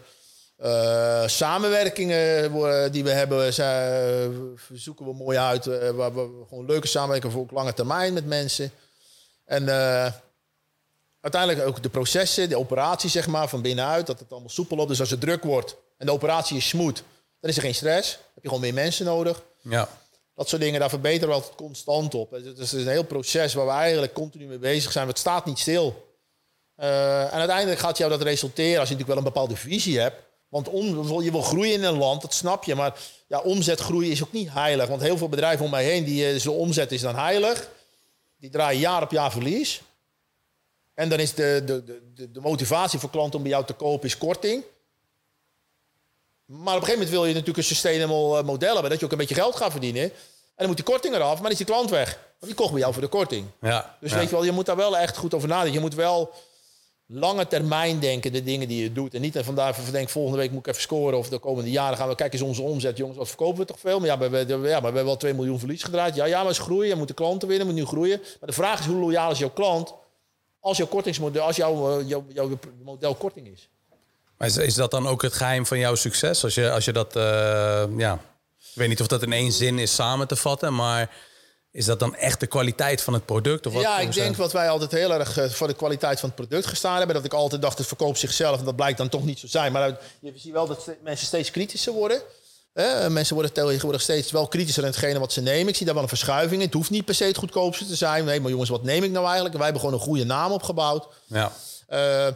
[0.57, 4.29] Eh, samenwerkingen worden- die we hebben, zij-
[4.73, 5.67] zoeken we mooi uit.
[5.67, 8.71] eh, waar we gewoon leuke samenwerking voor op lange termijn met mensen.
[9.45, 10.11] En eh,
[11.21, 14.89] uiteindelijk ook de processen, de operatie zeg maar, van binnenuit, dat het allemaal soepel loopt.
[14.89, 17.03] Dus als het druk wordt en de operatie is smooth,
[17.39, 18.11] dan is er geen stress.
[18.11, 19.41] Dan heb je gewoon meer mensen nodig.
[19.61, 19.89] Ja,
[20.35, 22.29] Dat soort dingen, daar verbeteren we altijd constant op.
[22.31, 25.07] Dus Het is een heel proces waar we eigenlijk continu mee bezig zijn.
[25.07, 26.15] Het staat niet stil.
[26.75, 30.15] Eh, en uiteindelijk gaat jou dat resulteren als je natuurlijk wel een bepaalde visie hebt.
[30.55, 32.75] Want om, je wil groeien in een land, dat snap je.
[32.75, 34.87] Maar ja, omzetgroei is ook niet heilig.
[34.87, 37.69] Want heel veel bedrijven om mij heen, die eh, zijn omzet is dan heilig.
[38.37, 39.81] Die draaien jaar op jaar verlies.
[40.93, 41.83] En dan is de, de,
[42.13, 44.63] de, de motivatie voor klanten om bij jou te kopen is korting.
[46.45, 48.89] Maar op een gegeven moment wil je natuurlijk een sustainable eh, model hebben.
[48.89, 50.03] Dat je ook een beetje geld gaat verdienen.
[50.03, 50.11] En
[50.55, 52.19] dan moet die korting eraf, maar dan is die klant weg.
[52.39, 53.47] Want die kocht bij jou voor de korting.
[53.61, 53.97] ja.
[53.99, 54.17] Dus ja.
[54.17, 55.73] weet je wel, je moet daar wel echt goed over nadenken.
[55.73, 56.33] Je moet wel
[57.07, 59.13] lange termijn denken, de dingen die je doet.
[59.13, 61.17] En niet vandaar van denk volgende week moet ik even scoren.
[61.17, 62.97] Of de komende jaren gaan we kijken eens onze omzet.
[62.97, 63.99] Jongens, wat verkopen we toch veel?
[63.99, 66.15] Maar ja, we, ja, maar we hebben wel 2 miljoen verlies gedraaid.
[66.15, 66.87] Ja, ja, maar is groeien.
[66.87, 68.19] Je moet de klanten winnen, moet nu groeien.
[68.19, 69.93] Maar de vraag is, hoe loyaal is jouw klant
[70.59, 73.69] als jouw kortingsmodel, als jouw, eh, jouw, jouw model korting is?
[74.37, 76.43] Maar is, is dat dan ook het geheim van jouw succes?
[76.43, 78.13] Als je, als je dat, eh, ja,
[78.57, 81.15] ik weet niet of dat in één zin is samen te vatten, maar
[81.75, 83.65] is dat dan echt de kwaliteit van het product?
[83.67, 86.29] Of wat, ja, ik denk wat wij altijd heel erg eh, voor de kwaliteit van
[86.29, 87.15] het product gestaan hebben.
[87.15, 88.59] Dat ik altijd dacht, het verkoopt zichzelf.
[88.59, 89.71] En dat blijkt dan toch niet zo zijn.
[89.71, 92.21] Maar je ziet wel dat mensen steeds kritischer worden.
[92.73, 95.67] Eh, mensen worden tegenwoordig steeds wel kritischer in hetgene wat ze nemen.
[95.67, 96.65] Ik zie daar wel een verschuiving in.
[96.65, 98.25] Het hoeft niet per se het goedkoopste te zijn.
[98.25, 99.55] Nee, maar jongens, wat neem ik nou eigenlijk?
[99.55, 101.07] Wij hebben gewoon een goede naam opgebouwd.
[101.25, 101.51] Ja,
[101.87, 102.27] Eh,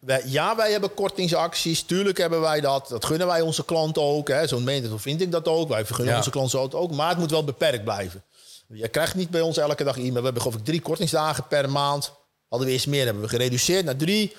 [0.00, 1.82] wij, ja, wij hebben kortingsacties.
[1.82, 2.88] Tuurlijk hebben wij dat.
[2.88, 4.28] Dat gunnen wij onze klanten ook.
[4.28, 4.46] hè.
[4.46, 5.68] Zo'n meenemen vind ik dat ook.
[5.68, 6.18] Wij vergunnen Ja.
[6.18, 6.90] onze klanten ook.
[6.90, 8.22] Maar het moet wel beperkt blijven.
[8.68, 10.14] Je krijgt niet bij ons elke dag e-mail.
[10.14, 12.12] We hebben geloof ik drie kortingsdagen per maand.
[12.48, 14.36] Hadden we eerst meer, hebben we gereduceerd naar drie.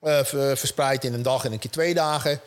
[0.00, 2.40] Eh, ver- verspreid in een dag en een keer twee dagen.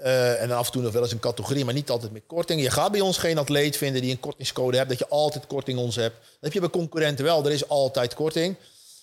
[0.00, 2.22] Eh, en dan af en toe nog wel eens een categorie, maar niet altijd met
[2.26, 2.60] korting.
[2.62, 5.78] Je gaat bij ons geen atleet vinden die een kortingscode hebt, dat je altijd korting
[5.78, 6.14] ons hebt.
[6.20, 8.56] Dat heb je bij concurrenten wel, er is altijd korting.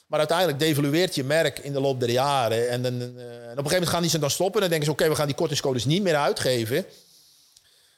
[0.10, 2.70] Maar uiteindelijk devalueert je merk in de loop der jaren.
[2.70, 4.56] En, dan, op een gegeven moment gaan die ze dan stoppen.
[4.56, 6.86] En dan denken ze, oké, we gaan die kortingscodes niet meer uitgeven.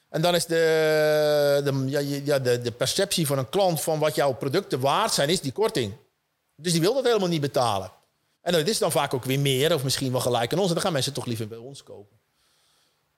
[0.09, 1.83] En dan is de, de,
[2.23, 5.51] ja, de, de perceptie van een klant van wat jouw producten waard zijn, is die
[5.51, 5.93] korting.
[6.55, 7.91] Dus die wil dat helemaal niet betalen.
[8.41, 10.67] En dat is dan vaak ook weer meer, of misschien wel gelijk aan ons.
[10.67, 12.19] En dan gaan mensen toch liever bij ons kopen.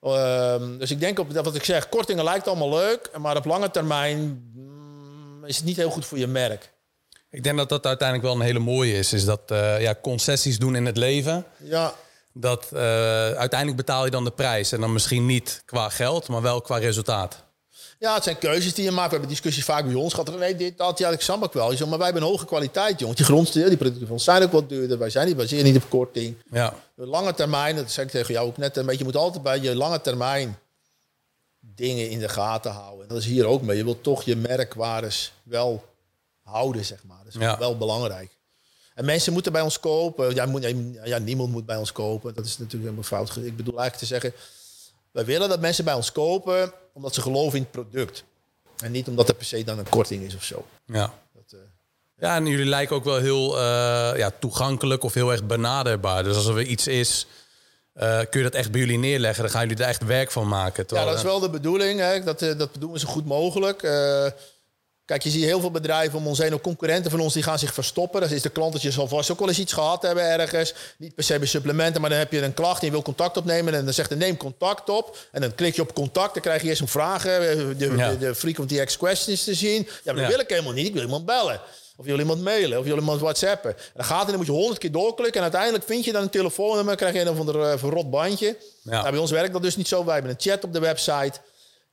[0.01, 3.45] Ehm, dus ik denk op dat wat ik zeg, kortingen lijkt allemaal leuk, maar op
[3.45, 6.72] lange termijn mm, is het niet heel goed voor je merk.
[7.33, 9.13] Ik denk dat dat uiteindelijk wel een hele mooie is.
[9.13, 11.45] Is dat eh, ja, concessies doen in het leven.
[11.57, 11.93] Ja,
[12.33, 12.79] Dat eh,
[13.31, 14.71] uiteindelijk betaal je dan de prijs.
[14.71, 17.43] En dan misschien niet qua geld, maar wel qua resultaat.
[17.99, 19.05] ja, het zijn keuzes die je maakt.
[19.05, 20.37] We hebben discussies vaak bij ons gehad.
[20.39, 21.71] Nee, dit, dat, ja, ik snap ook wel.
[21.71, 23.15] Je zegt, maar wij hebben een hoge kwaliteit, jongen.
[23.15, 24.97] Die grondstoffen, die producten van ons zijn ook wat duurder.
[24.97, 26.35] Wij zijn die baseren niet op korting.
[26.51, 29.15] Ja, De lange termijn, dat zeg ik tegen jou ook net een beetje, je moet
[29.15, 30.57] altijd bij je lange termijn
[31.59, 33.01] dingen in de gaten houden.
[33.01, 33.77] En dat is hier ook mee.
[33.77, 35.83] Je wilt toch je merkwaardes wel
[36.43, 37.17] houden, zeg maar.
[37.23, 37.57] Dat is Ja.
[37.57, 38.37] wel belangrijk.
[38.95, 40.35] En mensen moeten bij ons kopen.
[40.35, 40.73] Ja, moet,
[41.03, 42.33] ja, niemand moet bij ons kopen.
[42.33, 43.35] Dat is natuurlijk helemaal fout.
[43.35, 44.33] Ik bedoel eigenlijk te zeggen,
[45.11, 48.23] wij willen dat mensen bij ons kopen omdat ze geloven in het product.
[48.77, 50.65] En niet omdat er per se dan een korting is of zo.
[50.85, 51.13] ja.
[51.33, 51.59] Dat, eh,
[52.17, 56.23] Ja, en jullie lijken ook wel heel eh, ja, toegankelijk of heel erg benaderbaar.
[56.23, 57.27] Dus als er weer iets is,
[57.93, 59.43] eh, kun je dat echt bij jullie neerleggen.
[59.43, 60.85] Dan gaan jullie er echt werk van maken.
[60.87, 61.99] Ja, dat is wel de bedoeling.
[61.99, 62.23] Hè?
[62.23, 63.81] Dat, dat doen we zo goed mogelijk.
[65.13, 67.59] Kijk, je ziet heel veel bedrijven om ons heen, ook concurrenten van ons, die gaan
[67.59, 68.21] zich verstoppen.
[68.21, 70.73] Dat is de klant dat je vast ook wel eens iets gehad hebben ergens.
[70.97, 73.37] Niet per se bij supplementen, maar dan heb je een klacht en je wil contact
[73.37, 73.73] opnemen.
[73.73, 75.17] En dan zegt hij neem contact op.
[75.31, 77.39] En dan klik je op contact, dan krijg je eerst een vraag, eh,
[77.77, 78.09] de, Ja.
[78.09, 79.81] de, de frequently asked questions te zien.
[79.83, 80.29] Ja, maar dat Ja.
[80.29, 80.87] wil ik helemaal niet.
[80.87, 81.61] Ik wil iemand bellen.
[81.95, 83.69] Of je wil iemand mailen, of je wil iemand whatsappen.
[83.77, 85.35] En dan gaat het en dan moet je honderd keer doorklikken.
[85.35, 88.57] En uiteindelijk vind je dan een telefoonnummer, krijg je een of ander eh, verrot bandje.
[88.81, 88.91] Ja.
[88.91, 90.05] Nou, bij ons werkt dat dus niet zo.
[90.05, 91.33] Wij hebben een chat op de website.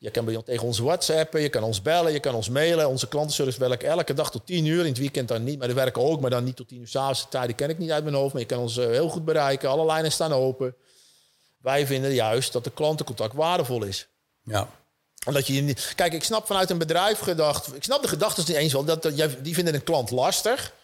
[0.00, 2.88] Je kan bij ons tegen ons whatsappen, je kan ons bellen, je kan ons mailen.
[2.88, 4.80] Onze klantenservice werkt elke dag tot 10 uur.
[4.80, 6.88] In het weekend dan niet, maar die werken ook, maar dan niet tot 10 uur
[6.88, 7.22] s'avonds.
[7.22, 9.24] De tijden ken ik niet uit mijn hoofd, maar je kan ons eh, heel goed
[9.24, 9.68] bereiken.
[9.68, 10.74] Alle lijnen staan open.
[11.58, 14.06] Wij vinden juist dat de klantencontact waardevol is.
[14.42, 14.68] ja.
[15.26, 15.92] Omdat je niet...
[15.96, 17.74] Kijk, ik snap vanuit een bedrijf gedacht...
[17.74, 18.84] Ik snap de gedachten niet eens wel.
[18.84, 19.02] Dat,
[19.42, 20.74] die vinden een klant lastig.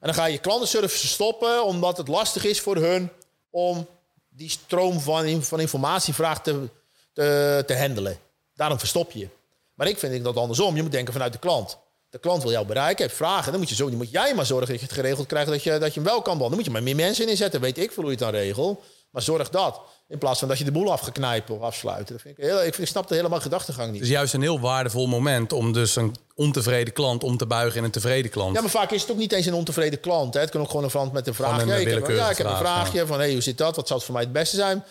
[0.00, 1.64] En dan ga je klantenservice stoppen...
[1.64, 3.10] omdat het lastig is voor hun...
[3.50, 3.86] om
[4.28, 6.68] die stroom van, van informatievraag te,
[7.12, 8.18] te, te handelen.
[8.54, 9.28] Daarom verstop je.
[9.74, 10.76] Maar ik vind dat andersom.
[10.76, 11.78] Je moet denken vanuit de klant.
[12.10, 13.50] De klant wil jou bereiken, heeft vragen.
[13.50, 15.48] Dan moet, je zo, dan moet jij maar zorgen dat je het geregeld krijgt...
[15.48, 16.48] dat je, dat je hem wel kan behandelen.
[16.48, 17.60] Dan moet je maar meer mensen inzetten.
[17.60, 18.82] Weet ik veel hoe je het dan regelt.
[19.10, 19.80] Maar zorg dat.
[20.08, 22.12] In plaats van dat je de boel af gaat knijpen of afsluiten.
[22.14, 24.00] Dat vind ik, heel, ik, ik snap de helemaal gedachtegang niet.
[24.00, 27.78] Het is juist een heel waardevol moment om dus een ontevreden klant om te buigen
[27.78, 28.54] in een tevreden klant.
[28.54, 30.34] Ja, maar vaak is het ook niet eens een ontevreden klant.
[30.34, 30.40] Hè.
[30.40, 31.66] Het kan ook gewoon een klant met een vraag.
[31.66, 33.76] Ja, ik, heb, ja, ik heb een vraag, vraagje van hey, hoe zit dat?
[33.76, 34.84] Wat zou het voor mij het beste zijn?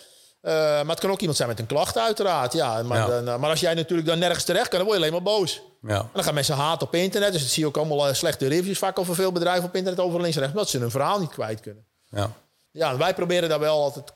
[0.43, 2.53] Eh, maar het kan ook iemand zijn met een klacht, uiteraard.
[2.53, 3.07] Ja, maar, Ja.
[3.07, 5.33] Dan, eh, maar als jij natuurlijk dan nergens terecht kan, dan word je alleen maar
[5.33, 5.61] boos.
[5.81, 5.99] Ja.
[5.99, 7.31] En dan gaan mensen haten op internet.
[7.31, 8.77] Dus dat zie je ook allemaal eh, slechte reviews.
[8.77, 10.55] Vaak over veel bedrijven op internet over links en rechts.
[10.55, 11.85] Omdat ze hun verhaal niet kwijt kunnen.
[12.09, 12.31] Ja.
[12.71, 14.13] Ja, wij proberen daar wel altijd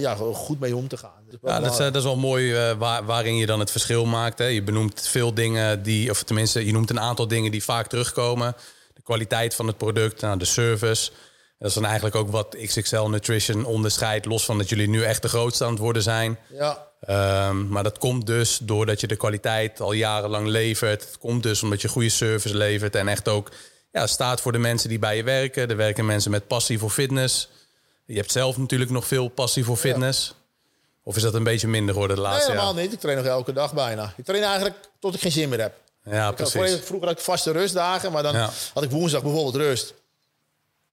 [0.00, 1.24] ja, goed mee om te gaan.
[1.30, 4.04] Dus wel Ja, dat is, dat is wel mooi waar, waarin je dan het verschil
[4.04, 4.38] maakt.
[4.38, 4.44] Hè.
[4.44, 8.56] Je benoemt veel dingen die, of tenminste, je noemt een aantal dingen die vaak terugkomen.
[8.94, 11.10] De kwaliteit van het product, nou, de service.
[11.58, 15.22] Dat is dan eigenlijk ook wat XXL Nutrition onderscheidt, los van dat jullie nu echt
[15.22, 16.38] de grootste aan het worden zijn.
[16.52, 21.04] Ja, Ehm, maar dat komt dus doordat je de kwaliteit al jarenlang levert.
[21.04, 23.50] Het komt dus omdat je goede service levert en echt ook
[23.92, 25.68] ja, staat voor de mensen die bij je werken.
[25.70, 27.48] Er werken mensen met passie voor fitness.
[28.04, 30.34] Je hebt zelf natuurlijk nog veel passie voor fitness.
[31.02, 32.82] Of is dat een beetje minder geworden de nee, laatste helemaal jaar?
[32.82, 32.92] niet.
[32.92, 34.12] Ik train nog elke dag bijna.
[34.16, 35.74] Ik train eigenlijk tot ik geen zin meer heb.
[36.04, 36.80] Ja, Ik precies.
[36.84, 38.50] vroeger had ik vaste rustdagen, maar dan Ja.
[38.74, 39.94] had ik woensdag bijvoorbeeld rust.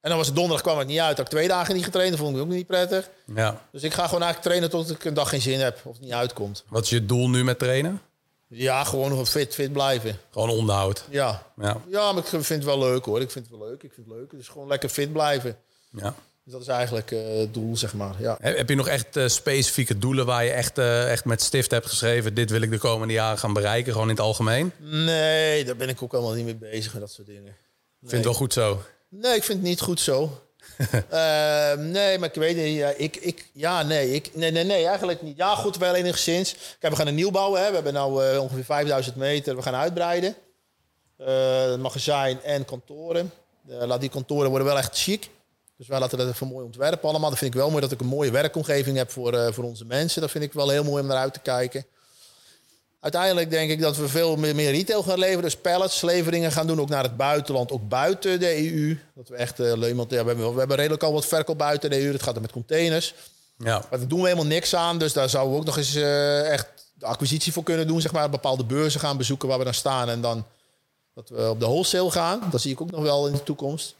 [0.05, 1.17] En dan was het donderdag kwam het niet uit.
[1.17, 3.09] Had ik twee dagen niet getraind, dat vond ik ook niet prettig.
[3.35, 3.61] Ja.
[3.71, 6.01] Dus ik ga gewoon eigenlijk trainen tot ik een dag geen zin heb of het
[6.01, 6.63] niet uitkomt.
[6.67, 8.01] Wat is je doel nu met trainen?
[8.47, 10.17] Ja, gewoon nog fit, fit blijven.
[10.31, 11.05] Gewoon onderhoud.
[11.09, 11.43] Ja.
[11.57, 11.77] Ja.
[11.87, 13.21] ja, maar ik vind het wel leuk hoor.
[13.21, 13.83] Ik vind het wel leuk.
[13.83, 14.29] Ik vind het leuk.
[14.31, 15.57] Dus gewoon lekker fit blijven.
[15.89, 16.15] ja.
[16.43, 18.15] Dus dat is eigenlijk eh, het doel, zeg maar.
[18.19, 18.37] Ja.
[18.39, 21.85] Heb je nog echt eh, specifieke doelen waar je echt, eh, echt met stift hebt
[21.85, 22.33] geschreven...
[22.33, 24.71] dit wil ik de komende jaren gaan bereiken, gewoon in het algemeen?
[24.79, 27.47] Nee, daar ben ik ook allemaal niet mee bezig met dat soort dingen.
[27.47, 28.81] Ik vind het wel goed zo.
[29.09, 30.29] Nee, ik vind het niet goed zo.
[31.09, 32.75] Eh, nee, maar ik weet niet.
[32.75, 35.37] Ja, ik, ik, ja nee, ik, nee, nee, nee, eigenlijk niet.
[35.37, 36.55] Ja, goed, wel enigszins.
[36.79, 37.61] Kijk, we gaan een nieuw bouwen.
[37.61, 37.67] Hè.
[37.67, 39.55] We hebben nu ongeveer 5000 meter.
[39.55, 40.35] We gaan uitbreiden.
[41.17, 43.31] Eh, magazijn en kantoren.
[43.69, 45.29] Eh, laat die kantoren worden wel echt chic.
[45.77, 47.29] Dus wij laten dat even mooi ontwerpen allemaal.
[47.29, 50.21] Dat vind ik wel mooi dat ik een mooie werkomgeving heb voor, voor onze mensen.
[50.21, 51.85] Dat vind ik wel heel mooi om naar uit te kijken.
[53.05, 55.43] Uiteindelijk denk ik dat we veel meer, retail gaan leveren.
[55.43, 58.97] Dus pallets, leveringen gaan doen, ook naar het buitenland, ook buiten de EU.
[59.15, 61.89] Dat we echt, uh, iemand, ja, we, hebben, we hebben redelijk al wat verkoop buiten
[61.89, 62.11] de EU.
[62.11, 63.13] Dat gaat er met containers.
[63.57, 63.83] Ja.
[63.89, 64.97] Maar daar doen we helemaal niks aan.
[64.97, 68.01] Dus daar zouden we ook nog eens uh, echt de acquisitie voor kunnen doen.
[68.01, 70.09] Zeg maar, bepaalde beurzen gaan bezoeken waar we dan staan.
[70.09, 70.45] En dan
[71.13, 72.41] dat we op de wholesale gaan.
[72.51, 73.95] Dat zie ik ook nog wel in de toekomst.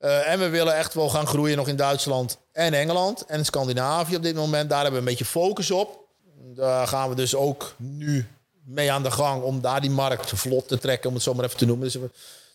[0.00, 4.16] Uh, en we willen echt wel gaan groeien nog in Duitsland en Engeland en Scandinavië
[4.16, 4.68] op dit moment.
[4.70, 6.06] Daar hebben we een beetje focus op.
[6.40, 8.26] Daar gaan we dus ook nu
[8.64, 11.44] mee aan de gang om daar die markt vlot te trekken, om het zo maar
[11.44, 11.84] even te noemen.
[11.84, 12.10] Dus we,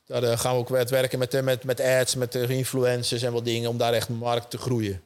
[0.06, 3.34] daar uh, gaan we ook het werken met, met, met ads, met de influencers en
[3.34, 5.02] wat dingen om daar echt markt te groeien.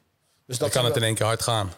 [0.45, 1.73] Dus dat kan het in één keer hard gaan.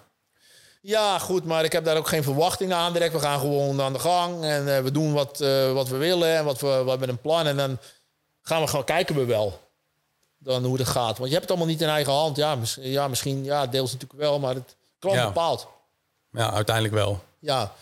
[0.81, 3.13] Ja, goed, maar ik heb daar ook geen verwachtingen aan direct.
[3.13, 6.35] We gaan gewoon aan de gang en uh, we doen wat, uh, wat we willen
[6.35, 7.47] en wat we, wat we met een plan.
[7.47, 7.77] En dan
[8.41, 9.59] gaan we gewoon kijken we wel
[10.37, 11.17] dan hoe het gaat.
[11.17, 12.37] Want je hebt het allemaal niet in eigen hand.
[12.37, 15.25] Ja, mis, ja misschien, ja, deels natuurlijk wel, maar het klant ja.
[15.25, 15.67] bepaalt.
[16.31, 17.23] Ja, uiteindelijk wel.
[17.39, 17.73] Ja.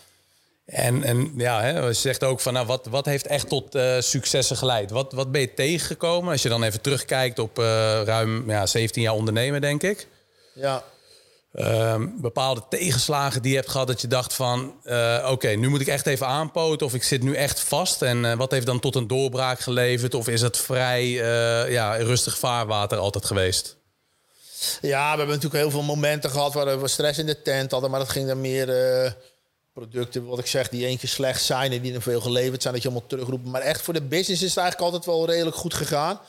[0.68, 3.94] En, en ja, hè, je zegt ook van, nou, wat, wat heeft echt tot uh,
[3.98, 4.90] successen geleid?
[4.90, 7.64] Wat, wat ben je tegengekomen als je dan even terugkijkt op uh,
[8.02, 10.08] ruim ja, 17 jaar ondernemen, denk ik?
[10.54, 10.82] Ja.
[11.54, 14.74] Uh, bepaalde tegenslagen die je hebt gehad dat je dacht van...
[14.84, 18.02] Uh, oké, nu moet ik echt even aanpoten of ik zit nu echt vast.
[18.02, 20.14] En wat heeft dan tot een doorbraak geleverd?
[20.14, 21.08] Of is het vrij
[21.70, 23.77] ja, rustig vaarwater altijd geweest?
[24.80, 27.90] Ja, we hebben natuurlijk heel veel momenten gehad waar we stress in de tent hadden.
[27.90, 29.16] Maar dat ging dan meer
[29.72, 31.72] producten, wat ik zeg, die keer slecht zijn...
[31.72, 33.46] en die dan veel geleverd zijn, dat je allemaal terugroept.
[33.46, 36.20] Maar echt voor de business is het eigenlijk altijd wel redelijk goed gegaan.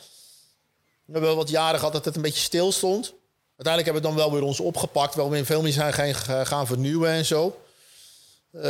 [1.04, 3.12] We hebben wel wat jaren gehad dat het een beetje stil stond...
[3.60, 5.14] Uiteindelijk hebben we dan wel weer ons opgepakt.
[5.14, 7.60] Wel weer veel meer zijn gaan, gaan vernieuwen en zo.
[8.52, 8.62] Uh,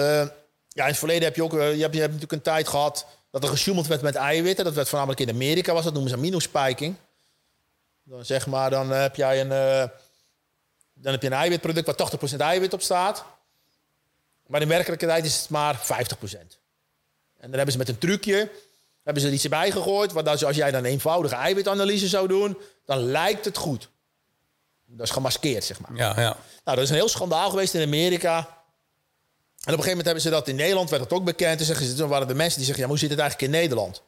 [0.68, 1.54] ja, in het verleden heb je ook...
[1.54, 4.64] Uh, je, hebt, je hebt natuurlijk een tijd gehad dat er gesjoemeld werd met eiwitten.
[4.64, 5.84] Dat werd voornamelijk in Amerika was.
[5.84, 6.96] Dat noemen ze aminospiking.
[8.11, 9.50] Dan zeg maar, dan heb jij een...
[9.50, 9.88] Uh,
[10.94, 13.24] dan heb je een eiwitproduct waar 80% eiwit op staat.
[14.46, 15.80] Maar in werkelijkheid is het maar 50%.
[15.80, 18.50] En dan hebben ze met een trucje
[19.02, 20.12] hebben ze er iets bij gegooid.
[20.12, 23.88] Want als jij dan een eenvoudige eiwitanalyse zou doen, dan lijkt het goed.
[24.86, 25.96] Dat is gemaskeerd, zeg maar.
[25.96, 26.36] Ja, ja.
[26.64, 28.36] Nou, dat is een heel schandaal geweest in Amerika.
[28.36, 28.48] En op
[29.64, 31.61] een gegeven moment hebben ze dat in Nederland, werd dat ook bekend.
[31.61, 33.61] En zeggen ze, toen waren de mensen die zeggen, ja, hoe zit het eigenlijk in
[33.61, 34.02] Nederland?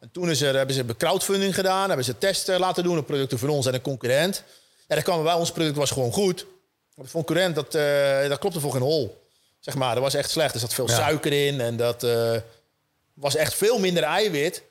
[0.00, 3.38] En toen is er, hebben ze crowdfunding gedaan, hebben ze testen laten doen op producten
[3.38, 4.42] van ons en een concurrent.
[4.88, 6.46] Ja, dan kwamen wij, ons product was gewoon goed.
[6.94, 9.24] De concurrent, dat, uh, dat klopte voor geen hol.
[9.60, 10.54] Zeg maar, dat was echt slecht.
[10.54, 10.94] Er zat veel ja.
[10.94, 12.36] suiker in en dat uh,
[13.14, 14.62] was echt veel minder eiwit.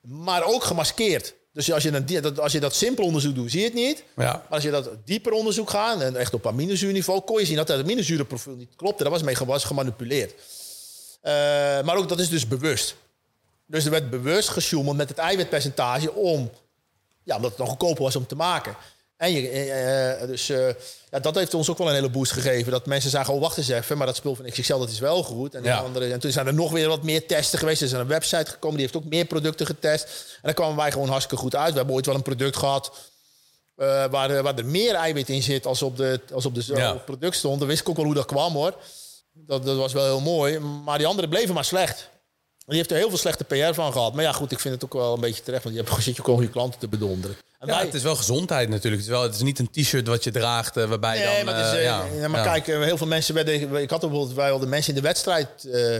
[0.00, 1.34] Maar ook gemaskeerd.
[1.52, 4.04] Dus als je, dat, als je dat simpel onderzoek doet, zie je het niet.
[4.16, 4.32] Ja.
[4.32, 7.68] Maar als je dat dieper onderzoek gaat, en echt op aminozuurniveau, kon je zien dat
[7.68, 9.02] het aminozurenprofiel niet klopte.
[9.02, 10.32] Dat was mee was gemanipuleerd.
[10.32, 11.32] Uh,
[11.82, 12.94] maar ook dat is dus bewust.
[13.68, 16.50] Dus er werd bewust gesjoemeld met het eiwitpercentage om,
[17.22, 18.76] ja, omdat het nog goedkoper was om te maken.
[19.16, 19.66] En je,
[20.20, 20.68] uh, dus uh,
[21.10, 22.72] ja, dat heeft ons ook wel een hele boost gegeven.
[22.72, 25.22] Dat mensen zagen, oh wacht eens even, maar dat spul van XXL dat is wel
[25.22, 25.54] goed.
[25.54, 25.78] En, ja.
[25.78, 27.80] andere, en toen zijn er nog weer wat meer testen geweest.
[27.80, 30.04] Er is een website gekomen, die heeft ook meer producten getest.
[30.04, 31.70] En daar kwamen wij gewoon hartstikke goed uit.
[31.70, 32.92] We hebben ooit wel een product gehad
[33.76, 36.92] uh, waar, waar er meer eiwit in zit als op, de, als op de ja.
[36.92, 37.58] product stond.
[37.58, 38.74] Dan wist ik ook wel hoe dat kwam hoor.
[39.32, 40.58] Dat, dat was wel heel mooi.
[40.58, 42.08] Maar die andere bleven maar slecht.
[42.68, 44.14] Die heeft er heel veel slechte PR van gehad.
[44.14, 45.62] Maar ja, goed, ik vind het ook wel een beetje terecht.
[45.62, 47.36] Want je hebt zit je gewoon je klanten te bedonderen.
[47.58, 47.84] En ja, wij...
[47.84, 49.02] het is wel gezondheid natuurlijk.
[49.02, 51.54] Het is, wel, het is niet een t-shirt wat je draagt uh, waarbij nee, dan...
[51.54, 53.54] Maar, is, uh, ja, ja, maar kijk, heel veel mensen werden...
[53.54, 55.48] Ik had bijvoorbeeld wij al de mensen in de wedstrijd...
[55.64, 55.96] Uh,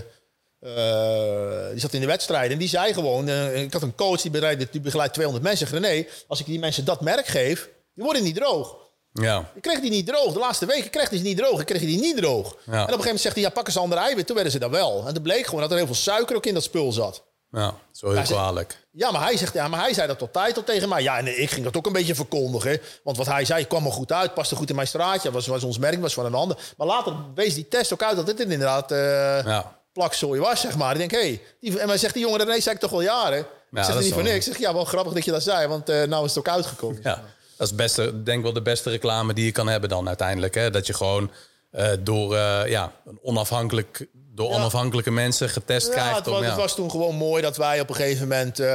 [1.70, 3.28] die zat in de wedstrijd en die zei gewoon...
[3.54, 5.66] ik had een coach die begeleidt, die begeleidt 200 mensen.
[5.66, 8.76] René, als ik die mensen dat merk geef, die worden niet droog.
[9.12, 9.50] Ja.
[9.54, 10.32] Ik kreeg die niet droog.
[10.32, 11.60] De laatste weken kreeg hij die niet droog.
[11.60, 12.46] Ik kreeg die niet droog.
[12.46, 12.72] Ja.
[12.72, 14.26] En op een gegeven moment zegt hij, ja, pak eens andere eiwit.
[14.26, 15.00] Toen werden ze dat wel.
[15.00, 17.26] En het bleek gewoon dat er heel veel suiker ook in dat spul zat.
[17.50, 18.86] Ja, zo heel kwalijk.
[18.90, 21.02] Ja, maar hij zegt, ja, maar hij zei dat tot tijd op tegen mij.
[21.02, 22.80] Ja, en ik ging dat ook een beetje verkondigen.
[23.02, 25.30] Want wat hij zei kwam er goed uit, paste goed in mijn straatje.
[25.30, 26.58] Was, was ons merk, was van een ander.
[26.76, 28.98] Maar later wees die test ook uit dat dit inderdaad uh,
[29.44, 29.80] ja.
[29.92, 30.92] plakzooi was, zeg maar.
[30.92, 33.46] Ik denk, hé, hey, en mij zegt die jongen, dat zei ik toch al jaren.
[33.70, 34.46] Ja, ik zeg niet voor niks.
[34.46, 36.54] Ik zeg, ja, wel grappig dat je dat zei, want uh, nou is het ook
[36.54, 37.00] uitgekomen.
[37.02, 37.24] Ja.
[37.58, 40.54] Dat is beste, denk wel de beste reclame die je kan hebben dan uiteindelijk.
[40.54, 40.70] Hè?
[40.70, 41.30] Dat je gewoon
[41.72, 44.56] uh, door, uh, ja, een onafhankelijk, door ja.
[44.56, 46.16] onafhankelijke mensen getest ja, krijgt.
[46.16, 46.48] Het was, om, ja.
[46.48, 48.60] het was toen gewoon mooi dat wij op een gegeven moment...
[48.60, 48.66] Uh,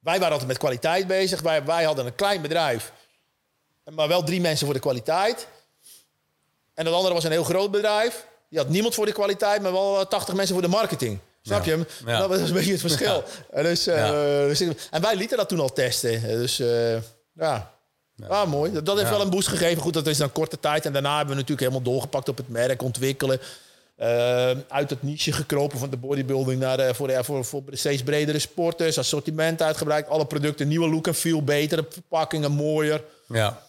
[0.00, 1.40] wij waren altijd met kwaliteit bezig.
[1.40, 2.92] Wij, wij hadden een klein bedrijf.
[3.84, 5.48] Maar wel drie mensen voor de kwaliteit.
[6.74, 8.26] En dat andere was een heel groot bedrijf.
[8.48, 11.18] Die had niemand voor de kwaliteit, maar wel 80 mensen voor de marketing.
[11.42, 11.86] Snap je hem?
[12.04, 13.24] Dat was een beetje het verschil.
[13.50, 16.22] En, dus, dus, en wij lieten dat toen al testen.
[16.22, 16.62] Dus
[17.40, 17.72] ja,
[18.14, 18.26] ja.
[18.26, 18.72] Ah, mooi.
[18.72, 19.16] Dat, dat heeft ja.
[19.16, 19.82] wel een boost gegeven.
[19.82, 20.86] Goed, dat is dan korte tijd.
[20.86, 23.40] En daarna hebben we natuurlijk helemaal doorgepakt op het merk, ontwikkelen.
[23.96, 27.76] Eh, uit het niche gekropen van de bodybuilding naar de, voor, de, voor, voor de
[27.76, 28.98] steeds bredere sporters.
[28.98, 30.08] Assortiment uitgebreid.
[30.08, 33.04] Alle producten, nieuwe look en feel, betere verpakkingen, mooier.
[33.28, 33.62] Ja.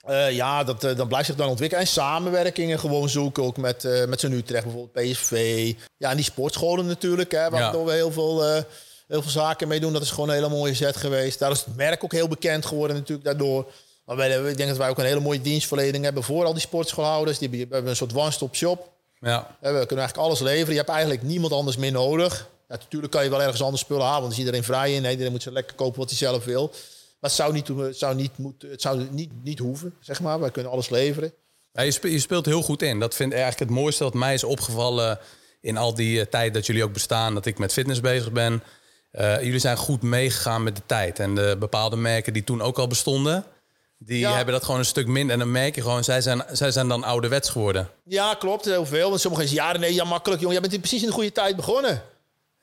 [0.00, 1.84] Eh, ja, dat, eh, dat blijft zich dan ontwikkelen.
[1.84, 5.74] En samenwerkingen gewoon zoeken, ook met, eh met zo'n Utrecht, bijvoorbeeld PSV.
[5.96, 7.84] Ja, en die sportscholen natuurlijk, hè, waar Ja.
[7.84, 8.62] we heel veel, eh,
[9.10, 9.92] heel veel zaken mee doen.
[9.92, 11.38] Dat is gewoon een hele mooie zet geweest.
[11.38, 13.72] Daar is het merk ook heel bekend geworden natuurlijk daardoor.
[14.04, 16.62] Maar wij, ik denk dat wij ook een hele mooie dienstverlening hebben voor al die
[16.62, 17.38] sportschoolhouders.
[17.38, 18.88] Die hebben, we hebben een soort one-stop shop.
[19.20, 19.56] Ja.
[19.60, 20.70] We kunnen eigenlijk alles leveren.
[20.70, 22.48] Je hebt eigenlijk niemand anders meer nodig.
[22.68, 25.02] Ja, natuurlijk kan je wel ergens anders spullen halen, want er is iedereen vrij in.
[25.02, 26.66] Nee, iedereen moet zo lekker kopen wat hij zelf wil.
[26.66, 30.40] Maar het zou niet, het zou niet, het zou niet, niet hoeven, zeg maar.
[30.40, 31.32] Wij kunnen alles leveren.
[31.72, 33.00] Ja, je, speelt, je speelt heel goed in.
[33.00, 35.18] Dat vind ik eigenlijk het mooiste wat mij is opgevallen
[35.60, 38.62] in al die eh, tijd dat jullie ook bestaan, dat ik met fitness bezig ben.
[39.10, 41.18] Eh, jullie zijn goed meegegaan met de tijd.
[41.18, 43.44] En de bepaalde merken die toen ook al bestonden,
[43.98, 44.34] die Ja.
[44.36, 45.32] hebben dat gewoon een stuk minder.
[45.32, 47.88] En dan merk je gewoon, zij zijn, zij zijn dan ouderwets geworden.
[48.04, 49.08] Ja, klopt, heel veel.
[49.08, 50.60] Want sommigen zeggen, ja, nee, ja, makkelijk, jongen.
[50.60, 52.02] Jij bent precies in de goede tijd begonnen.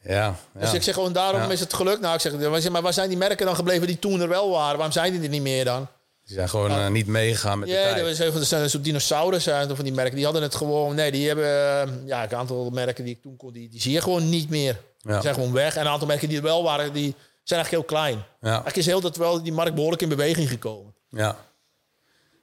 [0.01, 0.75] Ja, Dus ja.
[0.75, 1.49] ik zeg gewoon, daarom Ja.
[1.49, 1.99] is het geluk.
[1.99, 2.19] Nou, ik
[2.61, 4.75] zeg, maar waar zijn die merken dan gebleven die toen er wel waren?
[4.75, 5.87] Waarom zijn die er niet meer dan?
[6.27, 8.19] Die zijn gewoon eh, niet meegegaan met de Ja, tijd.
[8.19, 10.15] er er zijn een soort dinosaurussen van die merken.
[10.15, 13.37] Die hadden het gewoon, nee, die hebben, eh, ja, een aantal merken die ik toen
[13.37, 14.81] kon, die, die zie je gewoon niet meer.
[15.01, 15.13] Ja.
[15.13, 15.75] Die zijn gewoon weg.
[15.75, 18.17] En een aantal merken die er wel waren, die zijn eigenlijk heel klein.
[18.41, 18.47] Ja.
[18.47, 20.93] Eigenlijk is heel dat wel die markt behoorlijk in beweging gekomen.
[21.09, 21.37] Ja.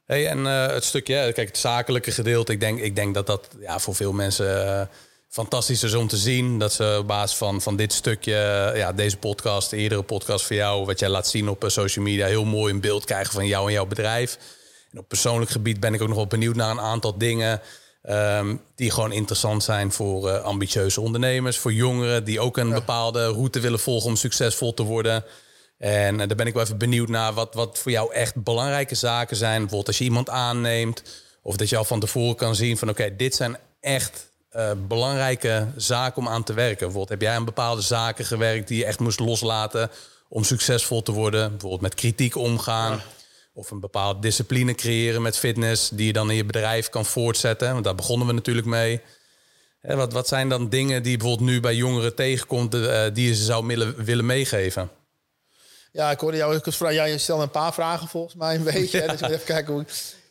[0.06, 3.48] Hey, en eh, het stukje, kijk, het zakelijke gedeelte, ik denk, ik denk dat dat
[3.60, 4.86] ja, voor veel mensen eh,
[5.34, 6.58] fantastisch is om te zien.
[6.58, 10.44] Dat ze op basis van, van dit stukje, eh, ja, deze podcast, de eerdere podcast
[10.44, 13.32] voor jou, wat jij laat zien op eh, social media, heel mooi een beeld krijgen
[13.32, 14.38] van jou en jouw bedrijf.
[14.92, 17.60] En op persoonlijk gebied ben ik ook nog wel benieuwd naar een aantal dingen.
[18.02, 23.26] ehm, die gewoon interessant zijn voor eh, ambitieuze ondernemers, voor jongeren die ook een bepaalde
[23.26, 25.24] route willen volgen om succesvol te worden.
[25.78, 29.36] En daar ben ik wel even benieuwd naar wat, wat voor jou echt belangrijke zaken
[29.36, 29.58] zijn.
[29.58, 31.02] Bijvoorbeeld als je iemand aanneemt,
[31.42, 35.66] of dat je al van tevoren kan zien van oké, dit zijn echt eh, belangrijke
[35.76, 36.78] zaken om aan te werken.
[36.78, 39.90] Bijvoorbeeld heb jij aan bepaalde zaken gewerkt die je echt moest loslaten
[40.28, 41.50] om succesvol te worden.
[41.50, 43.00] Bijvoorbeeld met kritiek omgaan.
[43.52, 47.72] Of een bepaalde discipline creëren met fitness die je dan in je bedrijf kan voortzetten.
[47.72, 49.00] Want daar begonnen we natuurlijk mee.
[49.80, 53.28] Hè, wat, wat zijn dan dingen die je bijvoorbeeld nu bij jongeren tegenkomt eh, die
[53.28, 54.90] je ze zou willen, willen meegeven?
[55.92, 59.00] Ja, ik hoorde jou, ik ja, je stelde een paar vragen volgens mij een beetje.
[59.00, 59.06] hè.
[59.12, 59.84] Dus ik moet even kijken hoe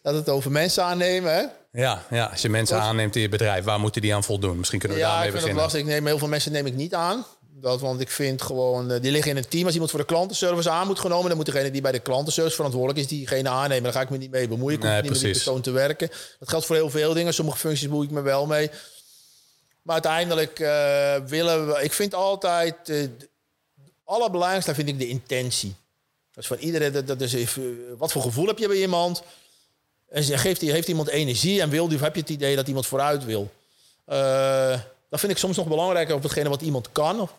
[0.04, 1.34] dat het over mensen aannemen.
[1.34, 1.44] Hè?
[1.82, 4.58] Ja, ja, als je mensen aanneemt in je bedrijf, waar moeten die aan voldoen?
[4.58, 5.74] Misschien kunnen we Ja, ik daarmee vind het beginnen.
[5.74, 5.94] lastig.
[5.94, 7.26] Ik neem heel veel mensen neem ik niet aan.
[7.56, 9.64] Dat, want ik vind gewoon, eh, die liggen in een team.
[9.64, 12.56] Als iemand voor de klantenservice aan moet genomen, dan moet degene die bij de klantenservice
[12.56, 13.84] verantwoordelijk is, diegene aannemen.
[13.84, 14.78] Daar ga ik me niet mee bemoeien.
[14.78, 16.10] Ik Nee, niet met die persoon te werken.
[16.40, 17.34] Dat geldt voor heel veel dingen.
[17.34, 18.70] Sommige functies bemoei ik me wel mee.
[19.82, 21.84] Maar uiteindelijk eh, willen we.
[21.84, 22.76] Ik vind altijd.
[22.90, 23.30] eh, het
[24.04, 25.76] allerbelangrijkste vind ik de intentie.
[26.34, 26.92] Dat is van iedereen.
[26.92, 29.24] Dat, dat is even, wat voor gevoel heb je bij iemand?
[30.14, 32.86] En geeft, heeft iemand energie en wil die, of heb je het idee dat iemand
[32.86, 33.52] vooruit wil?
[34.06, 37.22] Eh, dat vind ik soms nog belangrijker op hetgene wat iemand kan.
[37.22, 37.34] Of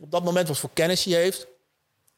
[0.00, 1.46] op dat moment wat voor kennis hij heeft.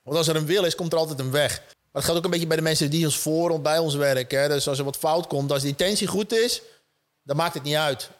[0.02, 1.62] Want als er een wil is, komt er altijd een weg.
[1.66, 3.94] Maar dat geldt ook een beetje bij de mensen die ons voor of bij ons
[3.94, 4.40] werken.
[4.40, 4.48] Hè.
[4.48, 6.62] Dus als er wat fout komt, als de intentie goed is,
[7.22, 8.10] dan maakt het niet uit.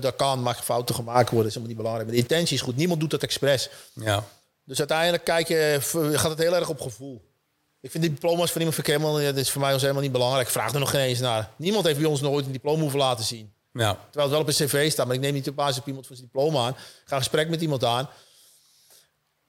[0.00, 2.06] Dat kan, mag fouten gemaakt worden, dat is helemaal niet belangrijk.
[2.06, 2.76] Maar de intentie is goed.
[2.76, 3.68] Niemand doet dat expres.
[3.92, 4.24] Ja,
[4.64, 5.78] Dus uiteindelijk kijk je,
[6.12, 7.22] gaat het heel erg op gevoel.
[7.84, 10.46] Ik vind die diploma's van iemand helemaal, dat is voor mij ons helemaal niet belangrijk.
[10.46, 11.50] Ik vraag er nog geen eens naar.
[11.56, 13.52] Niemand heeft bij ons nooit een diploma hoeven laten zien.
[13.72, 13.92] ja.
[13.94, 16.06] Terwijl het wel op een cv staat, maar ik neem niet op basis op iemand
[16.06, 16.70] van zijn diploma aan.
[16.72, 18.08] Ik ga een gesprek met iemand aan.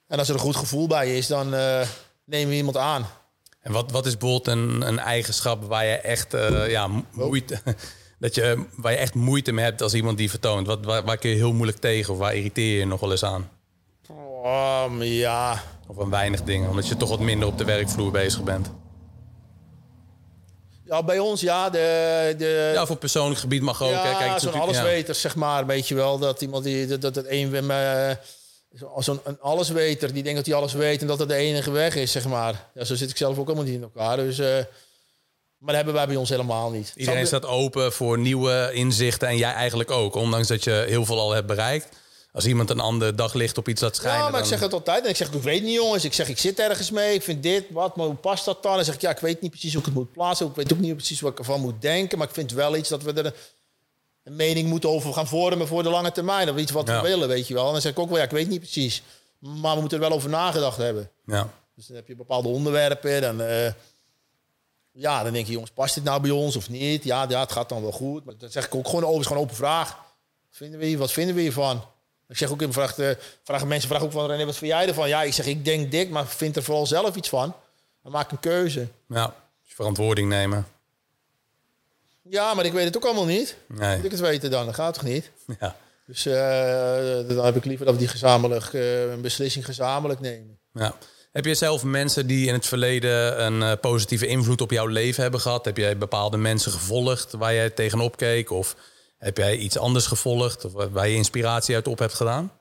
[0.08, 1.88] En als er een goed gevoel bij is, dan eh
[2.26, 3.08] nemen we iemand aan.
[3.62, 7.62] En wat, wat is bijvoorbeeld een, een eigenschap waar je echt eh, ja, mo- moeite,
[8.20, 10.68] dat je, waar je echt moeite mee hebt als iemand die vertoont?
[10.68, 13.12] Wat, waar, waar kun je heel moeilijk tegen of waar irriteer je je nog wel
[13.12, 13.50] eens aan?
[14.88, 15.64] Maar ja.
[15.88, 18.72] Of aan weinig dingen, omdat je toch wat minder op de werkvloer bezig bent.
[20.86, 21.70] ja, bij ons ja.
[21.70, 23.92] De, de, Ja, voor persoonlijk gebied mag ook.
[23.92, 24.10] hè.
[24.10, 24.60] ja, Kijk, het is zo'n ja.
[24.60, 25.66] allesweter, zeg maar.
[25.66, 26.88] Weet je wel, dat iemand die...
[26.88, 28.12] Dat, dat, dat een, eh,
[28.98, 31.02] zo'n een allesweter, die denkt dat hij alles weet...
[31.02, 32.70] en dat het de enige weg is, zeg maar.
[32.74, 34.18] Ja, zo zit ik zelf ook helemaal niet in elkaar.
[34.18, 34.48] Dus, eh,
[35.58, 36.94] maar dat hebben wij bij ons helemaal niet.
[36.96, 40.16] Iedereen staat open voor nieuwe inzichten en jij eigenlijk ook.
[40.16, 41.88] Ondanks dat je heel veel al hebt bereikt.
[42.36, 44.26] Als iemand een ander daglicht op iets laat schijnen...
[44.26, 45.04] Ja, maar ik zeg het altijd.
[45.04, 46.04] En ik zeg, ik weet niet jongens.
[46.04, 47.14] Ik zeg, ik zit ergens mee.
[47.14, 48.72] Ik vind dit, wat, maar hoe past dat dan?
[48.72, 50.48] En dan zeg ik, ja, ik weet niet precies hoe ik het moet plaatsen.
[50.48, 52.18] Ik weet ook niet precies wat ik ervan moet denken.
[52.18, 53.26] Maar ik vind wel iets dat we er
[54.24, 56.50] een, mening moeten over gaan vormen voor de lange termijn.
[56.50, 57.02] Of iets wat Ja.
[57.02, 57.66] we willen, weet je wel.
[57.66, 59.04] En dan zeg ik ook wel, ja, ik weet niet precies.
[59.40, 61.10] Maar we moeten er wel over nagedacht hebben.
[61.26, 61.50] Ja.
[61.76, 63.22] Dus dan heb je bepaalde onderwerpen.
[63.22, 63.72] Dan, eh,
[64.92, 67.04] ja, dan denk je, jongens, past dit nou bij ons of niet?
[67.04, 68.26] Ja, ja, het gaat dan wel goed.
[68.26, 69.96] Maar dan zeg ik ook gewoon open, is gewoon open vraag.
[70.48, 71.84] Wat vinden we, wat vinden we hiervan?
[72.28, 73.10] Ik zeg ook, in vraag, eh,
[73.44, 75.08] vragen mensen vragen ook van René, wat vind jij ervan?
[75.08, 77.56] Ja, ik zeg, ik denk dik, maar vind er vooral zelf iets van.
[78.04, 78.88] Dan maak een keuze.
[79.08, 79.34] ja,
[79.64, 80.68] dus verantwoording nemen.
[82.30, 83.56] Ja, maar ik weet het ook allemaal niet.
[83.68, 83.96] Nee.
[83.96, 84.66] Moet ik het weten dan?
[84.66, 85.32] Dat gaat toch niet?
[85.60, 85.76] Ja.
[86.06, 90.60] Dus eh, dan heb ik liever dat we die gezamenlijk, eh, een beslissing gezamenlijk nemen.
[90.74, 90.96] Ja.
[91.32, 95.40] Heb je zelf mensen die in het verleden een positieve invloed op jouw leven hebben
[95.40, 95.66] gehad?
[95.66, 98.52] Heb jij bepaalde mensen gevolgd waar jij tegenop keek?
[98.52, 98.76] Of
[99.18, 102.52] heb jij iets anders gevolgd of waar je inspiratie uit op hebt gedaan?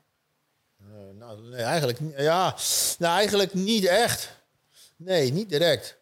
[0.79, 0.85] Eh,
[1.19, 2.55] nou, nee, eigenlijk, niet- ja,
[2.99, 4.29] nou, eigenlijk niet echt.
[4.97, 5.97] Nee, niet direct.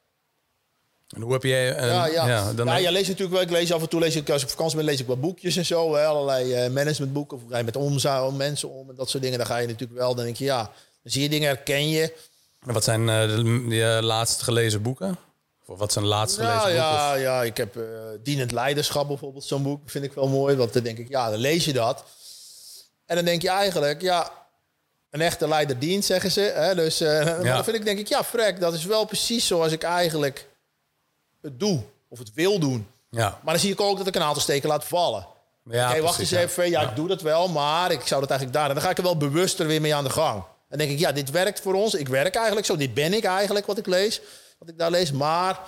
[1.09, 1.65] En hoe heb jij...
[1.65, 2.27] Ja, ja.
[2.27, 3.41] Ja, dan je leest natuurlijk wel.
[3.41, 5.21] Ik lees af en toe, lees ik, als ik op vakantie ben, lees ik wat
[5.21, 5.95] boekjes en zo.
[5.95, 7.37] Hè, allerlei eh, managementboeken.
[7.37, 9.37] Of hoe ga je met omzien, mensen om en dat soort dingen.
[9.37, 10.15] Dan ga je natuurlijk wel.
[10.15, 10.63] Dan denk je, ja,
[11.03, 12.13] dan zie je dingen, herken je.
[12.59, 15.17] Wat zijn de, de laatst gelezen boeken?
[15.65, 17.83] Of wat zijn laatst gelezen Nou ja, ja, ik heb eh,
[18.23, 19.89] Dienend Leiderschap bijvoorbeeld, zo'n boek.
[19.89, 20.55] Vind ik wel mooi.
[20.55, 22.03] Want dan denk ik, ja, dan lees je dat.
[23.05, 24.31] En dan denk je eigenlijk, ja,
[25.09, 26.41] een echte leider dient, zeggen ze.
[26.41, 26.75] Hè?
[26.75, 29.83] Dus eh, dan vind ik, denk ik, ja, frek, dat is wel precies zoals ik
[29.83, 30.47] eigenlijk
[31.41, 31.81] het doe.
[32.07, 32.87] Of het wil doen.
[33.09, 35.27] Ja, Maar dan zie ik ook dat ik een aantal steken laat vallen.
[35.69, 36.69] ja Oké, wacht eens even.
[36.69, 36.89] Ja, Ja.
[36.89, 38.67] ik doe dat wel, maar ik zou dat eigenlijk daar.
[38.69, 40.43] En dan ga ik er wel bewuster weer mee aan de gang.
[40.69, 41.93] En denk ik, ja, dit werkt voor ons.
[41.93, 42.77] Ik werk eigenlijk zo.
[42.77, 44.21] Dit ben ik eigenlijk wat ik lees.
[44.63, 45.11] Wat ik daar lees.
[45.11, 45.59] Maar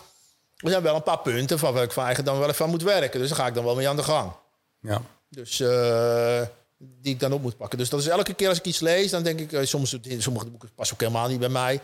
[0.58, 2.72] er zijn wel een paar punten van waar ik van eigenlijk dan wel even aan
[2.72, 3.20] moet werken.
[3.20, 4.32] Dus daar ga ik dan wel mee aan de gang.
[4.82, 5.02] Ja.
[5.30, 6.42] Dus eh,
[6.78, 7.78] die ik dan op moet pakken.
[7.78, 10.46] Dus dat is elke keer als ik iets lees, dan denk ik, eh, soms, sommige
[10.46, 11.80] boeken passen ook helemaal niet bij mij.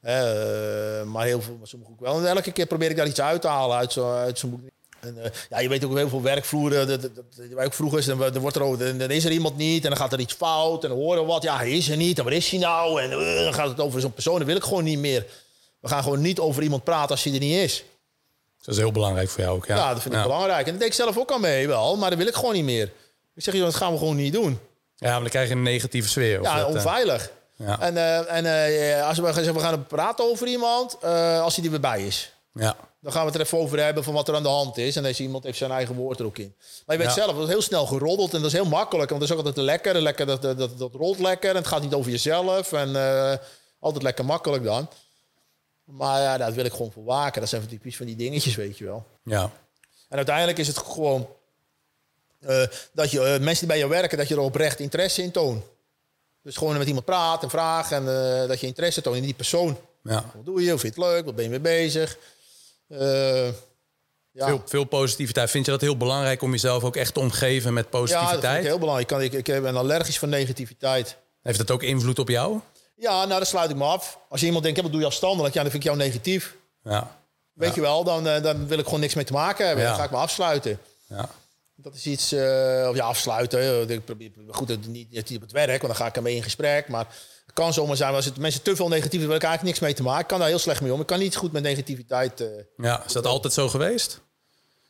[0.00, 2.18] Eh, maar heel veel, maar sommige ook wel.
[2.18, 4.60] En elke keer probeer ik daar iets uit te halen uit zo'n uit boek.
[5.00, 5.16] En,
[5.50, 6.86] ja, je weet ook heel veel werkvloeren.
[6.86, 9.24] Dat, dat, dat, waar ook vroeger is, dan, dan, wordt er, ook- dan, dan is
[9.24, 11.42] er iemand niet en dan gaat er iets fout en dan horen we wat.
[11.42, 13.02] Ja, hij is er niet en waar is hij nou?
[13.02, 13.10] En
[13.44, 14.38] dan gaat het over zo'n persoon.
[14.38, 15.26] Dat wil ik gewoon niet meer.
[15.86, 17.84] We gaan gewoon niet over iemand praten als hij er niet is.
[18.62, 19.66] Dat is heel belangrijk voor jou ook.
[19.66, 20.64] Ja, Ja, dat vind ik belangrijk.
[20.66, 22.64] En dat deed ik zelf ook al mee wel, maar dat wil ik gewoon niet
[22.64, 22.92] meer.
[23.34, 24.58] Ik zeg, joh, dat gaan we gewoon niet doen.
[24.96, 26.40] Ja, maar dan krijg je een negatieve sfeer.
[26.40, 27.30] of Ja, dat, eh, onveilig.
[27.56, 27.80] ja.
[27.80, 28.46] En, eh, en
[28.98, 31.02] eh, als we gaan zeggen, we gaan praten over iemand,
[31.42, 32.32] als hij er weer bij is.
[32.52, 32.76] ja.
[33.00, 34.96] Dan gaan we het er even over hebben van wat er aan de hand is.
[34.96, 36.54] En deze iemand heeft zijn eigen woord er ook in.
[36.86, 37.22] Maar je weet Ja.
[37.22, 39.08] zelf, dat is heel snel geroddeld en dat is heel makkelijk.
[39.10, 40.00] Want dat is ook altijd lekker.
[40.02, 42.72] lekker dat, dat, dat, dat rolt lekker en het gaat niet over jezelf.
[42.72, 42.96] En
[43.80, 44.88] altijd lekker makkelijk dan.
[45.86, 47.40] Maar ja, daar wil ik gewoon voor waken.
[47.40, 49.06] Dat zijn typisch van die dingetjes, weet je wel.
[49.22, 49.50] ja.
[50.08, 51.28] En uiteindelijk is het gewoon
[52.40, 55.30] eh, dat je eh, mensen die bij je werken, dat je er oprecht interesse in
[55.30, 55.64] toont.
[56.42, 59.34] Dus gewoon met iemand praat en vraagt en eh, dat je interesse toont in die
[59.34, 59.78] persoon.
[60.02, 60.30] ja.
[60.34, 60.74] Wat doe je?
[60.74, 61.24] Of vind je het leuk?
[61.24, 62.18] Wat ben je mee bezig?
[62.88, 64.46] Ja.
[64.46, 65.50] Veel, veel positiviteit.
[65.50, 68.18] Vind je dat heel belangrijk om jezelf ook echt te omgeven met ja, dat vind
[68.20, 68.60] positiviteit?
[68.60, 69.10] ik heel belangrijk.
[69.10, 71.16] Ik, kan, ik, ik ben allergisch voor negativiteit.
[71.42, 72.60] Heeft dat ook invloed op jou?
[72.96, 74.18] Ja, nou, dan sluit ik me af.
[74.28, 75.54] Als je iemand denkt, ja, wat doe je afstandelijk?
[75.54, 76.56] Ja, dan vind ik jou negatief.
[76.84, 77.16] Ja.
[77.52, 79.84] Weet je wel, dan, eh, dan wil ik gewoon niks mee te maken hebben.
[79.84, 79.90] Ja.
[79.90, 80.78] Dan ga ik me afsluiten.
[81.08, 81.28] Ja.
[81.74, 82.32] Dat is iets,
[82.88, 83.60] of ja, afsluiten.
[83.60, 86.34] eh, Ik probeer, goed, het niet, niet op het werk, want dan ga ik ermee
[86.36, 86.88] in gesprek.
[86.88, 87.06] Maar
[87.46, 89.86] het kan zomaar zijn, als het mensen te veel negatief hebben, wil ik eigenlijk niks
[89.86, 90.20] mee te maken.
[90.22, 91.00] Ik kan daar heel slecht mee om.
[91.00, 92.44] Ik kan niet goed met negativiteit.
[92.76, 93.04] ja.
[93.06, 94.20] Is dat altijd zo geweest?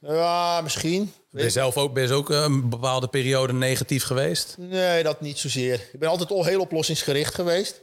[0.00, 1.12] ja, misschien.
[1.30, 4.54] Ben je zelf ook, ben je ook eh, een bepaalde periode negatief geweest?
[4.58, 5.88] Nee, dat niet zozeer.
[5.92, 7.80] Ik ben altijd al heel oplossingsgericht geweest.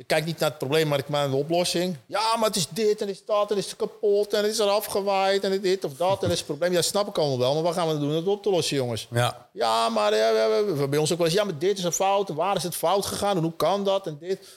[0.00, 1.96] Ik kijk niet naar het probleem, maar ik maak naar de oplossing.
[2.06, 4.52] Ja, maar het is dit en het is dat en het is kapot en het
[4.52, 6.70] is er afgewaaid en het dit of dat en dat is het probleem.
[6.70, 8.50] Ja, dat snap ik allemaal wel, maar wat gaan we doen om het op te
[8.50, 9.06] lossen, jongens?
[9.10, 9.48] Ja.
[9.52, 12.28] Ja, maar we- bij ons ook wel eens, ja, maar dit is een fout.
[12.28, 13.36] En waar is het fout gegaan?
[13.36, 14.06] En hoe kan dat?
[14.06, 14.48] En dit.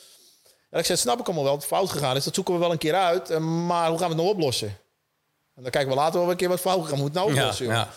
[0.70, 2.24] En ik zei, snap ik allemaal wel, dat het fout gegaan is.
[2.24, 3.30] Dat zoeken we wel een keer uit.
[3.30, 4.68] eh, Maar hoe gaan we het nou oplossen?
[5.56, 7.00] En dan kijken we later wel een keer wat fout gegaan.
[7.00, 7.90] Hoe moet het nou Ja, oplossen, ja.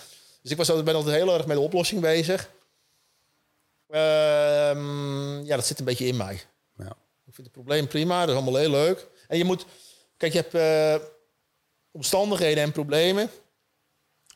[0.43, 2.51] Dus ik was altijd, ben altijd heel erg met de oplossing bezig.
[3.89, 6.41] Ehm, ja, dat zit een beetje in mij.
[7.37, 9.07] Vind het probleem prima, dat is allemaal heel leuk.
[9.29, 9.67] En je moet,
[10.17, 11.09] kijk, je hebt eh,
[11.91, 13.31] omstandigheden en problemen.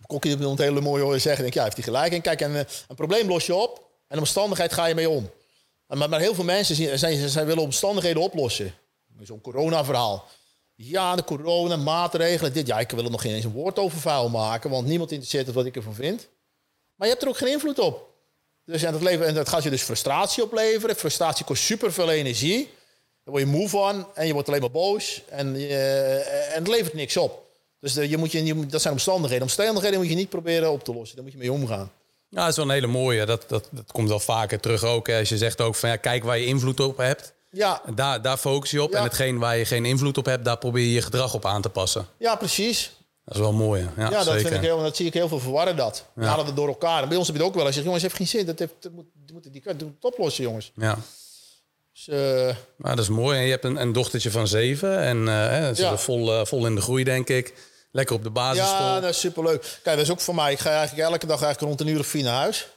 [0.07, 1.43] Kokkie wil het hele mooi horen zeggen.
[1.43, 2.13] Denk, ja, heeft hij gelijk.
[2.13, 3.79] En kijk, een, eh, een probleem los je op.
[3.79, 5.31] En een omstandigheid ga je mee om.
[5.87, 6.99] En Maar, maar heel veel mensen
[7.31, 8.75] zijn willen omstandigheden oplossen.
[9.23, 10.29] Zo'n corona-verhaal.
[10.75, 12.67] Ja, de corona, maatregelen, dit.
[12.67, 14.71] Ja, ik wil er nog geen eens een woord over vuil maken.
[14.71, 16.29] Want niemand interesseert het wat ik ervan vind.
[16.95, 18.09] Maar je hebt er ook geen invloed op.
[18.65, 20.97] Dus en dat, leven, en dat gaat je dus frustratie opleveren.
[20.97, 22.71] Frustratie kost superveel energie.
[23.31, 25.23] Word je moe van en je wordt alleen maar boos.
[25.29, 25.75] En, je-
[26.55, 27.43] en het levert niks op.
[27.81, 29.43] Dus de- je moet je, dat zijn omstandigheden.
[29.43, 31.15] Omstandigheden moet je niet proberen op te lossen.
[31.17, 31.91] Daar moet je mee omgaan.
[32.29, 33.25] Ja, dat is wel een hele mooie.
[33.27, 35.07] Dat, dat, dat komt wel vaker terug ook.
[35.07, 35.19] hè.
[35.19, 37.33] Als je zegt ook van ja, kijk waar je invloed op hebt.
[37.51, 38.91] Ja, Daar, daar focus je op.
[38.93, 38.99] Ja.
[38.99, 41.63] En hetgeen waar je geen invloed op hebt, daar probeer je je gedrag op aan
[41.63, 42.07] te passen.
[42.19, 42.93] ja precies.
[43.25, 43.83] Dat is wel mooi.
[43.95, 44.03] hè.
[44.03, 44.41] Ja, Ja, dat, zeker.
[44.41, 46.05] vind ik heel, dat zie ik heel veel verwarren dat.
[46.13, 47.03] We halen het door elkaar.
[47.03, 47.67] En bij ons heb je het ook wel.
[47.67, 48.47] Als je zegt, jongens, heeft geen zin.
[48.47, 50.73] Dat, heeft, dat moet, dat moet, die, dat moet het oplossen, jongens.
[50.75, 50.99] Ja.
[52.07, 53.39] Dus, eh, Maar dat is mooi.
[53.39, 54.99] En je hebt een, een dochtertje van zeven.
[54.99, 55.93] En eh, hè, ze Ja.
[55.93, 57.55] is vol, eh, vol in de groei, denk ik.
[57.93, 58.87] Lekker op de basisschool.
[58.87, 59.61] ja, dat is superleuk.
[59.61, 60.53] Kijk, dat is ook voor mij.
[60.53, 62.69] Ik ga eigenlijk elke dag eigenlijk rond een uur of vier naar huis.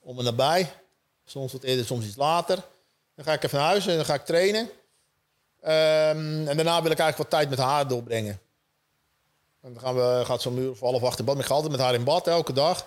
[0.00, 0.72] Om en nabij.
[1.24, 2.58] Soms wat eerder, soms iets later.
[3.16, 4.70] Dan ga ik even naar huis en dan ga ik trainen.
[5.60, 8.40] Ehm, en daarna wil ik eigenlijk wat tijd met haar doorbrengen.
[9.62, 11.34] En dan gaan we, gaat zo'n uur of half acht in bad.
[11.34, 12.86] Maar ik ga altijd met haar in bad, elke dag.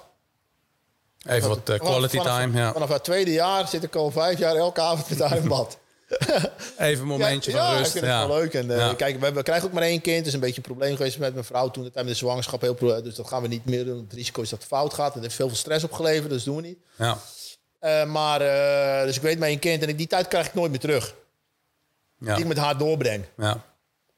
[1.23, 2.57] Even wat eh, quality vanaf, time.
[2.59, 2.73] Ja.
[2.73, 5.77] Vanaf het tweede jaar zit ik al vijf jaar elke avond met haar in bad.
[6.77, 7.85] Even een momentje ja, van ja, rust.
[7.85, 8.27] ik vind het ja.
[8.27, 8.53] wel leuk.
[8.53, 8.93] En, eh, Ja.
[8.93, 10.17] kijk, we, we krijgen ook maar één kind.
[10.17, 12.61] Het is een beetje een probleem geweest met mijn vrouw toen met de zwangerschap.
[12.61, 13.97] Heel, dus dat gaan we niet meer doen.
[13.97, 15.07] Het risico is dat het fout gaat.
[15.07, 16.77] En dat heeft veel stress opgeleverd, dus doen we niet.
[16.95, 17.17] Ja.
[17.79, 18.39] Eh, maar,
[19.05, 19.83] dus ik weet mijn kind.
[19.83, 21.15] En die tijd krijg ik nooit meer terug.
[22.19, 22.33] Ja.
[22.33, 23.25] Die ik met haar doorbreng.
[23.37, 23.63] ja.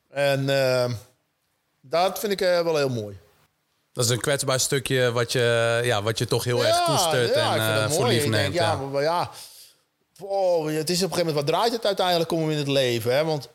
[0.10, 0.46] En
[1.82, 3.18] dat vind ik wel heel mooi.
[3.96, 7.56] Dat is een kwetsbaar stukje wat je, ja, wat je toch heel erg koestert ja,
[7.56, 8.54] en eh, dat voor lief Ik denk, neemt.
[8.54, 8.76] ja, Ja.
[8.76, 9.32] maar, ja.
[10.20, 13.16] Oh, het is op een gegeven moment, wat draait het uiteindelijk om in het leven?
[13.16, 13.24] Hè?
[13.24, 13.50] Want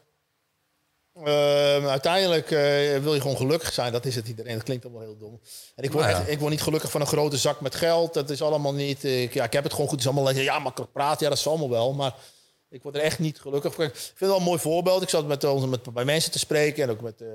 [1.24, 2.58] eh, uiteindelijk eh,
[2.98, 3.92] wil je gewoon gelukkig zijn.
[3.92, 4.54] Dat is het iedereen.
[4.54, 5.40] Dat klinkt allemaal heel dom.
[5.76, 6.30] En ik word, Nou ja.
[6.30, 8.14] ik word niet gelukkig van een grote zak met geld.
[8.14, 9.04] Dat is allemaal niet...
[9.04, 10.02] Ik, ja, ik heb het gewoon goed.
[10.02, 11.22] Het is allemaal ja, makkelijk praten.
[11.24, 11.92] Ja, dat is allemaal wel.
[11.92, 12.14] Maar
[12.70, 13.84] ik word er echt niet gelukkig van.
[13.84, 15.02] Ik vind het wel een mooi voorbeeld.
[15.02, 16.82] Ik zat met, onze met bij mensen te spreken.
[16.82, 17.28] En ook met eh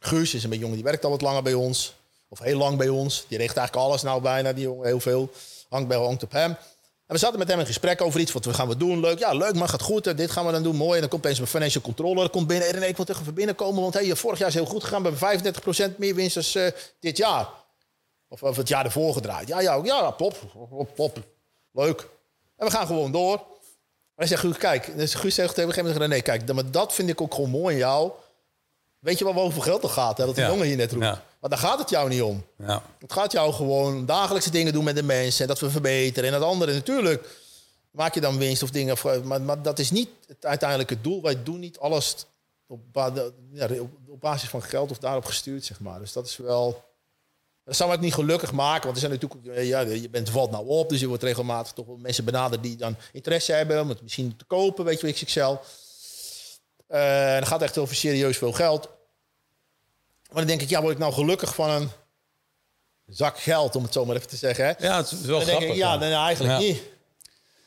[0.00, 0.34] Guus.
[0.34, 1.94] is een jongen die werkt al wat langer bij ons.
[2.28, 3.24] Of heel lang bij ons.
[3.28, 4.52] Die regelt eigenlijk alles nou bijna.
[4.52, 5.30] Die jongen heel veel.
[5.68, 6.50] Hangt bij hangt op hem.
[6.50, 8.32] En we zaten met hem in gesprek over iets.
[8.32, 9.00] Wat we gaan we doen?
[9.00, 9.18] Leuk.
[9.18, 10.16] Ja, leuk, maar gaat goed.
[10.16, 10.76] Dit gaan we dan doen.
[10.76, 10.94] Mooi.
[10.94, 12.68] En dan komt opeens mijn financial controller komt binnen.
[12.68, 13.82] En ik wil tegen even binnenkomen.
[13.82, 15.02] Want hey, vorig jaar is heel goed gegaan.
[15.02, 15.54] We hebben
[15.94, 16.66] 35% meer winst als eh,
[17.00, 17.48] dit jaar.
[18.28, 19.48] Of, of het jaar ervoor gedraaid.
[19.48, 20.34] Ja, ja, ja, top.
[20.70, 21.18] Top, top.
[21.72, 22.08] Leuk.
[22.56, 23.42] En we gaan gewoon door.
[24.14, 24.96] Hij zegt, Guus, kijk.
[24.96, 27.50] Dus Guus zegt tegen een gegeven moment, nee, kijk, maar dat vind ik ook gewoon
[27.50, 28.12] mooi in jou.
[29.00, 30.18] Weet je wel over geld het gaat?
[30.18, 30.26] Hè?
[30.26, 30.50] Dat die Ja.
[30.50, 31.04] jongen hier net roept.
[31.04, 31.24] Ja.
[31.40, 32.44] Maar daar gaat het jou niet om.
[32.58, 32.82] Ja.
[32.98, 35.42] Het gaat jou gewoon dagelijkse dingen doen met de mensen.
[35.42, 36.28] En dat we verbeteren.
[36.28, 37.28] En het andere natuurlijk
[37.90, 38.96] maak je dan winst of dingen.
[39.24, 41.22] Maar, maar dat is niet het uiteindelijke doel.
[41.22, 42.16] Wij doen niet alles
[42.66, 43.32] op, de-
[44.08, 45.98] op, basis van geld of daarop gestuurd, zeg maar.
[45.98, 46.88] Dus dat is wel...
[47.64, 48.82] Dat zou me ook niet gelukkig maken.
[48.82, 49.66] Want er zijn natuurlijk...
[49.66, 50.88] Ja, je bent valt nou op.
[50.88, 53.80] Dus je wordt regelmatig toch wel mensen benaderd die dan interesse hebben.
[53.80, 55.54] Om het misschien te kopen, weet je, XXL.
[56.90, 58.88] Eh en dan gaat echt over serieus veel geld.
[60.28, 61.90] Maar dan denk ik, ja, word ik nou gelukkig van een
[63.06, 64.64] zak geld, om het zo maar even te zeggen.
[64.64, 64.86] Hè?
[64.86, 65.68] ja, het is wel Dan grappig.
[65.68, 66.66] ik, ja, nee, eigenlijk Ja.
[66.66, 66.82] niet.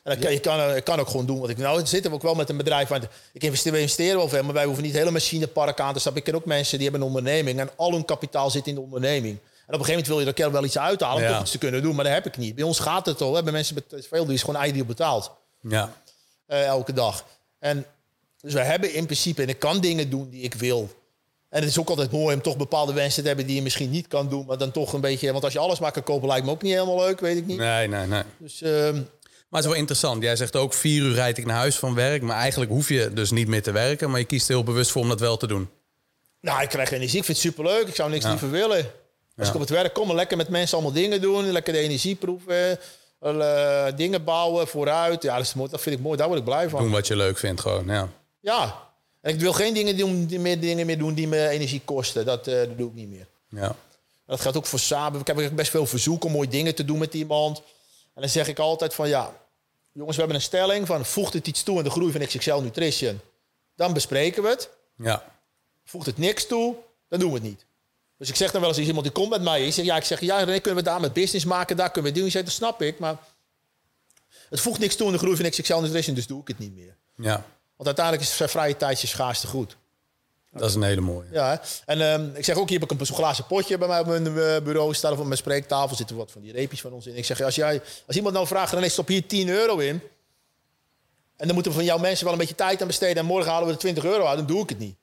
[0.03, 2.17] En dan kan, je kan, ik kan ook gewoon doen wat ik nou zitten we
[2.17, 2.87] ook wel met een bedrijf.
[2.87, 5.99] Want ik investeer, we investeren wel veel, maar wij hoeven niet hele machinepark aan te
[5.99, 6.21] stappen.
[6.21, 8.81] Ik ken ook mensen die hebben een onderneming en al hun kapitaal zit in de
[8.81, 9.37] onderneming.
[9.37, 11.31] En op een gegeven moment wil je er keer wel iets uithalen om Ja.
[11.31, 12.55] toch iets te kunnen doen, maar dat heb ik niet.
[12.55, 13.29] Bij ons gaat het al.
[13.29, 15.31] We hebben mensen met veel die is gewoon ideal betaald
[15.61, 15.93] Ja.
[16.45, 17.25] eh, elke dag.
[17.59, 17.85] En
[18.43, 20.89] dus we hebben in principe, en ik kan dingen doen die ik wil.
[21.49, 23.89] En het is ook altijd mooi om toch bepaalde wensen te hebben die je misschien
[23.89, 25.31] niet kan doen, maar dan toch een beetje.
[25.31, 27.45] Want als je alles maar kan kopen, lijkt me ook niet helemaal leuk, weet ik
[27.45, 27.57] niet.
[27.57, 28.23] Nee, nee, nee.
[28.37, 30.23] Dus ehm, Maar het is wel interessant.
[30.23, 32.21] Jij zegt ook vier uur rijd ik naar huis van werk.
[32.21, 34.09] Maar eigenlijk hoef je dus niet meer te werken.
[34.09, 35.69] Maar je kiest heel bewust voor om dat wel te doen.
[36.41, 37.17] nou, ik krijg energie.
[37.19, 37.87] Ik vind het superleuk.
[37.87, 38.29] Ik zou niks Ja.
[38.29, 38.77] liever willen.
[38.77, 38.85] Als
[39.35, 39.47] Ja.
[39.47, 41.51] ik op het werk kom, lekker met mensen allemaal dingen doen.
[41.51, 42.79] Lekker de energie proeven.
[43.19, 45.23] eh, dingen bouwen vooruit.
[45.23, 45.69] Ja, dat, is mooi.
[45.69, 46.17] dat vind ik mooi.
[46.17, 46.81] Daar word ik blij van.
[46.81, 47.85] Doen wat je leuk vindt gewoon.
[47.87, 48.09] Ja.
[48.43, 48.89] Ja.
[49.21, 52.25] En ik wil geen dingen, doen, die meer, dingen meer doen die me energie kosten.
[52.25, 53.27] Dat, eh, dat doe ik niet meer.
[53.49, 53.75] Ja.
[54.25, 55.19] Dat gaat ook voor samen.
[55.19, 57.57] Ik heb best veel verzoeken om mooie dingen te doen met iemand.
[58.13, 59.35] En dan zeg ik altijd van ja,
[59.91, 62.55] jongens, we hebben een stelling van voegt het iets toe aan de groei van XXL
[62.55, 63.19] Nutrition.
[63.75, 64.69] Dan bespreken we het.
[64.95, 65.31] Ja.
[65.83, 66.75] Voegt het niks toe,
[67.09, 67.65] dan doen we het niet.
[68.17, 69.65] Dus ik zeg dan wel eens iemand die komt met mij.
[69.65, 72.13] Ik zeg ja, ik zeg ja, René, kunnen we daar met business maken, daar kunnen
[72.13, 72.31] we doen.
[72.31, 73.17] Zegt dat snap ik, maar
[74.49, 76.75] het voegt niks toe aan de groei van XXL Nutrition, dus doe ik het niet
[76.75, 76.95] meer.
[77.15, 77.45] Ja.
[77.83, 79.77] Want uiteindelijk is zijn vrije tijd je schaarste goed.
[80.51, 81.27] Dat is een hele mooie.
[81.31, 84.05] Ja, en ehm, ik zeg ook, hier heb ik een glazen potje bij mij op
[84.05, 85.11] mijn eh, bureau staan.
[85.11, 87.15] Of op mijn spreektafel zitten wat van die reepjes van ons in.
[87.15, 90.01] Ik zeg, als, jij, als iemand nou vraagt, dan stop hier 10 euro in.
[91.37, 93.17] En dan moeten we van jouw mensen wel een beetje tijd aan besteden.
[93.17, 94.95] En morgen halen we er 20 euro uit, dan doe ik het niet.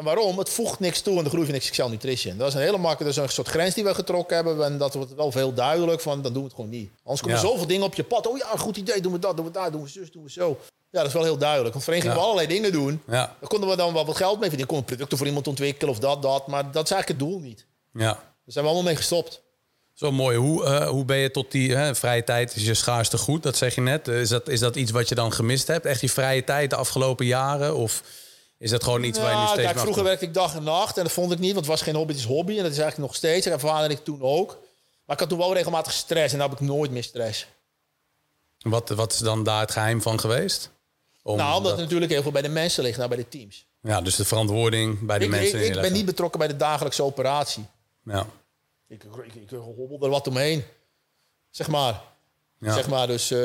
[0.00, 0.38] En waarom?
[0.38, 2.36] Het voegt niks toe aan de groei van XXL Nutrition.
[2.36, 4.64] Dat is een hele makkelijke, dat is een soort grens die we getrokken hebben.
[4.64, 6.90] En dat wordt wel veel duidelijk van, dan doen we het gewoon niet.
[7.04, 7.42] Anders komen Ja.
[7.46, 8.26] zoveel dingen op je pad.
[8.26, 10.30] Oh ja, goed idee, doen we dat, doen we daar, doen we zus, doen we
[10.30, 10.58] zo.
[10.90, 11.72] Ja, dat is wel heel duidelijk.
[11.72, 12.18] Want vereniging Ja.
[12.20, 13.02] we allerlei dingen doen.
[13.06, 13.36] Ja.
[13.40, 14.66] Daar konden we dan wel wat geld mee verdienen.
[14.66, 16.46] Konden producten voor iemand ontwikkelen of dat, dat.
[16.46, 17.66] Maar dat is eigenlijk het doel niet.
[17.92, 18.00] Ja.
[18.12, 19.42] Daar zijn we allemaal mee gestopt.
[19.94, 20.36] Zo mooi.
[20.36, 23.42] Hoe, eh, hoe ben je tot die hè, vrije tijd is je schaarste goed?
[23.42, 24.08] Dat zeg je net.
[24.08, 25.86] Eh, Is dat, is dat iets wat je dan gemist hebt?
[25.86, 27.76] Echt die vrije tijd de afgelopen jaren?
[27.76, 28.02] Of
[28.60, 30.62] is dat gewoon iets waar je nu Nou, steeds kijk, vroeger werkte ik dag en
[30.62, 30.96] nacht.
[30.96, 32.56] En dat vond ik niet, want het was geen hobby, het is hobby.
[32.56, 33.46] En dat is eigenlijk nog steeds.
[33.46, 34.48] En ervaarde ik toen ook.
[35.04, 36.32] Maar ik had toen wel regelmatig stress.
[36.32, 37.46] En dan heb ik nooit meer stress.
[38.58, 40.70] Wat, wat is dan daar het geheim van geweest?
[41.22, 43.28] Om nou, omdat dat- het natuurlijk heel veel bij de mensen ligt, nou bij de
[43.28, 43.66] teams.
[43.82, 46.56] ja, dus de verantwoording bij de Ik, ik, mensen ik ben niet betrokken bij de
[46.56, 47.66] dagelijkse operatie.
[48.04, 48.26] Ja.
[48.88, 50.64] Ik, ik, ik, hobbel er wat omheen.
[51.50, 52.02] Zeg maar.
[52.60, 52.72] Ja.
[52.72, 53.38] Zeg maar, dus eh,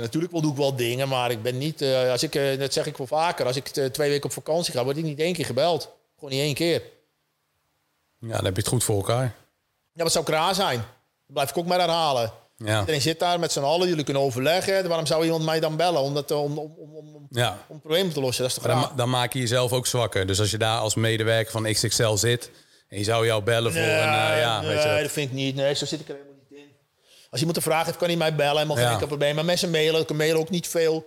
[0.00, 2.72] natuurlijk wel doe ik wel dingen, maar ik ben niet, eh, als ik, eh, dat
[2.72, 5.18] zeg ik wel vaker, als ik eh, twee weken op vakantie ga, word ik niet
[5.18, 5.90] één keer gebeld.
[6.14, 6.82] Gewoon niet één keer.
[8.20, 9.34] ja, dan heb je het goed voor elkaar.
[9.92, 10.78] Ja, wat zou ik raar zijn?
[10.78, 12.32] Dat blijf ik ook maar herhalen.
[12.56, 12.80] Ja.
[12.80, 14.88] Iedereen zit daar met z'n allen, jullie kunnen overleggen.
[14.88, 17.28] Waarom zou iemand mij dan bellen om, dat, eh, om, om, om,
[17.68, 18.42] om, probleem te lossen?
[18.42, 20.26] Dat is toch dan, dan maak je jezelf ook zwakker.
[20.26, 22.50] Dus als je daar als medewerker van XXL zit,
[22.88, 25.00] En je zou jou bellen voor een, eh, ja, nee, weet je dat.
[25.00, 25.54] dat vind ik niet.
[25.54, 26.35] Nee, zo zit ik er helemaal.
[27.30, 28.54] Als iemand een vraag heeft, kan hij mij bellen.
[28.62, 29.06] Helemaal geen Ja.
[29.06, 29.34] probleem.
[29.34, 31.06] Maar mensen mailen, ik mailen ook niet veel.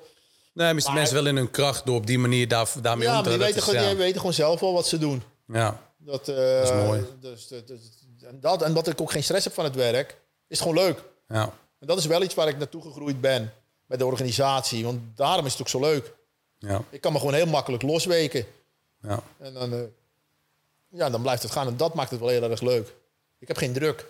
[0.54, 3.14] Nee, misschien mensen wel in hun kracht door op die manier daar, daarmee Ja, om
[3.16, 3.88] maar te die dat weten, gewoon, ja.
[3.90, 5.24] die weten gewoon zelf wel wat ze doen.
[5.48, 7.06] Ja, Dat, eh, is mooi.
[7.22, 7.78] Dus, dat- dat-
[8.22, 10.18] en, dat, en dat ik ook geen stress heb van het werk,
[10.48, 11.04] is gewoon leuk.
[11.28, 13.54] ja, En dat is wel iets waar ik naartoe gegroeid ben.
[13.88, 14.84] Bij de organisatie.
[14.86, 16.14] Want daarom is het ook zo leuk.
[16.60, 18.46] ja, Ik kan me gewoon heel makkelijk losweken.
[19.02, 19.24] ja.
[19.40, 19.80] En dan, eh,
[20.90, 21.68] ja, dan blijft het gaan.
[21.68, 22.94] En dat maakt het wel heel erg leuk.
[23.40, 24.06] Ik heb geen druk.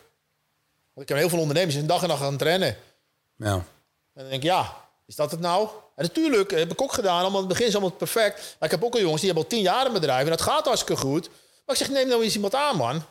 [1.00, 2.78] Want ik heb heel veel ondernemers die zijn dag en nacht aan het rennen.
[3.36, 3.54] ja.
[3.54, 3.66] En
[4.14, 4.76] dan denk ik, ja,
[5.08, 5.68] is dat het nou?
[5.96, 7.20] En natuurlijk heb ik ook gedaan.
[7.20, 8.36] Allemaal, in het begin is allemaal perfect.
[8.60, 10.24] Maar ik heb ook al jongens die hebben al tien jaar een bedrijf.
[10.24, 11.30] En dat gaat hartstikke goed.
[11.66, 13.04] Maar ik zeg, neem nou eens iemand aan, man.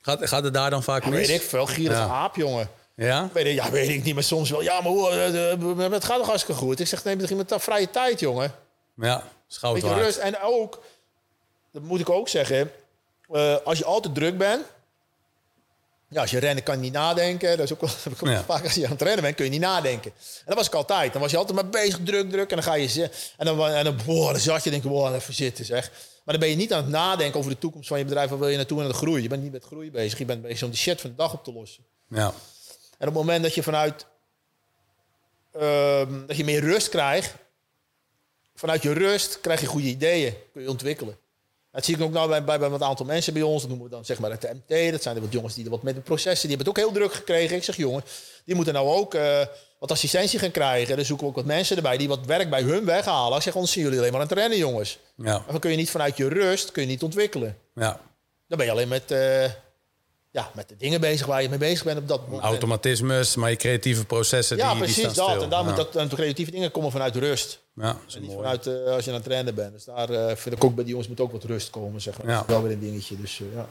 [0.00, 1.26] Gaat, gaat het daar dan vaak Ja, mis?
[1.26, 2.06] weet ik veel, gierige Ja.
[2.06, 2.70] aap, jongen.
[2.94, 3.28] Ja?
[3.32, 4.62] Weet ik, ja, weet ik niet, maar soms wel.
[4.62, 6.80] Ja, maar hoe, eh, eh, het gaat toch hartstikke goed?
[6.80, 8.54] Ik zeg, neem toch iemand aan vrije tijd, jongen.
[8.96, 10.18] Ja, schout Beetje rust.
[10.18, 10.82] En ook,
[11.72, 12.72] dat moet ik ook zeggen,
[13.32, 14.66] eh, als je altijd druk bent.
[16.08, 17.56] Ja, als je rennen kan je niet nadenken.
[17.56, 18.44] Dat is ook wel, dat heb ik ook Ja.
[18.44, 20.10] vaak als je aan het rennen bent, kun je niet nadenken.
[20.10, 21.12] En dat was ik altijd.
[21.12, 22.50] Dan was je altijd maar bezig, druk, druk.
[22.50, 25.14] En dan ga je en dan, en dan, boah, dan zat je denk ik, wow,
[25.14, 25.90] even zitten zeg.
[26.24, 28.28] Maar dan ben je niet aan het nadenken over de toekomst van je bedrijf.
[28.30, 29.22] Waar wil je naartoe en het groeien?
[29.22, 30.18] Je bent niet met groei bezig.
[30.18, 31.84] Je bent bezig om die shit van de dag op te lossen.
[32.08, 32.24] Ja,
[32.98, 34.06] En op het moment dat je vanuit
[35.52, 37.34] ehm, dat je meer rust krijgt,
[38.54, 41.18] vanuit je rust krijg je goede ideeën, kun je ontwikkelen.
[41.76, 43.60] Dat zie ik ook nou bij, bij, bij een aantal mensen bij ons.
[43.60, 44.92] Dat noemen we dan zeg maar het MT.
[44.92, 46.48] Dat zijn de wat jongens die er wat met de processen.
[46.48, 47.56] Die hebben het ook heel druk gekregen.
[47.56, 48.04] Ik zeg jongen,
[48.44, 49.40] die moeten nou ook eh,
[49.78, 50.96] wat assistentie gaan krijgen.
[50.96, 53.36] Dan zoeken we ook wat mensen erbij die wat werk bij hun weghalen.
[53.36, 54.98] Ik zeg, anders zien jullie alleen maar aan het rennen, jongens.
[55.16, 57.56] ja, dan kun je niet vanuit je rust kun je niet ontwikkelen.
[57.74, 58.00] ja.
[58.48, 59.44] Dan ben je alleen met, eh,
[60.30, 62.42] ja, met de dingen bezig waar je mee bezig bent op dat moment.
[62.42, 65.28] Automatismes, maar je creatieve processen Ja, die, die precies staan dat.
[65.28, 65.42] stil.
[65.42, 65.66] En daar ja.
[65.66, 67.58] moet dat, en de creatieve dingen komen vanuit rust.
[67.76, 68.42] Ja, dat is En niet mooi.
[68.42, 69.72] vanuit eh, als je aan het rennen bent.
[69.72, 72.00] Dus daar eh, vind ik ook bij die jongens moet ook wat rust komen.
[72.00, 72.26] Zeg maar.
[72.26, 72.32] Ja.
[72.32, 73.16] Dat is wel weer een dingetje.
[73.16, 73.68] Dus, eh, ja.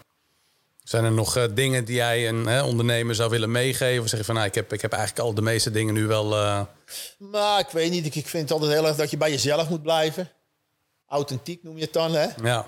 [0.84, 4.04] Zijn er nog dingen die jij een hè, ondernemer zou willen meegeven?
[4.04, 6.08] Of zeg je van, nou, ik heb, ik heb eigenlijk al de meeste dingen nu
[6.08, 6.30] wel...
[7.18, 8.06] Maar ik weet niet.
[8.06, 10.30] Ik, ik vind het altijd heel erg dat je bij jezelf moet blijven.
[11.08, 12.28] Authentiek noem je het dan, hè?
[12.44, 12.68] ja,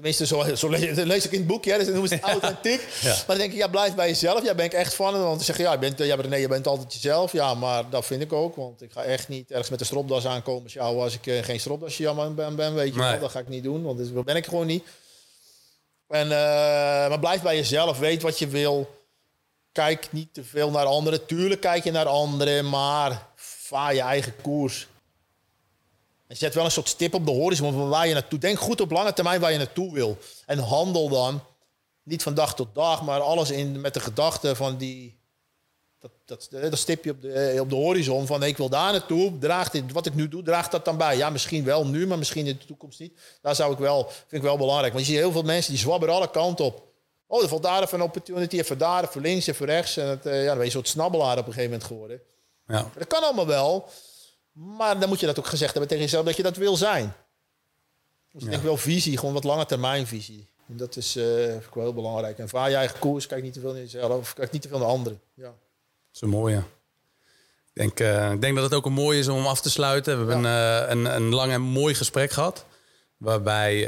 [0.00, 1.70] Tenminste, zo, zo lees, ik in het boekje.
[1.70, 2.88] hè, Dus dan noemen ze het authentiek.
[3.00, 3.08] Ja.
[3.08, 4.42] Maar dan denk ik, ja, blijf bij jezelf.
[4.44, 5.14] Ja, ben ik echt van.
[5.14, 7.32] En dan zeg je, ja, je bent, ja, nee, je bent altijd jezelf.
[7.32, 8.56] Ja, maar dat vind ik ook.
[8.56, 11.60] Want ik ga echt niet ergens met een stropdas aankomen sjouwen als ik eh, geen
[11.60, 12.74] stropdasje jammer ben, ben.
[12.74, 13.10] Weet je Nee.
[13.10, 13.20] wel.
[13.20, 14.84] Dat ga ik niet doen, want dat ben ik gewoon niet.
[16.08, 17.98] En, eh, maar blijf bij jezelf.
[17.98, 18.98] Weet wat je wil.
[19.72, 21.26] Kijk niet te veel naar anderen.
[21.26, 24.88] Tuurlijk kijk je naar anderen, maar vaar je eigen koers.
[26.30, 28.38] En zet wel een soort stip op de horizon van waar je naartoe.
[28.38, 30.18] Denk goed op lange termijn waar je naartoe wil.
[30.46, 31.42] En handel dan
[32.02, 35.18] niet van dag tot dag, maar alles in met de gedachte van die.
[35.98, 39.38] Dat, dat, dat stipje op de, op de horizon van ik wil daar naartoe.
[39.38, 41.16] Draagt dit, wat ik nu doe, draagt dat dan bij?
[41.16, 43.18] Ja, misschien wel nu, maar misschien in de toekomst niet.
[43.42, 44.92] Daar zou ik wel, vind ik wel belangrijk.
[44.92, 46.82] Want je ziet heel veel mensen die zwabberen alle kanten op.
[47.26, 49.96] Oh, er valt daar even een opportunity, even daar, even links, even rechts.
[49.96, 52.20] En het, eh, ja, dan ben je een soort snabbelaar op een gegeven moment geworden.
[52.66, 53.88] ja, Dat kan allemaal wel.
[54.52, 57.14] Maar dan moet je dat ook gezegd hebben tegen jezelf dat je dat wil zijn.
[58.32, 60.48] Dus ik denk wel visie, gewoon wat lange termijn visie.
[60.68, 62.38] En dat is ik wel heel belangrijk.
[62.38, 64.78] En vaar je eigen koers, kijk niet te veel naar jezelf, kijk niet te veel
[64.78, 65.20] naar anderen.
[65.34, 65.44] Ja.
[65.44, 65.54] dat
[66.14, 66.62] is een mooie.
[67.72, 70.26] Ik denk, eh, ik denk dat het ook een mooi is om af te sluiten.
[70.26, 72.64] We hebben eh, een, een lang en mooi gesprek gehad.
[73.16, 73.78] Waarbij,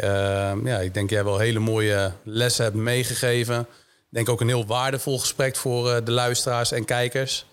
[0.64, 3.60] ja, ik denk jij wel hele mooie lessen hebt meegegeven.
[3.60, 7.46] Ik denk ook een heel waardevol gesprek voor de luisteraars en kijkers.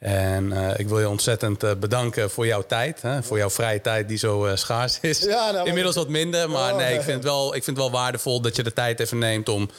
[0.00, 3.02] En eh, ik wil je ontzettend eh, bedanken voor jouw tijd.
[3.02, 5.18] Hè, voor jouw vrije tijd die zo eh, schaars is.
[5.18, 7.86] Ja, nou, Inmiddels wat minder, maar Oh, nee, ik vind, het wel, ik vind het
[7.86, 9.70] wel waardevol dat je de tijd even neemt om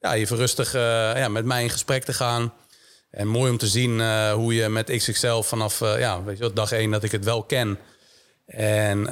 [0.00, 2.52] ja, even rustig ja, met mij in gesprek te gaan.
[3.10, 6.72] En mooi om te zien hoe je met XXL vanaf ja, weet je wel, dag
[6.72, 7.78] één dat ik het wel ken.
[8.46, 9.04] En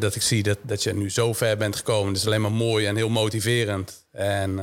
[0.00, 2.12] dat ik zie dat, dat je nu zo ver bent gekomen.
[2.12, 4.06] Dat is alleen maar mooi en heel motiverend.
[4.12, 4.58] En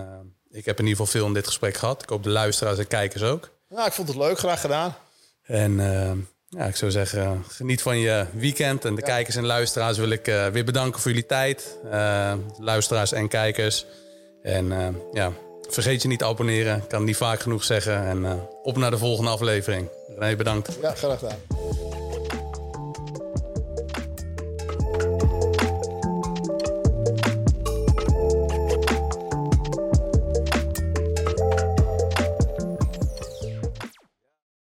[0.49, 2.01] ik heb in ieder geval veel in dit gesprek gehad.
[2.01, 3.49] Ik hoop de luisteraars en kijkers ook.
[3.69, 4.95] Ja, ik vond het leuk, graag gedaan.
[5.47, 6.11] En eh,
[6.49, 8.85] ja, ik zou zeggen, geniet van je weekend.
[8.85, 11.77] En de kijkers en luisteraars wil ik eh, weer bedanken voor jullie tijd.
[11.91, 13.85] Eh, luisteraars en kijkers.
[14.41, 15.31] En ja,
[15.69, 16.77] vergeet je niet te abonneren.
[16.77, 18.05] Ik kan het niet vaak genoeg zeggen.
[18.05, 19.89] En op naar de volgende aflevering.
[20.17, 20.77] René, bedankt.
[20.81, 22.06] Ja, graag gedaan.